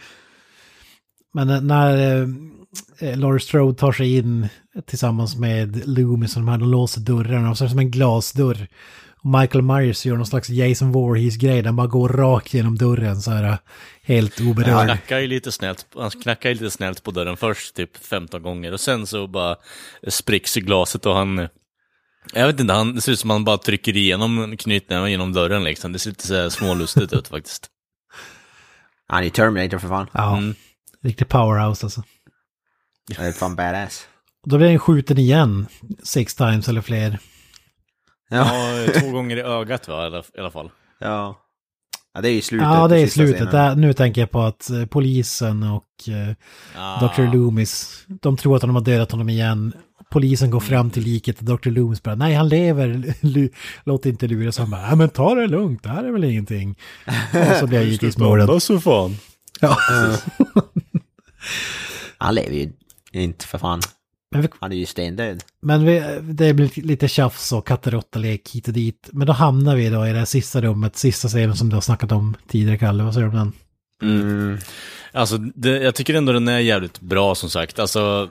[1.33, 2.21] Men eh, när
[2.99, 4.47] eh, Laurie Strode tar sig in
[4.85, 7.91] tillsammans med Loomis och de här, de låser dörrarna och så är det som en
[7.91, 8.67] glasdörr.
[9.25, 13.31] Och Michael Myers gör någon slags Jason Voorhees-grej, den bara går rakt genom dörren så
[13.31, 13.57] här
[14.03, 14.73] helt oberörd.
[14.73, 18.71] Han knackar ju lite snällt, han knackar lite snällt på dörren först, typ 15 gånger
[18.71, 19.55] och sen så bara
[20.07, 21.47] spricks glaset och han
[22.33, 25.33] jag vet inte, han, det ser ut som att han bara trycker igenom knytnäven genom
[25.33, 25.91] dörren liksom.
[25.91, 27.67] Det ser lite så smålustigt ut faktiskt.
[29.07, 30.07] Han är Terminator för fan.
[30.13, 30.55] Ja, mm.
[31.03, 32.03] riktig powerhouse alltså.
[33.07, 34.07] Det är fan badass.
[34.45, 35.67] Då blir han skjuten igen,
[36.03, 37.19] six times eller fler.
[38.29, 40.71] Ja, ja två gånger i ögat va, i alla fall.
[40.99, 41.41] Ja.
[42.13, 42.67] Ja, det är i slutet.
[42.67, 43.51] Ja, det är slutet.
[43.51, 46.33] Där, nu tänker jag på att uh, polisen och uh,
[46.77, 47.07] ah.
[47.07, 47.33] Dr.
[47.33, 49.73] Loomis, de tror att de har dödat honom igen
[50.09, 51.69] polisen går fram till liket och Dr.
[51.69, 53.13] Loomis bara, nej han lever,
[53.83, 54.57] låt inte luras.
[54.57, 56.75] Han bara, nej men ta det lugnt, det här är väl ingenting.
[57.51, 58.63] Och så blir jag givetvis mördad.
[58.63, 59.17] så fan.
[59.61, 59.77] Ja.
[62.17, 62.71] han lever ju
[63.11, 63.81] inte för fan.
[64.35, 65.43] Vi, han är ju stendöd.
[65.61, 69.09] Men vi, det blir lite tjafs och katt och lek hit och dit.
[69.11, 71.81] Men då hamnar vi då i det här sista rummet, sista scenen som du har
[71.81, 73.03] snackat om tidigare, Kalle.
[73.03, 73.53] Vad säger du om den?
[74.01, 74.57] Mm.
[75.11, 77.79] Alltså, det, jag tycker ändå den är jävligt bra som sagt.
[77.79, 78.29] Alltså,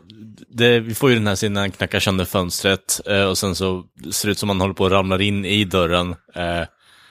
[0.48, 3.54] det, vi får ju den här scenen när han knackar sönder fönstret eh, och sen
[3.54, 6.10] så ser det ut som han håller på att ramla in i dörren.
[6.34, 6.66] Eh,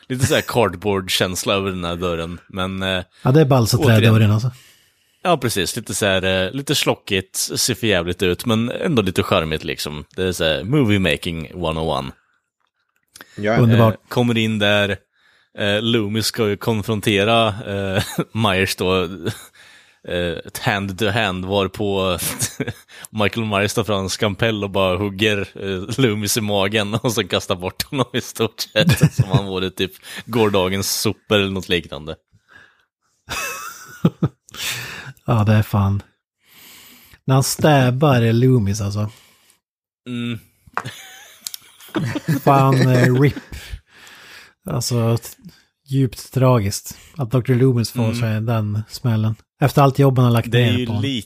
[0.08, 2.84] lite såhär cardboard-känsla över den här dörren, men...
[2.84, 4.52] Eh, ja, det är balsaträdörren alltså.
[5.24, 5.76] Ja, precis.
[5.76, 10.06] Lite så här, eh, lite slockigt, ser för jävligt ut, men ändå lite charmigt liksom.
[10.16, 12.06] Det är så här, movie making 101.
[13.36, 13.94] Ja, Underbart.
[13.94, 14.98] Eh, kommer in där,
[15.60, 19.04] eh, Loomis ska ju konfrontera eh, Myers då,
[20.08, 22.18] eh, ett hand-to-hand var på
[23.10, 27.28] Michael Myers tar fram en skampell och bara hugger eh, Loomis i magen och sen
[27.28, 29.14] kastar bort honom i stort sett.
[29.14, 29.92] som han vore typ
[30.26, 32.16] gårdagens sopor eller något liknande.
[35.26, 36.02] ja, det är fan.
[37.26, 39.10] När han stäbar Loomis alltså.
[40.08, 40.40] Mm.
[42.44, 43.36] fan, eh, RIP.
[44.69, 45.18] Alltså,
[45.88, 46.98] djupt tragiskt.
[47.18, 47.53] Att Dr.
[47.53, 48.15] Loomis får mm.
[48.15, 49.35] sig den smällen.
[49.61, 51.22] Efter allt jobb han har lagt det ner på honom.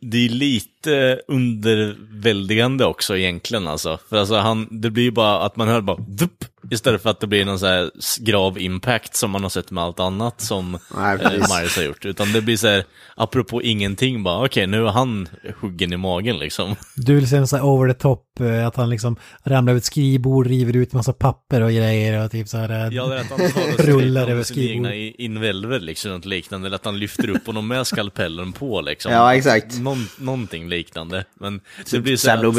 [0.00, 3.98] Det är lite underväldigande också egentligen alltså.
[4.08, 7.20] För alltså han, det blir ju bara att man hör bara dupp, Istället för att
[7.20, 7.90] det blir någon så här
[8.20, 12.04] grav impact som man har sett med allt annat som Nej, eh, Marius har gjort.
[12.04, 12.84] Utan det blir så här,
[13.16, 15.28] apropå ingenting bara, okej okay, nu är han
[15.60, 16.76] huggen i magen liksom.
[16.96, 19.78] Du vill se en sån här over the top, eh, att han liksom ramlar över
[19.78, 23.16] ett skrivbord, river ut massa papper och grejer och typ så här eh, Ja, det
[23.16, 24.86] är att han tar rullar över skrivbord.
[24.86, 26.66] egna invelver liksom, något liknande.
[26.66, 29.12] Eller att han lyfter upp honom med skalpellen på liksom.
[29.22, 29.78] Ja, exakt.
[29.78, 31.24] Någon, någonting liknande.
[31.40, 31.60] Men
[31.90, 32.52] det blir så här,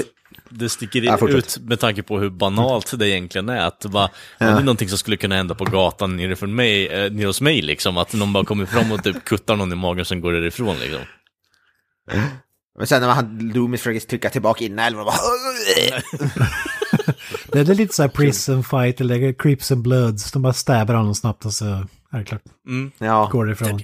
[0.59, 3.65] det sticker ja, ut med tanke på hur banalt det egentligen är.
[3.65, 4.45] Att bara, ja.
[4.45, 7.41] det är någonting som skulle kunna hända på gatan nere, från mig, eh, nere hos
[7.41, 7.97] mig liksom.
[7.97, 10.75] Att någon bara kommer fram och typ kuttar någon i magen och sen går därifrån
[10.79, 11.01] liksom.
[12.77, 15.17] Men sen när han, Loomis försöker trycka tillbaka in älven och bara...
[17.51, 20.31] det är lite såhär prison fight eller creeps and bloods.
[20.31, 21.65] De bara stäbar honom snabbt och så
[22.11, 22.43] är det klart.
[22.67, 22.91] Mm.
[22.97, 23.29] Ja.
[23.31, 23.81] Går därifrån.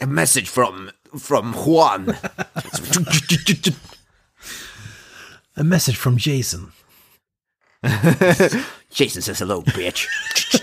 [0.00, 0.90] A message from,
[1.22, 2.14] from Juan.
[5.56, 6.72] A message from Jason.
[8.90, 10.06] Jason says hello bitch.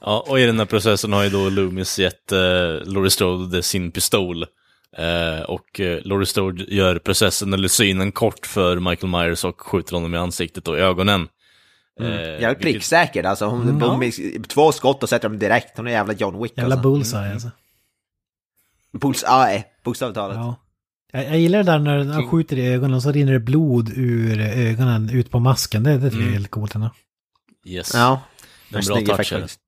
[0.00, 2.38] ja, och i den här processen har ju då Loomis gett uh,
[2.84, 4.42] Laurie Strode sin pistol.
[4.98, 9.94] Uh, och uh, Laurie Strode gör processen eller synen kort för Michael Myers och skjuter
[9.94, 11.28] honom i ansiktet och i ögonen.
[12.00, 12.12] Mm.
[12.12, 13.46] Uh, Jävligt pricksäkert alltså.
[13.46, 13.78] Hon, mm.
[13.78, 15.76] de, två skott och sätter dem direkt.
[15.76, 16.52] Hon är jävla John Wick.
[16.56, 16.90] Jävla alltså.
[16.90, 17.32] bullseye mm.
[17.32, 17.50] alltså.
[18.92, 20.36] Bullseye, bokstavligt talat.
[20.36, 20.63] Ja.
[21.14, 23.92] Jag, jag gillar det där när han skjuter i ögonen och så rinner det blod
[23.96, 25.82] ur ögonen ut på masken.
[25.82, 26.34] Det, det tycker jag är mm.
[26.34, 26.90] helt coolt ändå.
[27.66, 27.90] Yes.
[27.94, 28.20] Ja.
[28.68, 29.58] Det är en bra touch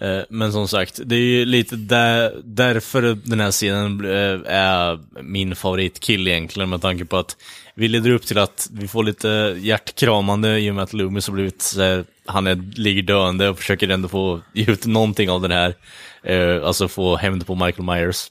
[0.00, 4.98] Eh, Men som sagt, det är ju lite där, därför den här scenen eh, är
[5.22, 7.36] min favoritkill egentligen, med tanke på att
[7.74, 11.34] vi leder upp till att vi får lite hjärtkramande i och med att Loomis har
[11.34, 15.40] blivit så här, han är, ligger döende och försöker ändå få ge ut någonting av
[15.40, 15.74] den här,
[16.22, 18.26] eh, alltså få hämnd på Michael Myers.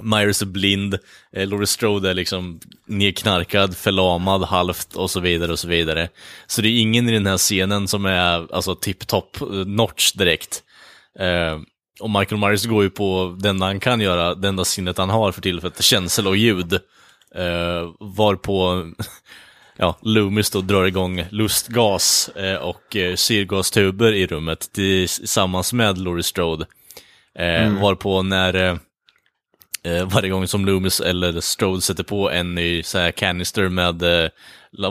[0.00, 0.98] Myers är blind,
[1.32, 6.08] eh, Laurie Strode är liksom nedknarkad, förlamad halvt och så vidare och så vidare.
[6.46, 10.62] Så det är ingen i den här scenen som är alltså tip-top eh, notch direkt.
[11.18, 11.60] Eh,
[12.00, 15.10] och Michael Myers går ju på det enda han kan göra, det enda sinnet han
[15.10, 16.72] har för tillfället, känsel och ljud.
[17.34, 18.86] Eh, varpå
[19.76, 26.22] ja, Loomis då drar igång lustgas eh, och eh, syrgastuber i rummet tillsammans med Laurie
[26.22, 26.66] Strode.
[27.38, 28.78] Eh, Varpå när
[29.84, 34.02] eh, varje gång som Loomis eller Strode sätter på en ny så här, canister med
[34.02, 34.30] eh,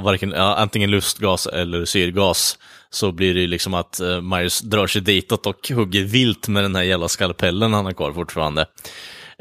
[0.01, 2.57] varken, ja, antingen lustgas eller syrgas
[2.89, 6.63] så blir det ju liksom att eh, Myers drar sig ditåt och hugger vilt med
[6.63, 8.65] den här jävla skalpellen han har kvar fortfarande.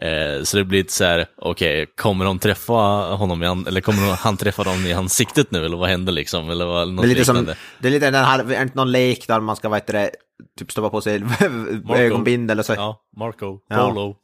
[0.02, 2.72] Eh, så det blir lite så här, okej, kommer de träffa
[3.14, 6.51] honom i an- eller kommer han träffa dem i ansiktet nu eller vad händer liksom?
[6.51, 7.56] Eller vad, något Det är lite som, liknande.
[7.78, 10.10] det är lite den här, är inte någon lek där man ska, vad heter det,
[10.59, 11.22] typ stoppa på sig
[11.94, 12.72] ögonbindel och så.
[12.72, 12.77] Ja.
[12.77, 13.89] Ja, Marco, Ja.
[13.89, 14.16] Polo.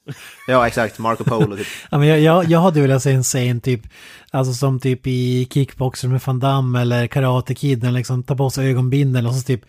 [0.66, 1.66] exakt, Marco Polo typ.
[1.90, 3.80] Ja, men jag, jag, jag hade velat se en scen typ,
[4.30, 8.70] alltså som typ i Kickboxer med Van Damme eller Karate Kid, liksom tar på sig
[8.70, 9.60] ögonbindeln och så typ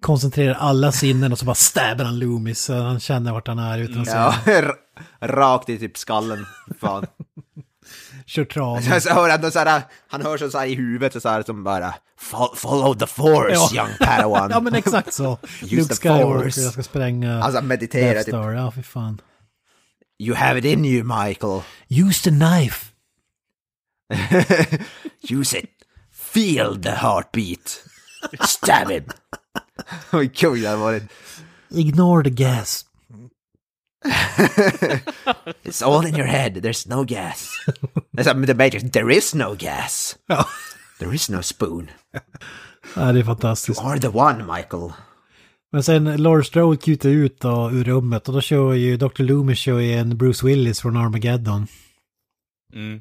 [0.00, 3.78] koncentrerar alla sinnen och så bara stabbar han Loomis så han känner vart han är
[3.78, 4.34] utan att Ja,
[5.20, 6.46] rakt i typ skallen.
[6.80, 7.06] Fan.
[8.26, 8.80] kör trav.
[8.80, 11.64] Så, så hör han, så här, han hör så, här i huvudet så här som
[11.64, 13.70] bara "Fo- Follow the force Ja.
[13.74, 14.50] young padawan.
[14.54, 15.38] Ja men exakt så.
[15.62, 16.60] Use Luke the Skywalker, force.
[16.60, 18.34] jag ska spränga Alltså meditera typ.
[18.34, 19.20] Ja, fy fan.
[20.18, 21.62] You have it in you Michael.
[21.88, 22.86] Use the knife.
[25.40, 25.70] Use it.
[26.12, 27.82] Feel the heartbeat.
[28.40, 29.04] Stab him.
[30.12, 31.02] Oj, kul det hade varit.
[31.70, 32.86] Ignore the gas.
[35.62, 37.48] It's all in your head, there's no gas.
[38.10, 40.16] Det är som The Matrix, there is no gas.
[40.26, 40.46] Ja.
[40.98, 41.90] There is no spoon.
[42.96, 43.80] ja, det är fantastiskt.
[43.80, 44.92] You are the one Michael.
[45.72, 49.22] Men sen Laurie Strode kutar ut då, ur rummet och då kör ju Dr.
[49.22, 51.66] Loomis kör ju en Bruce Willis från Armageddon.
[52.74, 53.00] Mm.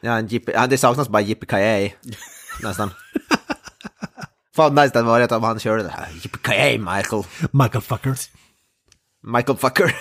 [0.00, 1.92] Ja, en jippie, ja, det saknas bara Yippee
[2.62, 2.90] Nästan.
[4.56, 6.08] Fan nice det hade varit om han körde det här.
[6.22, 7.22] Yippee Michael.
[7.52, 8.14] Michael Fucker.
[9.26, 9.96] Michael Fucker.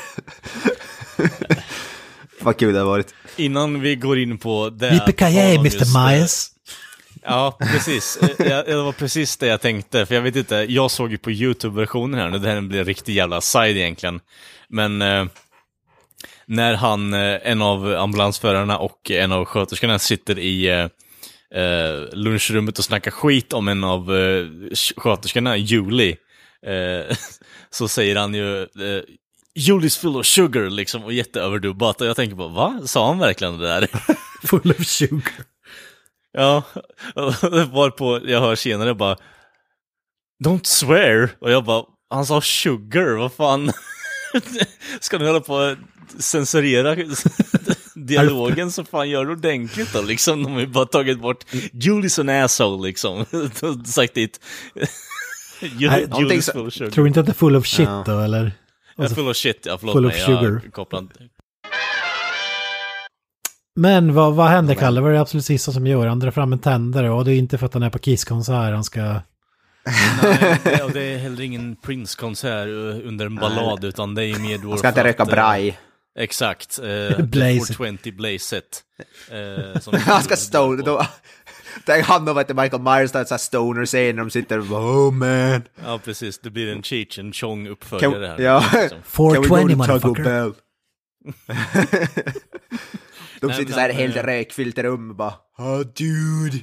[2.41, 3.13] Vad kul det hade varit.
[3.35, 4.93] Innan vi går in på det...
[4.93, 5.81] Yippee Mr.
[5.81, 6.49] eh, Myers.
[7.23, 8.17] Ja, precis.
[8.17, 11.31] Eh, Det var precis det jag tänkte, för jag vet inte, jag såg ju på
[11.31, 14.19] YouTube-versionen här nu, det här blir en riktig jävla side egentligen.
[14.69, 15.25] Men eh,
[16.45, 20.87] när han, eh, en av ambulansförarna och en av sköterskorna sitter i eh,
[21.53, 24.45] eh, lunchrummet och snackar skit om en av eh,
[24.97, 26.17] sköterskorna, Julie,
[26.65, 27.17] eh,
[27.69, 29.03] så säger han ju eh,
[29.55, 32.81] Julie's full of sugar liksom och jätteöverdubbat och jag tänker på, va?
[32.85, 33.87] Sa han verkligen det där?
[34.47, 35.45] Full of sugar.
[36.31, 36.63] Ja,
[37.71, 39.17] varpå jag hör senare bara
[40.45, 41.29] Don't swear!
[41.39, 43.71] Och jag bara, han sa sugar, vad fan?
[44.99, 45.77] Ska ni hålla på och
[46.19, 46.95] censurera
[47.95, 50.43] dialogen så fan gör det ordentligt då liksom.
[50.43, 53.25] De har ju bara tagit bort Julie's an asshole liksom.
[53.85, 54.39] Sagt dit.
[55.61, 56.91] Julie's full of sugar.
[56.91, 58.03] Tror inte att det är full of shit Ja.
[58.05, 58.51] då eller?
[58.95, 60.61] Ja, full of shit, ja förlåt full of sugar.
[60.75, 61.07] Jag.
[63.75, 65.01] Men vad, vad händer Kalle?
[65.01, 66.07] Vad är det absolut sista som gör?
[66.07, 68.73] Han drar fram en tändare och det är inte för att han är på Kiss-konsert
[68.73, 69.01] han ska...
[70.23, 74.27] Nej, det, och det är heller ingen Prince-konsert eh, under en ballad, utan det är
[74.27, 75.79] ju mer då Han ska inte röka att, eh, braj.
[76.19, 76.79] Exakt.
[76.79, 77.73] Eh, Blaze.
[77.73, 78.83] 420 Blaze-et.
[79.31, 80.83] Eh, Han ska stone.
[80.83, 81.07] Då,
[81.85, 84.59] Tänk han och vet du, Michael Myers där så här stoner scen när de sitter
[84.59, 85.63] och bara, oh man.
[85.83, 86.39] Ja, precis.
[86.39, 88.39] Det blir en Cheech and Chong uppföljare här.
[88.39, 88.65] ja.
[88.73, 89.01] liksom.
[89.33, 90.23] Can we go 420 to Taco motherfucker.
[90.23, 90.53] Bell?
[93.41, 96.57] De Nej, sitter så här han, helt eh, rökfyllt i rum och bara Oh dude!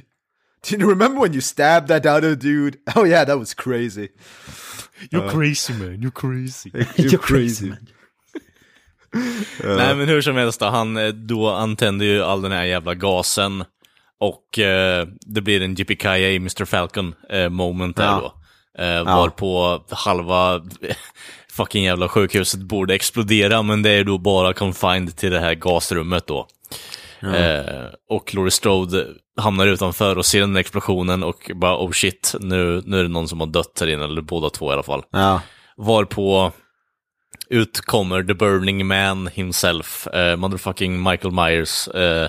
[0.69, 2.77] Do you remember when you stabbed that other dude?
[2.95, 4.07] Oh yeah, that was crazy.
[5.11, 6.69] You're crazy man, you're crazy.
[6.95, 7.69] You're crazy.
[7.69, 7.87] man.
[9.63, 12.93] Nej men hur som helst då, han eh, då antänder ju all den här jävla
[12.93, 13.63] gasen
[14.19, 16.65] och eh, det blir en JPKA Mr.
[16.65, 18.33] Falcon eh, moment där Ja.
[18.77, 18.83] då.
[18.83, 20.61] Eh, Varpå halva
[21.51, 26.27] fucking jävla sjukhuset borde explodera men det är då bara confined till det här gasrummet
[26.27, 26.47] då.
[27.21, 29.07] Eh, och Laurie Strode
[29.41, 33.27] hamnar utanför och ser den explosionen och bara oh shit, nu, nu är det någon
[33.27, 35.03] som har dött här inne, eller båda två i alla fall.
[35.11, 35.41] Ja.
[35.77, 36.51] Varpå
[37.51, 42.27] ut kommer The Burning Man himself, eh, motherfucking Michael Myers, eh,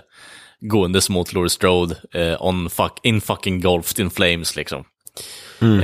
[0.61, 4.85] gåendes mot Laurie Strode, eh, on fuck, in fucking golfed in flames liksom.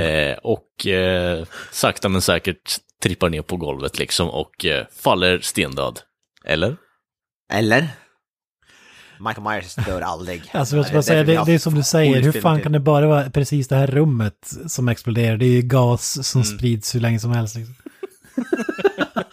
[0.01, 4.67] Eh, och eh, sakta men säkert trippar ner på golvet liksom och
[5.03, 6.01] faller stendöd.
[6.45, 6.77] Eller?
[7.53, 7.89] Eller?
[9.21, 10.43] Michael Myers dör aldrig.
[10.53, 13.07] Alltså jag bara säga, det, det är som du säger, hur fan kan det bara
[13.07, 15.37] vara precis det här rummet som exploderar?
[15.37, 16.59] Det är ju gas som Mm.
[16.59, 17.57] sprids hur länge som helst.
[17.57, 17.75] Liksom.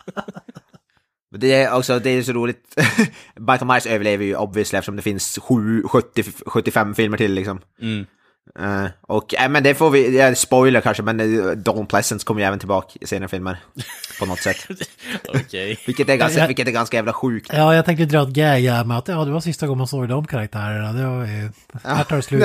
[1.38, 2.80] Det är också, det är så roligt.
[3.36, 7.60] Michael Myers överlever ju obviously eftersom det finns sju, 70, 75 filmer till liksom.
[7.82, 8.06] Mm.
[8.60, 12.42] Eh, och, äh, men det får vi, ja, spoiler kanske, men uh, Dawn Pleasance kommer
[12.42, 13.58] ju även tillbaka i senare filmer.
[14.20, 14.58] På något sätt.
[15.86, 17.50] Vilket är ganska, vilket är ganska jävla sjukt.
[17.54, 19.88] Ja, jag tänkte dra ett gag här med att ja, det var sista gången man
[19.88, 20.94] såg de karaktärerna.
[20.94, 21.50] Det var ju...
[21.84, 22.44] Här tar det slut.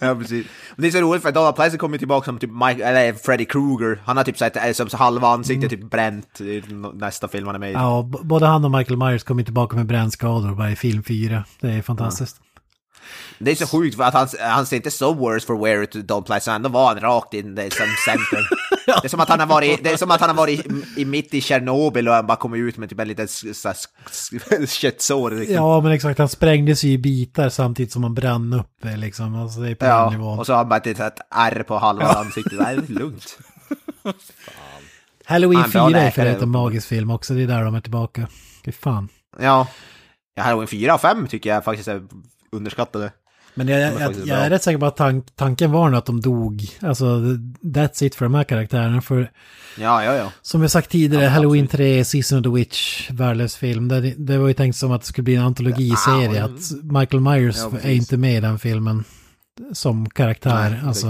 [0.08, 0.46] ja, precis.
[0.76, 3.44] Men det är så roligt för Donald Pleasant kommer tillbaka som typ Mike, eller Freddy
[3.44, 4.00] Krueger.
[4.04, 6.62] Han har typ så här, som halva ansiktet typ bränt i
[6.94, 7.72] nästa film han är med i.
[7.72, 11.44] Ja, både han och Michael Myers kommer tillbaka med brännskador bara i film 4.
[11.60, 12.40] Det är fantastiskt.
[13.38, 15.92] Det är så sjukt för att han, han ser inte så worse for wear ut
[15.92, 18.48] Donald Pleasant, ändå var han rakt in i som center.
[18.86, 21.00] Det är som att han har varit, det är som att han har varit i,
[21.00, 23.28] i mitt i Tjernobyl och han bara kommer ut med typ en liten
[24.68, 25.30] köttsår.
[25.30, 25.54] Liksom.
[25.54, 26.18] Ja, men exakt.
[26.18, 29.34] Han sprängdes ju i bitar samtidigt som han brann upp liksom.
[29.34, 30.38] Alltså det är på Ja, nivån.
[30.38, 32.58] och så har han bara ett, ett ärr på halva ansiktet.
[32.58, 33.38] Det är lugnt.
[35.24, 37.34] Halloween Han bra 4 är för en magisk film också.
[37.34, 38.28] Det är där de är tillbaka.
[38.64, 39.08] Fy fan.
[39.38, 39.66] Ja.
[40.34, 42.02] ja, Halloween 4 och 5 tycker jag faktiskt är
[42.52, 43.12] underskattade.
[43.54, 45.98] Men jag, jag, är jag, jag är rätt säker på att tank, tanken var nog
[45.98, 46.68] att de dog.
[46.80, 47.04] Alltså,
[47.62, 49.00] that's it för de här karaktärerna.
[49.00, 49.30] För
[49.78, 50.32] Ja, ja, ja.
[50.42, 51.80] som jag sagt tidigare, Ja, Halloween absolut.
[51.96, 53.88] 3, Season of the Witch, värdelös film.
[53.88, 56.38] Det, det var ju tänkt som att det skulle bli en antologiserie.
[56.38, 59.04] Ja, att Michael Myers Ja, är inte med i den filmen
[59.72, 60.70] som karaktär.
[60.70, 61.08] Nej, alltså,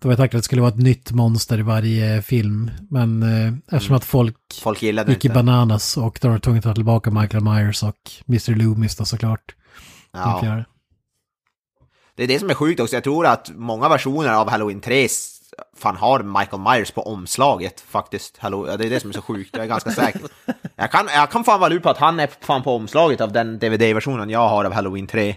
[0.00, 2.70] det var ju tänkt att det skulle vara ett nytt monster i varje film.
[2.90, 5.28] Men eh, eftersom att folk Folk gick i inte.
[5.28, 7.96] bananas och de var tvungna att ta tillbaka Michael Myers och
[8.28, 8.54] Mr.
[8.54, 9.54] Loomis då såklart.
[10.12, 10.40] Den Ja.
[10.40, 10.64] fjärde.
[12.14, 12.96] Det är det som är sjukt också.
[12.96, 15.36] Jag tror att många versioner av Halloween 3 s-
[15.76, 18.38] fan har Michael Myers på omslaget faktiskt.
[18.38, 20.20] Hallo, ja, det är det som är så sjukt, jag är ganska säker.
[20.76, 23.32] Jag kan, jag kan fan vara lur på att han är fan på omslaget av
[23.32, 25.36] den DVD-versionen jag har av Halloween 3.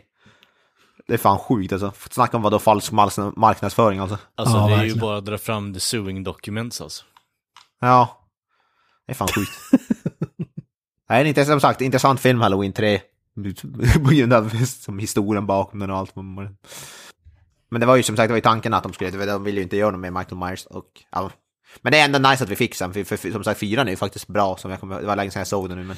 [1.08, 1.92] Det är fan sjukt alltså.
[2.12, 4.18] Snacka om vadå falsk mark- marknadsföring alltså.
[4.36, 4.96] Alltså Ja, det är verkligen.
[4.96, 7.04] ju bara att dra fram the suing documents alltså.
[7.82, 8.20] Ja.
[9.06, 9.52] Det är fan sjukt.
[11.08, 13.02] Det är som sagt intressant film Halloween 3.
[14.04, 16.16] På grund av som historien bakom den och allt.
[17.72, 19.58] Men det var ju som sagt, det var ju tanken att de skulle, de ville
[19.58, 21.32] ju inte göra något med Michael Myers och ja.
[21.82, 23.88] Men det är ändå nice att vi fick sen, för, för, för som sagt fyran
[23.88, 25.84] är ju faktiskt bra, som jag kommer, det var länge sedan jag såg den nu
[25.84, 25.98] men.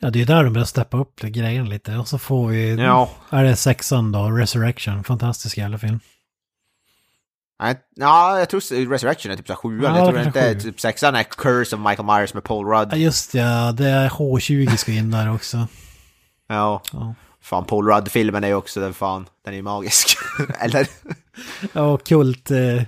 [0.00, 1.96] Ja, det är där de börjar steppa upp grejen lite.
[1.96, 2.74] Och så får vi...
[2.74, 3.10] Ja.
[3.30, 4.30] Är det sexan då?
[4.30, 5.04] Resurrection.
[5.04, 6.00] Fantastisk jävla film.
[7.62, 10.60] Nej, Ja, jag tror Resurrection är typ såhär sjuan, Ja, jag tror inte, sju.
[10.60, 12.88] typ sexan är Curse of Michael Myers med Paul Rudd.
[12.92, 13.72] Ja, just ja.
[13.72, 15.68] Det är H20 ska in där också.
[16.48, 16.82] Ja.
[16.92, 17.14] Ja.
[17.40, 20.16] Fan, Paul Rudd-filmen är ju också, den fan, den är ju magisk.
[20.60, 20.88] Eller?
[21.72, 22.50] Ja, kult.
[22.50, 22.82] Eh,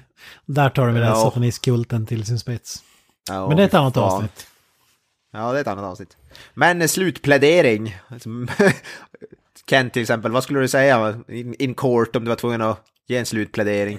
[0.47, 1.15] där tar de den Ja.
[1.15, 2.83] satanistkulten till sin spets.
[3.29, 4.05] Ja, Men det är ett annat fan.
[4.05, 4.47] avsnitt.
[5.33, 6.17] Ja, det är ett annat avsnitt.
[6.55, 7.97] Men eh, slutplädering.
[8.21, 8.49] Som-
[9.69, 12.81] Ken till exempel, vad skulle du säga in, in court om du var tvungen att
[13.09, 13.99] ge en slutplädering?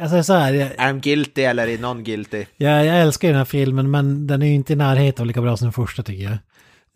[0.00, 2.46] Alltså så här, jag, Är de guilty eller är non-guilty?
[2.56, 5.26] jag, jag älskar ju den här filmen men den är ju inte i närheten av
[5.26, 6.38] lika bra som den första tycker jag.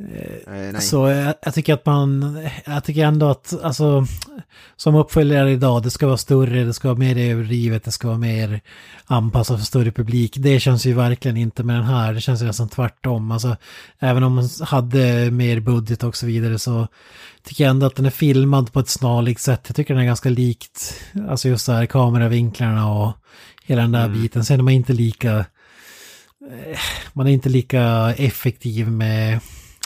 [0.01, 0.81] Eh, nej.
[0.81, 4.07] Så jag, jag tycker att man, jag tycker ändå att, alltså,
[4.77, 8.19] som uppföljare idag, det ska vara större, det ska vara mer överdrivet, det ska vara
[8.19, 8.61] mer
[9.05, 10.35] anpassat för större publik.
[10.37, 13.31] Det känns ju verkligen inte med den här, det känns ju nästan tvärtom.
[13.31, 13.57] Alltså,
[13.99, 16.89] även om man hade mer budget och så vidare så
[17.43, 19.65] tycker jag ändå att den är filmad på ett snarlikt sätt.
[19.67, 20.95] Jag tycker den är ganska likt,
[21.29, 23.13] alltså just så här kameravinklarna och
[23.65, 24.45] hela den där biten.
[24.45, 25.37] Sen är man inte lika,
[26.51, 26.79] eh,
[27.13, 29.41] man är inte lika effektiv med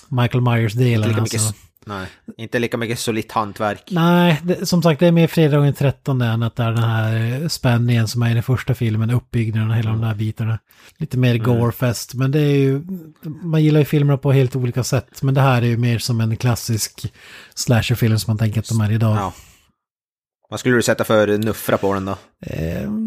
[0.08, 1.08] Michael Myers-delen.
[1.08, 1.54] lika Alltså.
[1.84, 2.06] nej,
[2.36, 3.88] inte lika mycket solitt hantverk.
[3.90, 6.84] Nej, det, som sagt det är mer fredag den 13 än att det är den
[6.84, 10.58] här spänningen som är i den första filmen, uppbyggnaden och hela de där bitarna.
[10.98, 12.82] Lite mer gore-fest, men det är ju,
[13.22, 16.20] man gillar ju filmerna på helt olika sätt, men det här är ju mer som
[16.20, 17.12] en klassisk
[17.54, 19.16] slasherfilm som man tänker att de är idag.
[19.16, 19.32] Ja.
[20.48, 22.16] Vad skulle du sätta för nuffra på den då?
[22.46, 23.03] Ehm,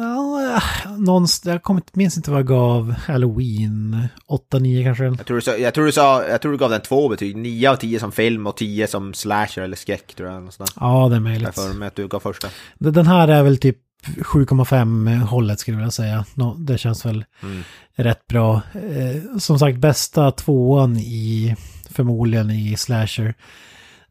[0.00, 0.62] ja,
[0.98, 4.06] någonstans, jag kommer, minns inte vad jag gav Halloween,
[4.52, 5.04] 8-9 kanske.
[5.04, 7.36] Jag tror, du sa, jag, tror du sa, jag tror du gav den två betyg,
[7.36, 10.42] 9 av 10 som film och 10 som slasher eller skräck tror jag.
[10.42, 10.66] där.
[10.80, 11.54] Ja, det är Jag möjligt.
[11.54, 12.48] för mig att du gav första.
[12.78, 16.24] Den här är väl typ 7,5 hållet skulle jag vilja säga.
[16.58, 17.62] Det känns väl Mm.
[17.96, 18.54] rätt bra.
[18.74, 21.56] Eh, som sagt, bästa tvåan i
[21.90, 23.34] förmodligen i slasher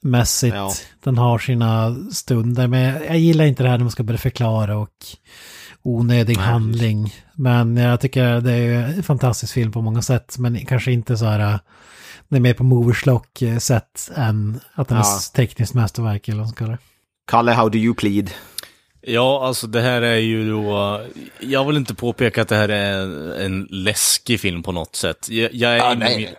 [0.01, 0.55] mässigt.
[0.55, 0.71] Ja.
[1.03, 4.17] Den har sina stunder, men jag, jag gillar inte det här när man ska börja
[4.17, 4.89] förklara och
[5.83, 7.13] onödig Nej, handling.
[7.33, 11.25] Men jag tycker det är en fantastisk film på många sätt, men kanske inte så
[11.25, 11.59] här eh,
[12.29, 15.03] det är mer på moverslock eh, sätt än att den Ja.
[15.03, 16.77] är tekniskt mästerverk eller vad man ska kalla det.
[17.27, 18.31] Kalle, how do you plead?
[19.01, 21.01] Ja, alltså det här är ju då...
[21.39, 22.99] Jag vill inte påpeka att det här är
[23.45, 25.27] en läskig film på något sätt.
[25.29, 26.17] Jag, jag är, Ja, inne, nej.
[26.17, 26.29] mer,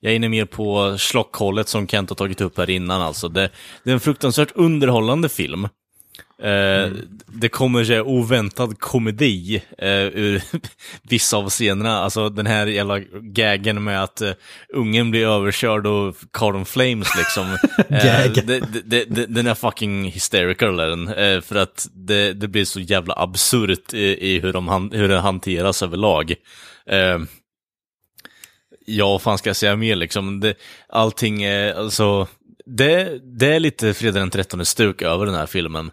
[0.00, 3.02] jag är inne mer på slockhållet som Kent har tagit upp här innan.
[3.02, 3.28] Alltså.
[3.28, 3.50] Det,
[3.84, 5.68] det är en fruktansvärt underhållande film.
[6.42, 6.90] Eh,
[7.26, 10.42] Det kommer sig oväntad komedi eh, ur
[11.02, 11.98] vissa av scenerna.
[11.98, 14.32] Alltså den här jävla gaggen med att eh,
[14.74, 17.56] ungen blir överkörd och Cardon Flames liksom.
[17.88, 21.08] Eh, det, det, det, den är fucking hysterical är den.
[21.08, 25.08] Eh, för att det, det blir så jävla absurt i, i hur, de han, hur
[25.08, 26.30] det hanteras överlag.
[26.90, 27.18] Eh,
[28.88, 30.40] Ja, vad fan ska jag säga mer liksom?
[30.40, 30.54] Det,
[30.88, 32.26] allting är, alltså,
[32.66, 35.90] det, det är lite fredag den 13 stuk över den här filmen.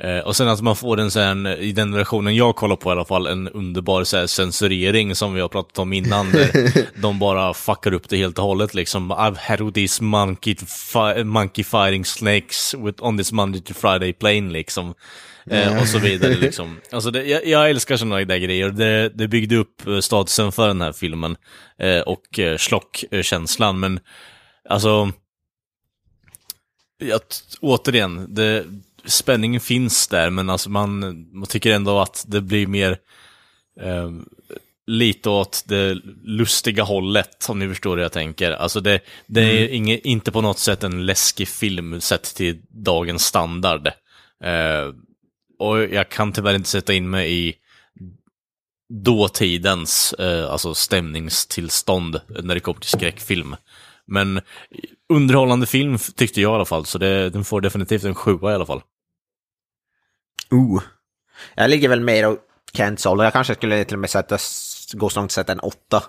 [0.00, 2.92] Eh, och sen att man får en sån, i den versionen jag kollar på i
[2.92, 7.54] alla fall, en underbar så censurering som vi har pratat om innan, där de bara
[7.54, 9.12] fuckar upp det helt och hållet liksom.
[9.12, 14.52] I've had these monkey, fi monkey firing snakes with, on this Monday to Friday plane
[14.52, 14.94] liksom.
[15.50, 16.80] Eh, och så vidare liksom.
[16.90, 18.70] Alltså det, jag, jag älskar sådana där grejer.
[18.70, 21.36] Det, det byggde upp eh, statusen för den här filmen.
[21.78, 24.00] Eh, och eh, slockkänslan, men
[24.68, 25.12] alltså...
[26.98, 27.20] Jag,
[27.60, 28.64] återigen, det,
[29.06, 30.98] spänningen finns där, men alltså man,
[31.32, 32.98] man tycker ändå att det blir mer
[33.80, 34.10] eh,
[34.86, 38.52] lite åt det lustiga hållet, om ni förstår hur jag tänker.
[38.52, 43.24] Alltså det, det är inge, inte på något sätt en läskig film sett till dagens
[43.24, 43.86] standard.
[44.44, 44.92] Eh,
[45.58, 47.54] och jag kan tyvärr inte sätta in mig i
[48.88, 53.56] dåtidens eh, alltså stämningstillstånd när det kommer till skräckfilm.
[54.06, 54.40] Men
[55.08, 58.54] underhållande film tyckte jag i alla fall, så det, den får definitivt en sjua i
[58.54, 58.82] alla fall.
[60.52, 60.82] Uh.
[61.54, 62.40] Jag ligger väl mer åt
[62.72, 63.24] Kents håll.
[63.24, 64.38] Jag kanske skulle till och med sätta,
[64.92, 66.02] gå så långt sätta en åtta.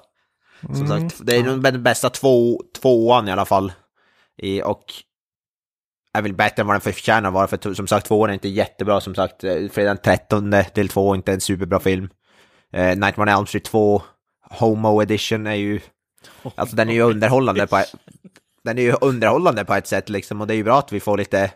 [0.62, 3.72] Som sagt, det är nog den bästa två, tvåan i alla fall.
[4.38, 4.84] I, och
[6.14, 9.02] är väl bättre än vad den förtjänar vara, för som sagt tvåan är inte jättebra,
[9.02, 12.10] som sagt, eh, fredag den 13 del 2 är inte en superbra film.
[12.74, 14.02] Eh, Nightmare on Elm Street 2,
[14.42, 15.80] Homo Edition är ju,
[16.56, 17.84] alltså den är ju underhållande på,
[18.64, 21.00] den är ju underhållande på ett sätt liksom, och det är ju bra att vi
[21.00, 21.52] får lite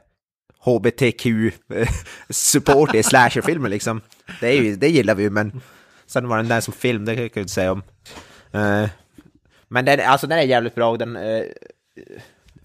[0.66, 4.02] HBTQ-support i slasherfilmer liksom.
[4.40, 5.62] Det, är ju, det gillar vi ju, men
[6.08, 7.84] sen var den där som film, det kan jag inte säga om.
[8.52, 8.90] Eh,
[9.68, 11.16] men den, alltså, den är jävligt bra, den...
[11.16, 11.42] eh,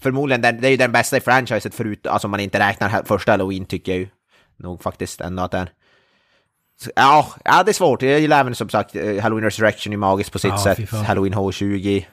[0.00, 3.02] förmodligen, den, det är ju den bästa i franchiset förut, alltså om man inte räknar
[3.04, 4.08] första Halloween tycker jag ju.
[4.56, 5.68] Nog faktiskt ändå att den...
[6.96, 8.02] Ja, ja, det är svårt.
[8.02, 10.90] Jag gillar även som sagt eh, Halloween Resurrection är magiskt på sitt Ja, sätt.
[10.90, 12.04] Halloween H20.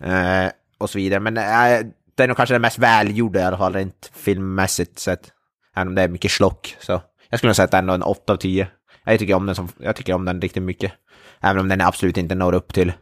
[0.00, 1.20] eh, och så vidare.
[1.20, 1.86] Men eh,
[2.20, 5.32] det är nog kanske den mest välgjorda i alla fall rent filmmässigt sett.
[5.76, 6.76] Även om det är mycket slock.
[6.80, 8.68] Så jag skulle nog sätta ändå en 8 av 10.
[9.04, 10.92] Jag tycker om den, som, jag tycker om den riktigt mycket.
[11.40, 12.92] Även om den absolut inte når upp till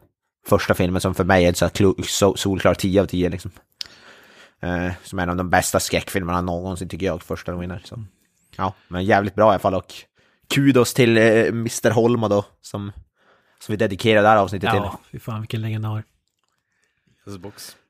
[0.46, 3.50] första filmen som för mig är så solklar 10 av 10 liksom.
[4.60, 7.78] Eh, som är en av de bästa skräckfilmerna någonsin tycker jag, första Halloween.
[7.84, 8.04] Så.
[8.56, 9.94] Ja, men jävligt bra i alla fall och
[10.54, 11.90] kudos till eh, Mr.
[11.90, 12.92] Holma då, som,
[13.60, 14.80] som vi dedikerar det här avsnittet till.
[14.82, 16.04] Ja, fy fan vilken legendar.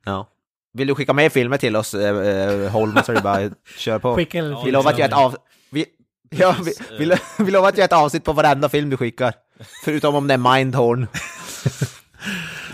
[0.05, 0.29] Ja.
[0.73, 3.99] Vill du skicka med filmer till oss, eh, eh, Holma, så är det bara köra
[3.99, 4.15] på.
[4.17, 5.37] Skicka en vi lovar att göra ett av...
[5.71, 5.87] Vi,
[6.31, 9.35] ja, vi, vi, lo- vi lovar att göra ett avsnitt på varenda film du skickar.
[9.85, 11.07] Förutom om det är Mindhorn.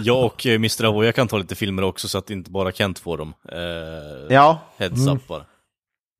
[0.00, 0.84] Jag och eh, Mr.
[0.84, 3.34] Avoya kan ta lite filmer också så att inte bara Kent får dem.
[3.52, 5.44] Eh, Ja, Heads up bara.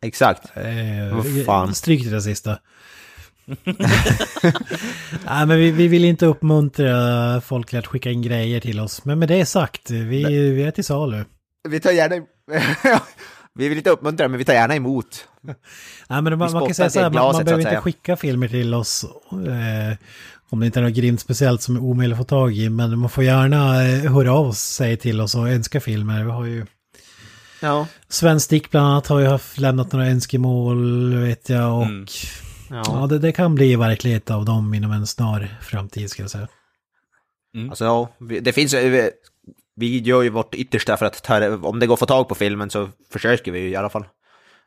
[0.07, 0.57] exakt.
[0.57, 1.75] Eh, Vad fan.
[1.75, 2.59] Stryk det sista.
[5.25, 9.05] Nej, men vi, vi vill inte uppmuntra folk till att skicka in grejer till oss.
[9.05, 11.25] Men med det sagt, vi, vi är till salu.
[11.69, 12.15] Vi tar gärna...
[13.55, 15.29] vi vill inte uppmuntra, men vi tar gärna emot.
[16.09, 18.49] Nej, men man, man kan säga så här, man, glaset, man behöver inte skicka filmer
[18.49, 19.97] till oss eh,
[20.51, 22.69] om det inte är något grymt speciellt som är omöjligt att få tag i.
[22.69, 26.25] Men man får gärna eh, höra av sig till oss och önska filmer.
[26.25, 26.67] Vi har ju
[27.61, 27.87] Ja.
[28.09, 32.07] Sven Stick bland annat har ju haft lämnat några önskemål vet jag och Mm.
[32.71, 32.83] ja.
[32.87, 33.07] ja.
[33.07, 36.49] det, det kan bli verklighet av dem inom en snar framtid ska jag säga.
[37.69, 38.09] Alltså, ja,
[38.43, 38.75] det finns...
[39.77, 42.35] Vi gör ju vårt yttersta för att ta, om det går att få tag på
[42.35, 44.05] filmen så försöker vi ju i alla fall.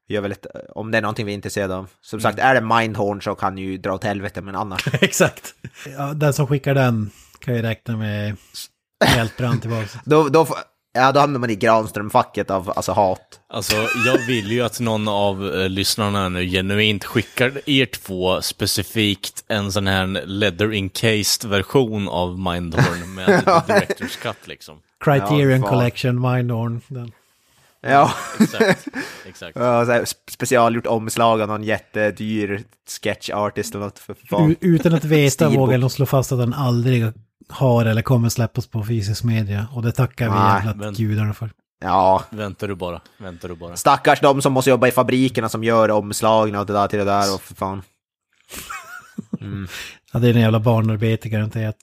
[0.07, 1.89] Vi gör väl ett, om det är någonting vi är intresserade av.
[2.01, 4.87] Som sagt, är det Mindhorn så kan ju dra åt helvete, men annars.
[5.01, 5.53] Exakt.
[5.97, 7.09] Ja, den som skickar den
[7.39, 8.37] kan ju räkna med
[9.05, 9.89] helt brand tillbaka.
[10.05, 10.47] Då, då,
[10.93, 13.39] ja, då hamnar man i Granström-facket av alltså, hat.
[13.49, 13.75] Alltså,
[14.05, 19.71] jag vill ju att någon av eh, lyssnarna nu genuint skickar er två specifikt en
[19.71, 24.79] sån här leather encased version av Mindhorn med director's cut liksom.
[25.03, 25.69] Criterion fan.
[25.69, 26.81] Collection, Mindhorn.
[26.87, 27.11] Den.
[27.81, 28.87] Ja, Exakt.
[29.25, 29.57] Exakt.
[29.57, 32.63] ja så här, sp- specialgjort omslag av någon jättedyr
[33.03, 33.99] sketch artist eller något.
[33.99, 34.55] För fan.
[34.61, 37.05] Utan att veta vågar de slå fast att den aldrig
[37.49, 39.67] har eller kommer släppas på fysisk media.
[39.73, 41.49] Och det tackar vi jävla men- gudarna för.
[41.79, 43.75] Ja, Väntar du bara, väntar du bara.
[43.75, 47.05] stackars de som måste jobba i fabrikerna som gör omslagen och det där till det
[47.05, 47.81] där och för fan.
[50.13, 51.75] Ja, det är en jävla barnarbete garanterat.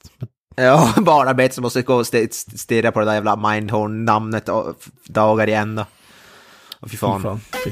[0.56, 4.48] Ja, barnarbete som måste gå och st- st- stirra på det där jävla Mindhorn-namnet
[5.08, 5.86] dagar i ända.
[6.80, 7.20] Och fy fan.
[7.20, 7.40] Fy fan.
[7.64, 7.70] Fy!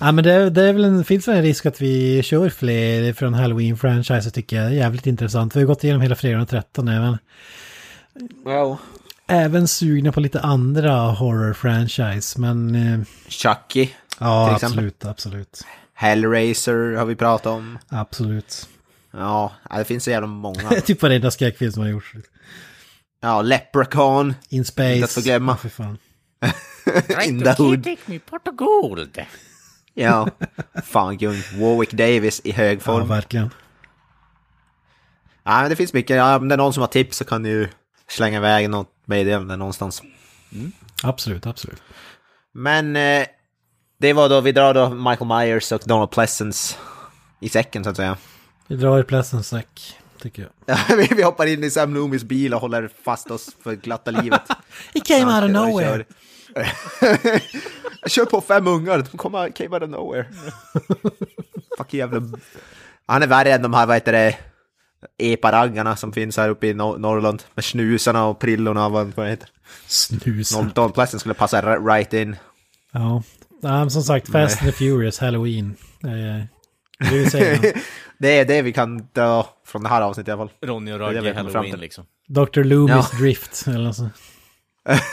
[0.00, 3.12] Ja men det, det är väl en, finns väl en risk att vi kör fler
[3.12, 4.66] från Halloween-franchise tycker jag.
[4.66, 5.56] är Jävligt intressant.
[5.56, 7.18] Vi har gått igenom hela fredagen den 13 även.
[8.44, 8.78] Wow.
[9.26, 12.38] Även sugna på lite andra horror-franchise.
[12.40, 13.88] Men eh, Chucky,
[14.18, 14.78] ja, Till exempel.
[14.78, 15.66] absolut, absolut.
[15.94, 17.78] Hellraiser har vi pratat om.
[17.88, 18.68] Absolut.
[19.12, 20.70] Ja, ja, det finns så jävla många.
[20.84, 22.12] typ varenda skräckfilm som har gjorts.
[23.22, 24.92] Ja, Leprechaun, In Space.
[24.94, 25.52] Inte att förglömma.
[25.52, 25.98] Ja, för fan.
[27.26, 27.86] In the Hood.
[28.06, 29.18] Me pot of gold.
[29.94, 30.28] Ja,
[30.84, 31.42] fan gung.
[31.60, 32.98] Warwick Davis i hög Ja, form.
[33.00, 33.50] Ja, verkligen.
[35.42, 36.16] men det finns mycket.
[36.16, 37.68] Ja, om det är någon som har tips så kan ni ju
[38.08, 40.02] slänga iväg något meddelande någonstans.
[41.02, 41.82] Absolut, absolut.
[42.52, 43.26] Men eh,
[43.98, 46.76] det var då, vi drar då Michael Myers och Donald Pleasence
[47.40, 48.16] i säcken så att säga.
[48.66, 50.50] Vi drar i Pleasant säck, tycker jag.
[50.88, 54.42] Ja, vi, hoppar in i Sam Loomis bil och håller fast oss för glatta livet.
[54.92, 56.04] It came out of nowhere.
[58.02, 60.26] Jag kör på fem ungar, de kommer, came out of nowhere.
[61.78, 62.22] Fuck jävla...
[63.06, 64.36] Han är värre än de här, vad heter det,
[65.18, 67.42] eparaggarna som finns här uppe i Nor- Norrland.
[67.54, 69.48] Med snusarna och prillorna och vad det heter.
[69.86, 70.56] Snus.
[70.56, 72.36] Någon Don Pleasant skulle passa ri- right in.
[72.92, 73.22] Ja.
[73.62, 75.76] men som sagt, Fast and the Furious, Halloween.
[76.04, 76.44] Eh,
[77.10, 77.72] Det vill säga
[78.18, 80.68] Det är det vi kan dra från det här avsnittet i alla fall.
[80.68, 81.80] Ronny och Ragge Halloween till.
[81.80, 82.04] liksom.
[82.28, 82.62] Dr.
[82.62, 83.18] Loomis Ja.
[83.18, 83.64] Drift.
[83.66, 84.12] Eller sånt.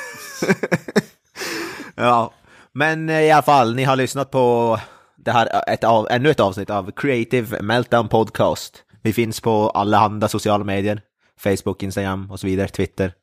[1.96, 2.34] Ja,
[2.74, 4.80] men eh, i alla fall, ni har lyssnat på
[5.18, 8.84] det här, ett av, ännu ett avsnitt av Creative Meltdown Podcast.
[9.02, 11.02] Vi finns på alla andra sociala medier,
[11.38, 13.14] Facebook, Instagram och så vidare, Twitter.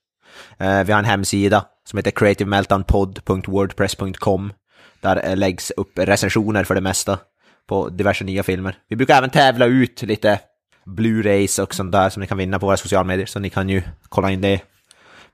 [0.59, 4.53] Eh, vi har en hemsida som heter creativemeltdownpod.wordpress.com.
[5.01, 7.19] Där eh, läggs upp recensioner för det mesta
[7.67, 8.79] på diverse nya filmer.
[8.89, 10.41] Vi brukar även tävla ut lite
[10.85, 13.69] Blu-rays och sånt där som ni kan vinna på våra sociala medier, så ni kan
[13.69, 14.61] ju kolla in det.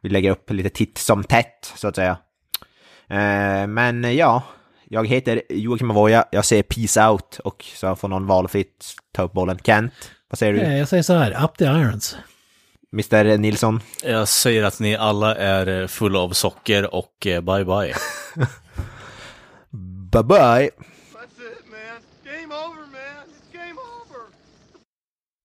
[0.00, 2.16] Vi lägger upp lite titt som tätt, så att säga.
[3.08, 4.42] Eh, men ja,
[4.84, 9.32] jag heter Joakim Avoya, jag säger peace out och så får någon valfritt ta upp
[9.32, 9.58] bollen.
[9.64, 9.92] Kent,
[10.34, 10.60] vad säger du?
[10.60, 12.16] Jag säger så här, up the irons.
[12.92, 13.80] Mr Nilsson?
[14.04, 17.94] Jag säger att ni alla är eh, fulla av socker och eh, bye bye.
[20.12, 20.70] Bye bye!